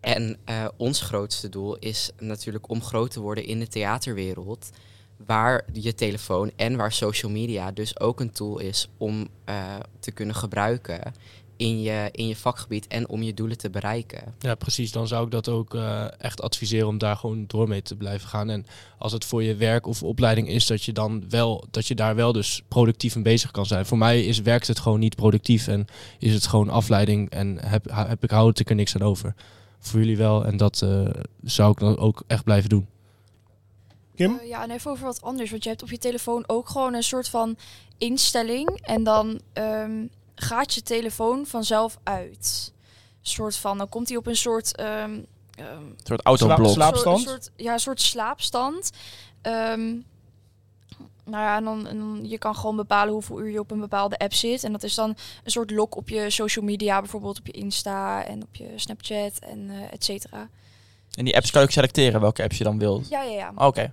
En 0.00 0.36
eh, 0.44 0.66
ons 0.76 1.00
grootste 1.00 1.48
doel 1.48 1.76
is 1.76 2.10
natuurlijk 2.18 2.68
om 2.68 2.82
groot 2.82 3.10
te 3.10 3.20
worden 3.20 3.44
in 3.44 3.58
de 3.58 3.68
theaterwereld. 3.68 4.70
Waar 5.26 5.64
je 5.72 5.94
telefoon 5.94 6.50
en 6.56 6.76
waar 6.76 6.92
social 6.92 7.30
media 7.32 7.72
dus 7.72 8.00
ook 8.00 8.20
een 8.20 8.32
tool 8.32 8.58
is 8.58 8.88
om 8.96 9.28
eh, 9.44 9.76
te 10.00 10.10
kunnen 10.10 10.34
gebruiken 10.34 11.12
in 11.60 11.82
je, 11.82 12.08
in 12.12 12.26
je 12.26 12.36
vakgebied 12.36 12.86
en 12.86 13.08
om 13.08 13.22
je 13.22 13.34
doelen 13.34 13.58
te 13.58 13.70
bereiken. 13.70 14.34
Ja, 14.38 14.54
precies. 14.54 14.92
Dan 14.92 15.08
zou 15.08 15.24
ik 15.24 15.30
dat 15.30 15.48
ook 15.48 15.74
eh, 15.74 16.04
echt 16.18 16.42
adviseren 16.42 16.86
om 16.86 16.98
daar 16.98 17.16
gewoon 17.16 17.44
door 17.46 17.68
mee 17.68 17.82
te 17.82 17.96
blijven 17.96 18.28
gaan. 18.28 18.50
En 18.50 18.66
als 18.98 19.12
het 19.12 19.24
voor 19.24 19.42
je 19.42 19.54
werk 19.54 19.86
of 19.86 20.02
opleiding 20.02 20.48
is, 20.48 20.66
dat 20.66 20.84
je 20.84 20.92
dan 20.92 21.24
wel, 21.28 21.64
dat 21.70 21.86
je 21.86 21.94
daar 21.94 22.14
wel 22.14 22.32
dus 22.32 22.62
productief 22.68 23.14
in 23.14 23.22
bezig 23.22 23.50
kan 23.50 23.66
zijn. 23.66 23.86
Voor 23.86 23.98
mij 23.98 24.24
is, 24.24 24.40
werkt 24.40 24.66
het 24.66 24.78
gewoon 24.78 25.00
niet 25.00 25.16
productief 25.16 25.68
en 25.68 25.86
is 26.18 26.34
het 26.34 26.46
gewoon 26.46 26.68
afleiding 26.68 27.30
en 27.30 27.58
heb, 27.64 27.90
heb 27.92 28.22
ik, 28.22 28.30
houd 28.30 28.58
ik 28.58 28.68
er 28.68 28.74
niks 28.74 28.94
aan 28.94 29.02
over. 29.02 29.34
Voor 29.78 30.00
jullie 30.00 30.16
wel 30.16 30.44
en 30.44 30.56
dat 30.56 30.82
eh, 30.82 31.08
zou 31.42 31.72
ik 31.72 31.78
dan 31.78 31.98
ook 31.98 32.22
echt 32.26 32.44
blijven 32.44 32.68
doen. 32.68 32.86
Kim? 34.20 34.38
Eh, 34.38 34.48
ja, 34.48 34.62
en 34.62 34.70
even 34.70 34.90
over 34.90 35.04
wat 35.04 35.22
anders. 35.22 35.50
Want 35.50 35.62
je 35.62 35.68
hebt 35.68 35.82
op 35.82 35.90
je 35.90 35.98
telefoon 35.98 36.44
ook 36.46 36.68
gewoon 36.68 36.94
een 36.94 37.02
soort 37.02 37.28
van 37.28 37.56
instelling. 37.98 38.68
En 38.82 39.04
dan 39.04 39.40
ehm, 39.52 40.06
gaat 40.34 40.74
je 40.74 40.82
telefoon 40.82 41.46
vanzelf 41.46 41.98
uit. 42.02 42.72
soort 43.22 43.56
van, 43.56 43.78
dan 43.78 43.88
komt 43.88 44.08
hij 44.08 44.16
op 44.16 44.26
een 44.26 44.36
soort... 44.36 44.76
ehm, 44.76 45.20
ehm, 45.54 45.82
Een 45.82 45.98
soort 46.02 46.22
autoblok. 46.22 46.72
Slaapstand? 46.72 47.18
Een 47.18 47.28
soort, 47.28 47.50
ja, 47.56 47.72
een 47.72 47.80
soort 47.80 48.00
slaapstand. 48.00 48.90
Ehm, 49.42 49.88
nou 51.24 51.44
ja, 51.44 51.56
en 51.56 51.64
dan, 51.64 51.86
en 51.86 51.98
dan 51.98 52.28
je 52.28 52.38
kan 52.38 52.56
gewoon 52.56 52.76
bepalen 52.76 53.12
hoeveel 53.12 53.40
uur 53.40 53.50
je 53.50 53.58
op 53.58 53.70
een 53.70 53.80
bepaalde 53.80 54.18
app 54.18 54.34
zit. 54.34 54.64
En 54.64 54.72
dat 54.72 54.82
is 54.82 54.94
dan 54.94 55.08
een 55.44 55.50
soort 55.50 55.70
lock 55.70 55.96
op 55.96 56.08
je 56.08 56.30
social 56.30 56.64
media, 56.64 57.00
bijvoorbeeld 57.00 57.38
op 57.38 57.46
je 57.46 57.52
Insta 57.52 58.24
en 58.24 58.42
op 58.42 58.54
je 58.54 58.72
Snapchat 58.76 59.38
en 59.38 59.70
eh 59.70 59.92
et 59.92 60.04
cetera. 60.04 60.48
En 61.14 61.24
die 61.24 61.36
apps 61.36 61.50
kan 61.50 61.60
je 61.60 61.66
ook 61.66 61.72
selecteren 61.72 62.20
welke 62.20 62.42
apps 62.42 62.58
je 62.58 62.64
dan 62.64 62.78
wilt. 62.78 63.08
Ja, 63.08 63.22
ja, 63.22 63.30
ja. 63.30 63.52
Oké. 63.54 63.92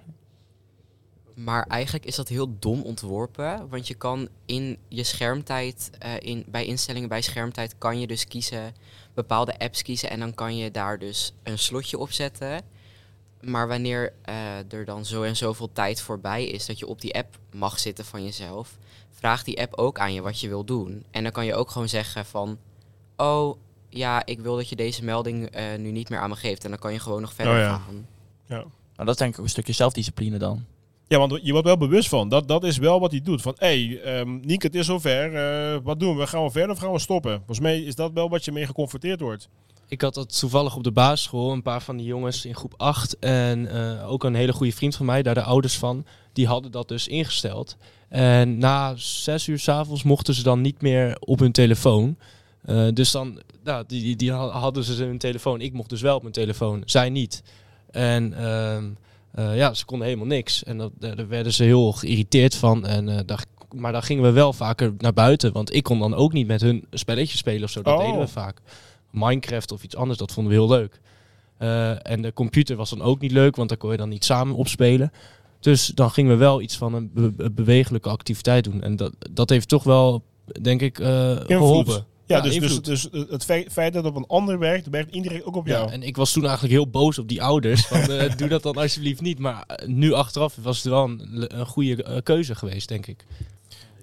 Maar 1.44 1.66
eigenlijk 1.68 2.06
is 2.06 2.16
dat 2.16 2.28
heel 2.28 2.56
dom 2.60 2.82
ontworpen. 2.82 3.70
Want 3.70 3.88
je 3.88 3.94
kan 3.94 4.28
in 4.46 4.78
je 4.88 5.04
schermtijd, 5.04 5.90
eh, 6.00 6.12
in, 6.20 6.46
bij 6.48 6.66
instellingen 6.66 7.10
bij 7.10 7.22
schermtijd, 7.22 7.78
kan 7.78 8.00
je 8.00 8.08
dus 8.08 8.28
kiezen, 8.28 8.74
bepaalde 9.14 9.60
apps 9.60 9.82
kiezen. 9.82 10.10
En 10.10 10.20
dan 10.20 10.34
kan 10.34 10.58
je 10.58 10.72
daar 10.72 11.00
dus 11.00 11.34
een 11.44 11.60
slotje 11.60 11.98
op 11.98 12.12
zetten. 12.12 12.62
Maar 13.42 13.68
wanneer 13.68 14.14
eh, 14.22 14.74
er 14.74 14.86
dan 14.86 15.06
zo 15.06 15.24
en 15.24 15.36
zoveel 15.36 15.70
tijd 15.74 16.02
voorbij 16.02 16.46
is 16.46 16.66
dat 16.66 16.80
je 16.80 16.88
op 16.88 17.02
die 17.02 17.16
app 17.16 17.40
mag 17.52 17.80
zitten 17.80 18.06
van 18.06 18.24
jezelf, 18.24 18.78
vraagt 19.12 19.46
die 19.46 19.62
app 19.62 19.76
ook 19.76 20.00
aan 20.00 20.14
je 20.14 20.22
wat 20.22 20.40
je 20.40 20.48
wil 20.48 20.64
doen. 20.64 21.04
En 21.12 21.24
dan 21.24 21.32
kan 21.32 21.46
je 21.46 21.56
ook 21.56 21.72
gewoon 21.72 21.90
zeggen 21.90 22.26
van, 22.26 22.58
oh 23.16 23.58
ja, 23.90 24.26
ik 24.26 24.40
wil 24.40 24.56
dat 24.56 24.70
je 24.70 24.76
deze 24.76 25.04
melding 25.04 25.50
eh, 25.50 25.64
nu 25.78 25.92
niet 25.92 26.10
meer 26.10 26.20
aan 26.20 26.30
me 26.30 26.36
geeft. 26.36 26.64
En 26.64 26.70
dan 26.70 26.80
kan 26.80 26.94
je 26.94 27.00
gewoon 27.00 27.22
nog 27.22 27.34
verder 27.34 27.54
Oh 27.54 27.60
ja. 27.60 27.78
gaan. 27.78 28.08
Ja. 28.46 28.56
Nou, 28.56 28.70
dat 28.96 29.10
is 29.10 29.16
denk 29.16 29.34
ik 29.34 29.40
ook 29.40 29.46
een 29.46 29.52
stukje 29.52 29.74
zelfdiscipline 29.74 30.38
dan. 30.38 30.66
Ja, 31.08 31.18
want 31.18 31.40
je 31.44 31.52
wordt 31.52 31.68
wel 31.68 31.78
bewust 31.78 32.10
van. 32.10 32.30
Dat, 32.30 32.48
dat 32.48 32.64
is 32.64 32.78
wel 32.78 33.00
wat 33.00 33.12
hij 33.12 33.22
doet. 33.22 33.42
Van, 33.42 33.54
hé, 33.58 33.86
hey, 33.88 34.02
ehm, 34.02 34.40
Niek, 34.42 34.62
het 34.64 34.76
is 34.76 34.86
zover. 34.86 35.36
eh, 35.36 35.78
wat 35.84 36.00
doen 36.00 36.18
we? 36.18 36.28
Gaan 36.28 36.44
we 36.44 36.50
verder 36.52 36.72
of 36.72 36.80
gaan 36.80 36.92
we 36.92 37.00
stoppen? 37.00 37.36
Volgens 37.38 37.60
mij 37.60 37.82
is 37.82 37.96
dat 37.96 38.12
wel 38.14 38.30
wat 38.30 38.46
je 38.46 38.52
mee 38.52 38.66
geconfronteerd 38.66 39.20
wordt. 39.20 39.50
Ik 39.88 40.02
had 40.02 40.14
dat 40.14 40.40
toevallig 40.40 40.76
op 40.76 40.84
de 40.84 40.92
basisschool, 40.92 41.52
een 41.52 41.62
paar 41.62 41.82
van 41.82 41.98
die 41.98 42.06
jongens 42.06 42.46
in 42.46 42.56
groep 42.56 42.74
8 42.78 43.20
en 43.20 43.72
eh, 43.72 44.12
ook 44.12 44.24
een 44.24 44.36
hele 44.36 44.54
goede 44.54 44.72
vriend 44.72 44.96
van 44.96 45.06
mij, 45.06 45.24
daar 45.24 45.34
de 45.34 45.42
ouders 45.44 45.78
van, 45.78 46.06
die 46.34 46.48
hadden 46.48 46.72
dat 46.72 46.88
dus 46.88 47.08
ingesteld. 47.08 47.78
En 48.10 48.58
na 48.58 48.94
zes 48.96 49.48
uur 49.48 49.60
s'avonds 49.60 50.04
mochten 50.04 50.34
ze 50.34 50.44
dan 50.44 50.62
niet 50.62 50.82
meer 50.82 51.18
op 51.20 51.40
hun 51.40 51.52
telefoon. 51.52 52.18
Eh, 52.66 52.88
dus 52.94 53.12
dan, 53.12 53.42
die, 53.64 54.02
die, 54.02 54.16
die 54.16 54.32
ha- 54.32 54.50
hadden 54.50 54.84
ze 54.84 55.04
hun 55.04 55.18
telefoon. 55.18 55.62
Ik 55.62 55.74
mocht 55.74 55.90
dus 55.90 56.02
wel 56.02 56.16
op 56.16 56.22
mijn 56.22 56.34
telefoon, 56.34 56.82
zij 56.86 57.10
niet. 57.10 57.44
En 57.92 58.34
eh, 59.38 59.56
ja, 59.58 59.74
ze 59.74 59.86
konden 59.86 60.08
helemaal 60.08 60.28
niks. 60.28 60.64
En 60.64 60.78
dat, 60.78 60.92
daar 61.00 61.16
daar 61.16 61.28
werden 61.28 61.54
ze 61.54 61.64
heel 61.64 61.92
geïrriteerd 61.92 62.56
van. 62.56 62.86
En, 62.86 63.10
eh, 63.10 63.20
daar, 63.26 63.44
maar 63.76 63.92
dan 63.92 64.04
gingen 64.04 64.24
we 64.24 64.32
wel 64.32 64.54
vaker 64.54 64.94
naar 64.98 65.14
buiten. 65.14 65.54
Want 65.54 65.74
ik 65.76 65.84
kon 65.84 66.00
dan 66.00 66.14
ook 66.16 66.34
niet 66.34 66.48
met 66.48 66.62
hun 66.62 66.86
een 66.90 67.00
spelletje 67.00 67.38
spelen 67.38 67.64
of 67.64 67.70
zo. 67.70 67.82
Dat 67.82 67.94
Oh. 68.00 68.06
deden 68.06 68.20
we 68.20 68.28
vaak. 68.28 68.62
Minecraft 69.12 69.72
of 69.72 69.84
iets 69.84 69.96
anders, 69.96 70.20
dat 70.20 70.32
vonden 70.32 70.54
we 70.54 70.60
heel 70.60 70.70
leuk. 70.70 71.00
Eh, 71.58 72.12
en 72.12 72.22
de 72.22 72.34
computer 72.34 72.76
was 72.76 72.90
dan 72.90 73.02
ook 73.02 73.20
niet 73.20 73.32
leuk, 73.32 73.56
want 73.56 73.70
daar 73.70 73.78
kon 73.78 73.92
je 73.92 73.98
dan 73.98 74.10
niet 74.10 74.26
samen 74.26 74.56
op 74.56 74.68
spelen. 74.68 75.12
Dus 75.60 75.86
dan 75.86 76.12
gingen 76.12 76.32
we 76.32 76.38
wel 76.38 76.62
iets 76.62 76.78
van 76.78 76.94
een 76.94 77.12
be- 77.14 77.32
be- 77.32 77.52
bewegelijke 77.52 78.10
activiteit 78.10 78.64
doen. 78.64 78.82
En 78.82 78.96
dat, 78.96 79.14
dat 79.32 79.50
heeft 79.50 79.68
toch 79.68 79.84
wel, 79.84 80.24
denk 80.62 80.82
ik, 80.82 81.00
eh, 81.00 81.36
geholpen. 81.46 82.06
Ja, 82.28 82.42
dus, 82.42 82.60
dus, 82.60 82.82
dus 82.82 83.10
het 83.30 83.44
feit, 83.46 83.94
dat 83.94 83.94
het 83.94 84.06
op 84.06 84.16
een 84.16 84.28
ander 84.28 84.60
werkt, 84.60 84.90
werkt 84.90 85.12
indirect 85.12 85.46
ook 85.46 85.56
op 85.56 85.68
jou. 85.68 85.88
Ja, 85.88 85.94
en 85.94 86.04
ik 86.04 86.16
was 86.16 86.32
toen 86.32 86.44
eigenlijk 86.44 86.74
heel 86.74 86.90
boos 86.90 87.20
op 87.20 87.28
die 87.28 87.44
ouders. 87.44 87.86
Van, 87.86 88.00
eh, 88.00 88.36
doe 88.38 88.48
dat 88.48 88.64
dan 88.64 88.76
alsjeblieft 88.76 89.22
niet. 89.22 89.40
Maar 89.40 89.64
eh, 89.66 89.88
nu 89.88 90.14
achteraf 90.14 90.56
was 90.62 90.78
het 90.78 90.86
wel 90.86 91.04
een, 91.04 91.60
een 91.60 91.66
goede 91.66 92.04
eh, 92.04 92.18
keuze 92.24 92.56
geweest, 92.56 92.88
denk 92.88 93.08
ik. 93.08 93.26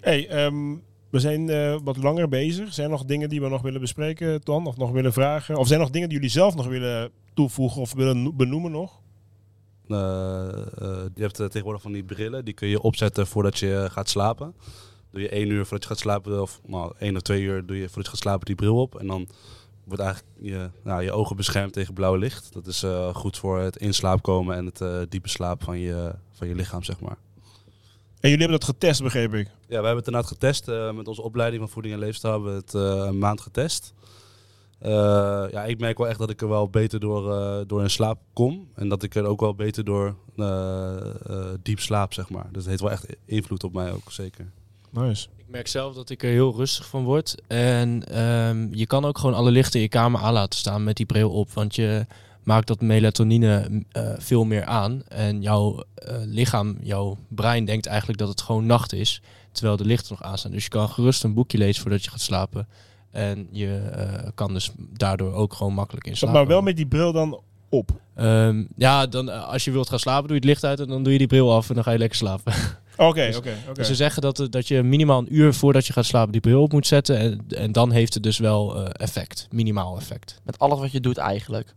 Hey, 0.00 0.28
ehm, 0.28 0.74
we 1.10 1.20
zijn 1.20 1.48
eh, 1.48 1.76
wat 1.84 1.96
langer 1.96 2.28
bezig. 2.28 2.74
Zijn 2.74 2.86
er 2.86 2.92
nog 2.92 3.04
dingen 3.04 3.28
die 3.28 3.40
we 3.40 3.48
nog 3.48 3.62
willen 3.62 3.80
bespreken, 3.80 4.44
Ton? 4.44 4.66
Of 4.66 4.76
nog 4.76 4.90
willen 4.90 5.12
vragen? 5.12 5.56
Of 5.56 5.66
zijn 5.66 5.78
er 5.78 5.84
nog 5.84 5.94
dingen 5.94 6.08
die 6.08 6.18
jullie 6.18 6.32
zelf 6.32 6.54
nog 6.54 6.66
willen 6.66 7.10
toevoegen 7.34 7.80
of 7.80 7.94
willen 7.94 8.22
no- 8.22 8.32
benoemen 8.32 8.70
nog? 8.70 9.00
Je 9.86 11.10
hebt 11.14 11.36
tegenwoordig 11.36 11.82
van 11.82 11.92
die 11.92 12.04
brillen, 12.04 12.44
die 12.44 12.54
kun 12.54 12.68
je 12.68 12.80
opzetten 12.80 13.26
voordat 13.26 13.58
je 13.58 13.88
gaat 13.90 14.08
slapen. 14.08 14.54
Doe 15.14 15.22
je 15.22 15.28
één 15.28 15.50
uur 15.50 15.62
voordat 15.62 15.82
je 15.82 15.88
gaat 15.88 15.98
slapen, 15.98 16.42
of 16.42 16.60
nou, 16.66 16.92
één 16.98 17.16
of 17.16 17.22
twee 17.22 17.42
uur 17.42 17.66
doe 17.66 17.76
je 17.76 17.86
voordat 17.86 18.04
je 18.04 18.10
gaat 18.10 18.20
slapen 18.20 18.46
die 18.46 18.54
bril 18.54 18.76
op. 18.80 18.98
En 18.98 19.06
dan 19.06 19.28
wordt 19.84 20.02
eigenlijk 20.02 20.34
je, 20.40 20.70
nou, 20.82 21.02
je 21.02 21.12
ogen 21.12 21.36
beschermd 21.36 21.72
tegen 21.72 21.94
blauw 21.94 22.14
licht. 22.14 22.52
Dat 22.52 22.66
is 22.66 22.82
eh, 22.82 23.14
goed 23.14 23.38
voor 23.38 23.58
het 23.58 23.76
in 23.76 23.94
slaap 23.94 24.22
komen 24.22 24.56
en 24.56 24.66
het 24.66 24.80
eh, 24.80 25.00
diepe 25.08 25.28
slaap 25.28 25.62
van 25.62 25.78
je, 25.78 26.14
van 26.32 26.48
je 26.48 26.54
lichaam, 26.54 26.82
zeg 26.82 27.00
maar. 27.00 27.16
En 28.20 28.30
jullie 28.30 28.46
hebben 28.46 28.60
dat 28.60 28.68
getest, 28.68 29.02
begreep 29.02 29.34
ik. 29.34 29.46
Ja, 29.46 29.52
wij 29.68 29.74
hebben 29.74 29.96
het 29.96 30.06
inderdaad 30.06 30.30
getest. 30.30 30.68
eh, 30.68 30.92
met 30.92 31.08
onze 31.08 31.22
opleiding 31.22 31.62
van 31.62 31.72
voeding 31.72 31.94
en 31.94 32.00
leefstijl 32.00 32.32
hebben 32.32 32.52
we 32.52 32.58
het 32.58 32.72
een 32.74 33.18
maand 33.18 33.40
getest. 33.40 33.94
Ja, 35.50 35.64
ik 35.64 35.80
merk 35.80 35.98
wel 35.98 36.08
echt 36.08 36.18
dat 36.18 36.30
ik 36.30 36.40
er 36.40 36.48
wel 36.48 36.68
beter 36.68 37.00
door, 37.00 37.66
door 37.66 37.82
in 37.82 37.90
slaap 37.90 38.18
kom. 38.32 38.68
En 38.74 38.88
dat 38.88 39.02
ik 39.02 39.14
er 39.14 39.24
ook 39.24 39.40
wel 39.40 39.54
beter 39.54 39.84
door 39.84 40.16
diep 41.62 41.80
slaap, 41.80 42.12
zeg 42.12 42.30
maar. 42.30 42.46
Dus 42.52 42.60
het 42.60 42.66
heeft 42.66 42.80
wel 42.80 42.90
echt 42.90 43.06
invloed 43.24 43.64
op 43.64 43.72
mij 43.72 43.92
ook, 43.92 44.12
zeker. 44.12 44.52
Nice. 44.94 45.26
Ik 45.36 45.48
merk 45.48 45.68
zelf 45.68 45.94
dat 45.94 46.10
ik 46.10 46.22
er 46.22 46.30
heel 46.30 46.54
rustig 46.56 46.86
van 46.86 47.04
word. 47.04 47.34
En 47.46 48.08
ehm, 48.08 48.66
je 48.70 48.86
kan 48.86 49.04
ook 49.04 49.18
gewoon 49.18 49.34
alle 49.34 49.50
lichten 49.50 49.74
in 49.74 49.80
je 49.80 49.88
kamer 49.88 50.20
aan 50.20 50.32
laten 50.32 50.58
staan 50.58 50.84
met 50.84 50.96
die 50.96 51.06
bril 51.06 51.30
op. 51.30 51.52
Want 51.52 51.74
je 51.74 52.06
maakt 52.42 52.66
dat 52.66 52.80
melatonine 52.80 53.84
eh, 53.90 54.12
veel 54.18 54.44
meer 54.44 54.64
aan. 54.64 55.02
En 55.08 55.42
jouw 55.42 55.84
eh, 55.94 56.16
lichaam, 56.24 56.76
jouw 56.82 57.16
brein 57.28 57.64
denkt 57.64 57.86
eigenlijk 57.86 58.18
dat 58.18 58.28
het 58.28 58.40
gewoon 58.40 58.66
nacht 58.66 58.92
is. 58.92 59.22
Terwijl 59.52 59.76
de 59.76 59.84
lichten 59.84 60.16
nog 60.18 60.22
aanstaan. 60.22 60.50
Dus 60.50 60.62
je 60.62 60.70
kan 60.70 60.88
gerust 60.88 61.24
een 61.24 61.34
boekje 61.34 61.58
lezen 61.58 61.82
voordat 61.82 62.04
je 62.04 62.10
gaat 62.10 62.20
slapen. 62.20 62.68
En 63.10 63.48
je 63.50 63.76
eh, 63.76 64.28
kan 64.34 64.52
dus 64.52 64.70
daardoor 64.76 65.32
ook 65.32 65.52
gewoon 65.52 65.74
makkelijk 65.74 66.06
in 66.06 66.16
slaap 66.16 66.32
Maar 66.32 66.46
wel 66.46 66.62
met 66.62 66.76
die 66.76 66.86
bril 66.86 67.12
dan 67.12 67.40
op. 67.68 67.90
Ehm, 68.14 68.64
ja, 68.76 69.06
dan, 69.06 69.46
als 69.46 69.64
je 69.64 69.70
wilt 69.70 69.88
gaan 69.88 69.98
slapen, 69.98 70.28
doe 70.28 70.36
je 70.36 70.40
het 70.40 70.50
licht 70.50 70.64
uit 70.64 70.80
en 70.80 70.88
dan 70.88 71.02
doe 71.02 71.12
je 71.12 71.18
die 71.18 71.26
bril 71.26 71.52
af 71.52 71.68
en 71.68 71.74
dan 71.74 71.84
ga 71.84 71.90
je 71.90 71.98
lekker 71.98 72.18
slapen. 72.18 72.52
Oké, 72.96 73.26
Dus- 73.26 73.36
oké, 73.36 73.54
oké. 73.64 73.72
Dus 73.74 73.86
ze 73.86 73.94
zeggen 73.94 74.22
dat, 74.22 74.36
het- 74.36 74.52
dat 74.52 74.68
je 74.68 74.82
minimaal 74.82 75.18
een 75.18 75.34
uur 75.34 75.54
voordat 75.54 75.86
je 75.86 75.92
gaat 75.92 76.04
slapen 76.04 76.32
die 76.32 76.40
bril 76.40 76.62
op 76.62 76.72
moet 76.72 76.86
zetten. 76.86 77.18
En, 77.18 77.44
en 77.48 77.72
dan 77.72 77.90
heeft 77.92 78.14
het 78.14 78.22
dus 78.22 78.38
wel 78.38 78.76
eh, 78.76 78.90
effect, 78.92 79.46
minimaal 79.50 79.96
effect. 79.96 80.40
Met 80.42 80.58
alles 80.58 80.78
wat 80.78 80.92
je 80.92 81.00
doet 81.00 81.18
eigenlijk. 81.18 81.74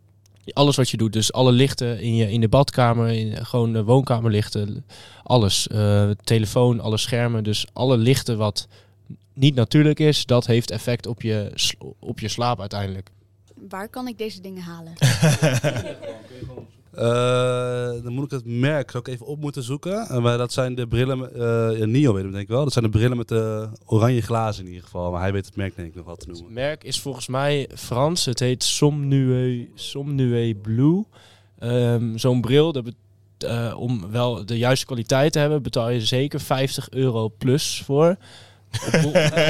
Alles 0.53 0.75
wat 0.75 0.89
je 0.89 0.97
doet, 0.97 1.13
dus 1.13 1.33
alle 1.33 1.51
lichten 1.51 1.99
in, 2.01 2.15
je, 2.15 2.31
in 2.31 2.41
de 2.41 2.47
badkamer, 2.47 3.09
in, 3.09 3.45
gewoon 3.45 3.73
de 3.73 3.83
woonkamerlichten, 3.83 4.85
alles. 5.23 5.67
eh, 5.67 6.09
telefoon, 6.23 6.79
alle 6.79 6.97
schermen, 6.97 7.43
dus 7.43 7.65
alle 7.73 7.97
lichten 7.97 8.37
wat 8.37 8.67
niet 9.33 9.55
natuurlijk 9.55 9.99
is, 9.99 10.25
dat 10.25 10.45
heeft 10.45 10.71
effect 10.71 11.07
op 11.07 11.21
je, 11.21 11.51
op 11.99 12.19
je 12.19 12.27
slaap 12.27 12.59
uiteindelijk. 12.59 13.09
Waar 13.69 13.89
kan 13.89 14.07
ik 14.07 14.17
deze 14.17 14.41
dingen 14.41 14.61
halen? 14.63 14.93
Eh, 16.97 18.03
dan 18.03 18.13
moet 18.13 18.23
ik 18.25 18.31
het 18.31 18.45
merk 18.45 18.93
ik 18.93 19.07
even 19.07 19.25
op 19.25 19.39
moeten 19.39 19.63
zoeken. 19.63 20.07
En 20.07 20.21
maar 20.21 20.37
dat 20.37 20.53
zijn 20.53 20.75
de 20.75 20.87
brillen, 20.87 21.33
eh 21.33 21.79
ja, 21.79 21.85
Nio 21.85 22.13
weet 22.13 22.23
hem 22.23 22.31
denk 22.31 22.43
ik 22.43 22.49
wel. 22.49 22.63
Dat 22.63 22.73
zijn 22.73 22.85
de 22.85 22.91
brillen 22.91 23.17
met 23.17 23.27
de 23.27 23.69
oranje 23.85 24.21
glazen 24.21 24.63
in 24.63 24.69
ieder 24.69 24.83
geval. 24.83 25.11
Maar 25.11 25.21
hij 25.21 25.31
weet 25.31 25.45
het 25.45 25.55
merk 25.55 25.75
denk 25.75 25.87
ik 25.87 25.95
nog 25.95 26.05
wel 26.05 26.15
te 26.15 26.25
Het 26.29 26.33
noemen. 26.33 26.53
merk 26.53 26.83
is 26.83 26.99
volgens 26.99 27.27
mij 27.27 27.69
Frans. 27.75 28.25
Het 28.25 28.39
heet 28.39 28.63
Somnue, 28.63 29.69
Somnue 29.75 30.55
Blue. 30.55 31.05
Ehm, 31.59 32.17
Zo'n 32.17 32.41
bril, 32.41 32.71
dat 32.71 32.83
eh, 33.37 33.73
om 33.77 34.11
wel 34.11 34.45
de 34.45 34.57
juiste 34.57 34.85
kwaliteit 34.85 35.31
te 35.31 35.39
hebben, 35.39 35.61
betaal 35.61 35.89
je 35.89 36.01
zeker 36.01 36.39
50 36.39 36.89
euro 36.89 37.33
plus 37.37 37.81
voor. 37.85 38.17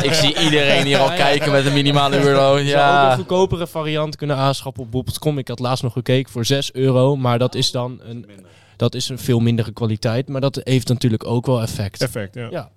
Ik 0.02 0.14
zie 0.14 0.40
iedereen 0.40 0.86
hier 0.86 0.98
al 0.98 1.06
Ja, 1.06 1.12
ja. 1.12 1.18
kijken 1.18 1.52
met 1.52 1.66
een 1.66 1.74
minimale 1.74 2.18
euro. 2.20 2.58
Je 2.58 2.70
zou 2.70 2.82
ook 2.96 3.02
een 3.04 3.10
Ja. 3.10 3.16
goedkopere 3.16 3.68
variant 3.68 4.16
kunnen 4.16 4.36
aanschaffen 4.36 4.84
op 4.84 4.92
bol.com. 4.92 5.38
Ik 5.38 5.48
had 5.48 5.60
laatst 5.60 5.84
nog 5.84 5.94
gekeken 5.94 6.32
voor 6.32 6.46
6 6.46 6.74
euro, 6.74 7.16
maar 7.16 7.40
dat 7.40 7.56
is 7.56 7.72
dan 7.72 8.00
een, 8.08 8.26
dat 8.76 8.96
is 8.96 9.10
een 9.10 9.20
veel 9.20 9.40
mindere 9.40 9.72
kwaliteit. 9.72 10.28
Maar 10.28 10.42
dat 10.42 10.62
heeft 10.64 10.88
natuurlijk 10.88 11.26
ook 11.26 11.46
wel 11.46 11.62
effect. 11.62 12.02
Effect, 12.02 12.36
ja. 12.36 12.48
Ja. 12.52 12.70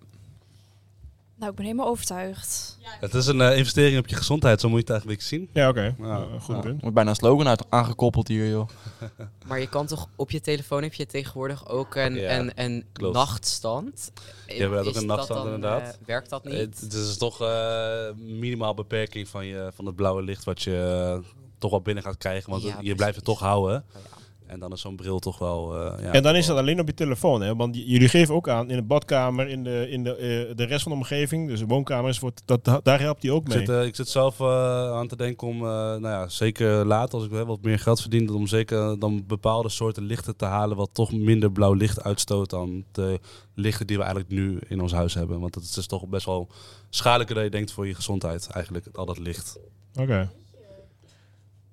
Nou, 1.41 1.53
ik 1.53 1.57
ben 1.59 1.67
helemaal 1.67 1.87
overtuigd. 1.89 2.79
Het 3.01 3.15
is 3.15 3.27
een 3.27 3.41
eh, 3.41 3.57
investering 3.57 3.99
op 3.99 4.07
je 4.09 4.17
gezondheid, 4.17 4.61
zo 4.61 4.69
moet 4.69 4.77
je 4.77 4.83
het 4.83 4.91
eigenlijk 4.91 5.23
zien. 5.23 5.49
Ja, 5.53 5.69
oké. 5.69 5.95
Ja. 5.99 6.17
Eh, 6.21 6.41
goed 6.41 6.61
punt. 6.61 6.75
er 6.75 6.81
wordt 6.81 6.95
bijna 6.95 7.11
een 7.11 7.17
slogan 7.17 7.49
uit 7.49 7.65
aangekoppeld 7.69 8.29
hier, 8.29 8.49
joh. 8.49 8.69
Maar 9.49 9.61
je 9.61 9.69
kan 9.69 9.87
toch 9.87 10.09
op 10.17 10.31
je 10.31 10.41
telefoon 10.41 10.83
heb 10.83 10.95
je 10.95 11.07
tegenwoordig 11.07 11.69
ook 11.69 11.95
een, 11.95 12.15
Ja, 12.15 12.39
een, 12.39 12.53
een 12.55 12.85
nachtstand. 12.95 14.13
Ja, 14.47 14.55
we 14.55 14.61
hebben 14.61 14.79
ook 14.87 14.95
een 14.97 15.07
nachtstand, 15.07 15.45
dan, 15.45 15.55
inderdaad. 15.55 15.83
eh, 16.01 16.07
werkt 16.07 16.31
dat 16.31 16.45
niet? 16.45 16.55
Het, 16.57 16.81
het 16.81 16.93
is 16.93 17.17
toch 17.17 17.41
eh, 17.43 18.11
minimaal 18.17 18.75
beperking 18.75 19.29
van, 19.29 19.47
je, 19.47 19.71
van 19.75 19.87
het 19.87 19.97
blauwe 19.97 20.23
licht 20.23 20.45
wat 20.45 20.63
je 20.63 21.21
toch 21.59 21.71
wel 21.71 21.81
binnen 21.81 22.03
gaat 22.05 22.19
krijgen. 22.19 22.51
Want 22.51 22.63
Ja, 22.63 22.69
je 22.69 22.75
precies. 22.75 22.95
blijft 22.95 23.17
het 23.17 23.25
toch 23.25 23.41
houden. 23.41 23.85
Oh 23.97 24.01
ja. 24.11 24.19
En 24.51 24.59
dan 24.61 24.73
is 24.73 24.81
zo'n 24.81 24.97
bril 24.97 25.19
toch 25.19 25.39
wel... 25.39 25.77
eh, 25.77 26.03
ja, 26.05 26.13
En 26.13 26.23
dan 26.23 26.37
is 26.37 26.47
dat 26.47 26.57
alleen 26.59 26.81
op 26.81 26.87
je 26.87 26.95
telefoon, 26.95 27.41
hè? 27.43 27.57
Want 27.57 27.77
jullie 27.77 28.09
geven 28.09 28.35
ook 28.35 28.49
aan 28.49 28.71
in 28.71 28.77
de 28.77 28.83
badkamer, 28.83 29.49
in 29.49 29.65
de, 29.65 29.87
in 29.91 30.05
de, 30.05 30.15
eh, 30.17 30.57
de 30.57 30.65
rest 30.65 30.83
van 30.83 30.93
de 30.93 30.99
omgeving, 30.99 31.49
dus 31.49 31.59
de 31.61 31.67
woonkamers, 31.67 32.19
wordt, 32.19 32.43
dat, 32.45 32.65
da- 32.65 32.81
daar 32.83 33.01
helpt 33.01 33.23
hij 33.23 33.31
ook 33.33 33.43
Ik 33.43 33.49
mee. 33.49 33.59
zit, 33.59 33.69
eh, 33.69 33.85
ik 33.85 33.97
zit 33.97 34.09
zelf 34.09 34.41
eh, 34.41 34.93
aan 34.93 35.09
te 35.09 35.17
denken 35.17 35.47
om, 35.47 35.59
nou 35.59 36.01
ja, 36.03 36.29
zeker 36.29 36.87
later 36.87 37.15
als 37.15 37.25
ik 37.25 37.31
wel 37.31 37.47
wat 37.47 37.63
meer 37.63 37.79
geld 37.79 38.01
verdien, 38.01 38.31
om 38.31 38.47
zeker 38.47 38.99
dan 38.99 39.25
bepaalde 39.27 39.69
soorten 39.69 40.03
lichten 40.03 40.37
te 40.37 40.45
halen 40.45 40.77
wat 40.77 40.91
toch 40.93 41.13
minder 41.13 41.53
blauw 41.53 41.73
licht 41.73 42.03
uitstoot 42.03 42.51
dan 42.51 42.85
de 42.93 43.21
lichten 43.55 43.87
die 43.87 43.97
we 43.97 44.03
eigenlijk 44.03 44.33
nu 44.33 44.59
in 44.69 44.81
ons 44.81 44.93
huis 44.93 45.15
hebben. 45.15 45.41
Want 45.41 45.55
het 45.55 45.77
is 45.77 45.87
toch 45.87 46.07
best 46.07 46.27
wel 46.27 46.49
schadelijker 46.91 47.35
dan 47.35 47.45
je 47.45 47.51
denkt 47.51 47.73
voor 47.73 47.87
je 47.87 47.95
gezondheid 47.95 48.49
eigenlijk, 48.51 48.87
al 48.93 49.07
dat 49.07 49.19
licht. 49.19 49.59
Oké. 49.99 50.31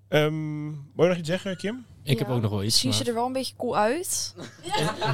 Ehm, 0.08 0.66
wil 0.96 1.04
je 1.06 1.08
nog 1.08 1.18
iets 1.18 1.30
zeggen, 1.30 1.58
Kim? 1.58 1.86
Ik 2.08 2.20
heb 2.20 2.30
ook 2.30 2.42
nog 2.42 2.52
wel 2.52 2.64
iets. 2.64 2.80
Zien 2.80 2.90
maar- 2.90 3.00
ze 3.00 3.06
er 3.06 3.14
wel 3.14 3.26
een 3.26 3.34
beetje 3.34 3.54
cool 3.58 3.78
uit? 3.78 4.34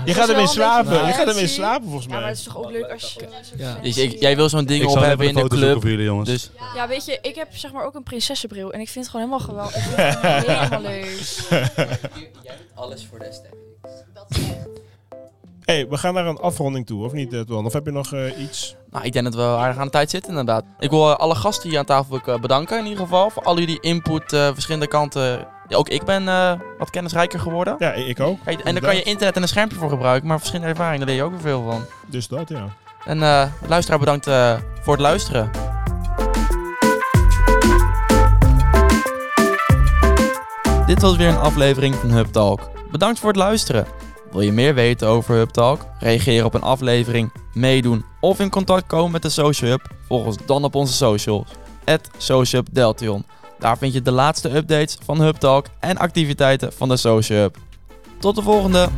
Je 0.06 0.14
gaat 0.14 0.28
wel 0.28 0.30
ermee 0.36 0.48
slapen. 0.48 1.06
Je 1.08 1.14
gaat 1.14 1.28
ermee 1.28 1.48
slapen, 1.48 1.84
volgens 1.84 2.04
Ja, 2.06 2.12
maar 2.12 2.20
mij. 2.20 2.30
het 2.30 2.38
is 2.38 2.44
toch 2.44 2.58
ook 2.58 2.72
leuk 2.72 2.92
als 2.92 3.14
je... 3.14 3.28
Ja. 3.58 3.78
Dus 3.82 3.98
ik, 3.98 4.20
jij 4.20 4.36
wil 4.36 4.50
zo'n 4.50 4.66
ding 4.66 4.84
ik 4.84 4.90
op 4.90 5.00
hebben 5.00 5.28
in 5.28 5.34
de 5.36 5.48
club. 5.48 5.82
voor 5.82 5.90
jullie 5.90 6.06
jongens. 6.06 6.30
Dus 6.30 6.50
Ja, 6.76 6.88
weet 6.88 7.06
je, 7.06 7.20
ik 7.22 7.36
heb 7.36 7.56
zeg 7.56 7.72
maar 7.72 7.86
ook 7.86 7.96
een 7.96 8.04
prinsessenbril 8.04 8.72
en 8.74 8.80
ik 8.80 8.90
vind 8.90 9.06
het 9.06 9.16
gewoon 9.16 9.40
helemaal 9.40 9.48
geweldig. 9.48 9.76
Ik 9.84 9.84
vind 9.84 9.96
het 9.96 10.16
gewoon 10.18 10.60
helemaal 10.60 10.82
leuk. 10.82 11.20
Jij 12.44 12.56
doet 12.58 12.68
alles 12.76 13.06
voor 13.10 13.20
de 13.20 13.26
aesthetics. 13.26 14.04
Dat 14.14 14.26
is 14.30 14.38
echt. 14.38 14.68
hey, 15.66 15.88
we 15.88 15.98
gaan 15.98 16.14
naar 16.14 16.26
een 16.28 16.38
afronding 16.38 16.86
toe, 16.86 17.06
of 17.06 17.12
niet, 17.12 17.34
eh, 17.34 17.40
Twan? 17.40 17.66
Of 17.66 17.74
heb 17.74 17.86
je 17.86 17.92
nog 17.92 18.14
eh, 18.14 18.40
iets? 18.40 18.76
nou, 18.92 19.06
ik 19.06 19.12
denk 19.14 19.26
dat 19.26 19.36
we 19.36 19.42
aardig 19.42 19.78
aan 19.78 19.86
de 19.86 19.92
tijd 19.92 20.10
zitten 20.10 20.30
inderdaad. 20.30 20.64
Ik 20.80 20.90
wil 20.90 21.10
eh, 21.12 21.16
alle 21.18 21.36
gasten 21.36 21.70
hier 21.70 21.80
aan 21.80 21.86
tafel 21.86 22.16
ook, 22.16 22.28
eh, 22.28 22.40
bedanken 22.40 22.78
in 22.78 22.84
ieder 22.86 23.00
geval. 23.04 23.30
Voor 23.30 23.44
al 23.44 23.60
jullie 23.60 23.80
input, 23.82 24.34
eh, 24.34 24.50
verschillende 24.54 24.88
kanten. 24.88 25.48
Ja, 25.68 25.78
ook 25.78 25.90
ik 25.90 26.04
ben 26.04 26.28
eh, 26.28 26.52
wat 26.78 26.90
kennisrijker 26.90 27.40
geworden. 27.40 27.76
Ja, 27.80 27.92
ik 27.92 28.20
ook. 28.20 28.40
En 28.46 28.74
daar 28.74 28.84
kan 28.84 28.96
je 28.96 29.04
internet 29.04 29.36
en 29.36 29.42
een 29.42 29.48
schermpje 29.48 29.78
voor 29.78 29.90
gebruiken. 29.90 30.28
Maar 30.28 30.38
verschillende 30.38 30.72
ervaringen, 30.72 31.00
daar 31.00 31.16
leer 31.16 31.16
je 31.16 31.24
ook 31.24 31.32
weer 31.32 31.42
veel 31.42 31.64
van. 31.64 31.86
Dus 32.08 32.28
dat, 32.28 32.50
ja. 32.50 32.66
En 33.06 33.24
eh 33.24 33.46
luisteraar 33.68 34.00
bedankt 34.00 34.28
eh, 34.28 34.58
voor 34.82 34.94
het 34.94 35.02
luisteren. 35.02 35.50
Dit 40.86 41.02
was 41.02 41.16
weer 41.16 41.28
een 41.28 41.38
aflevering 41.38 41.96
van 41.96 42.10
Hub 42.10 42.28
Talk. 42.28 42.70
Bedankt 42.92 43.20
voor 43.20 43.30
het 43.30 43.38
luisteren. 43.38 43.88
Wil 44.32 44.42
je 44.42 44.52
meer 44.52 44.74
weten 44.74 45.08
over 45.08 45.36
Hub 45.36 45.50
Talk? 45.50 45.86
Reageren 46.00 46.46
op 46.46 46.54
een 46.54 46.62
aflevering, 46.62 47.32
meedoen 47.54 48.06
of 48.20 48.40
in 48.40 48.50
contact 48.50 48.88
komen 48.88 49.12
met 49.12 49.22
de 49.22 49.30
Social 49.30 49.70
Hub? 49.70 49.92
Volg 50.08 50.26
ons 50.26 50.38
dan 50.46 50.64
op 50.64 50.76
onze 50.76 50.94
socials. 50.94 51.48
Social 52.18 52.62
Hub 52.62 52.74
Deltion. 52.74 53.26
Daar 53.64 53.78
vind 53.78 53.94
je 53.94 54.02
de 54.02 54.12
laatste 54.12 54.56
updates 54.56 54.98
van 55.04 55.22
HubTalk 55.22 55.66
en 55.80 55.98
activiteiten 55.98 56.74
van 56.74 56.90
de 56.90 56.98
Social 56.98 57.40
Hub. 57.40 57.58
Tot 58.20 58.36
de 58.36 58.42
volgende! 58.42 58.90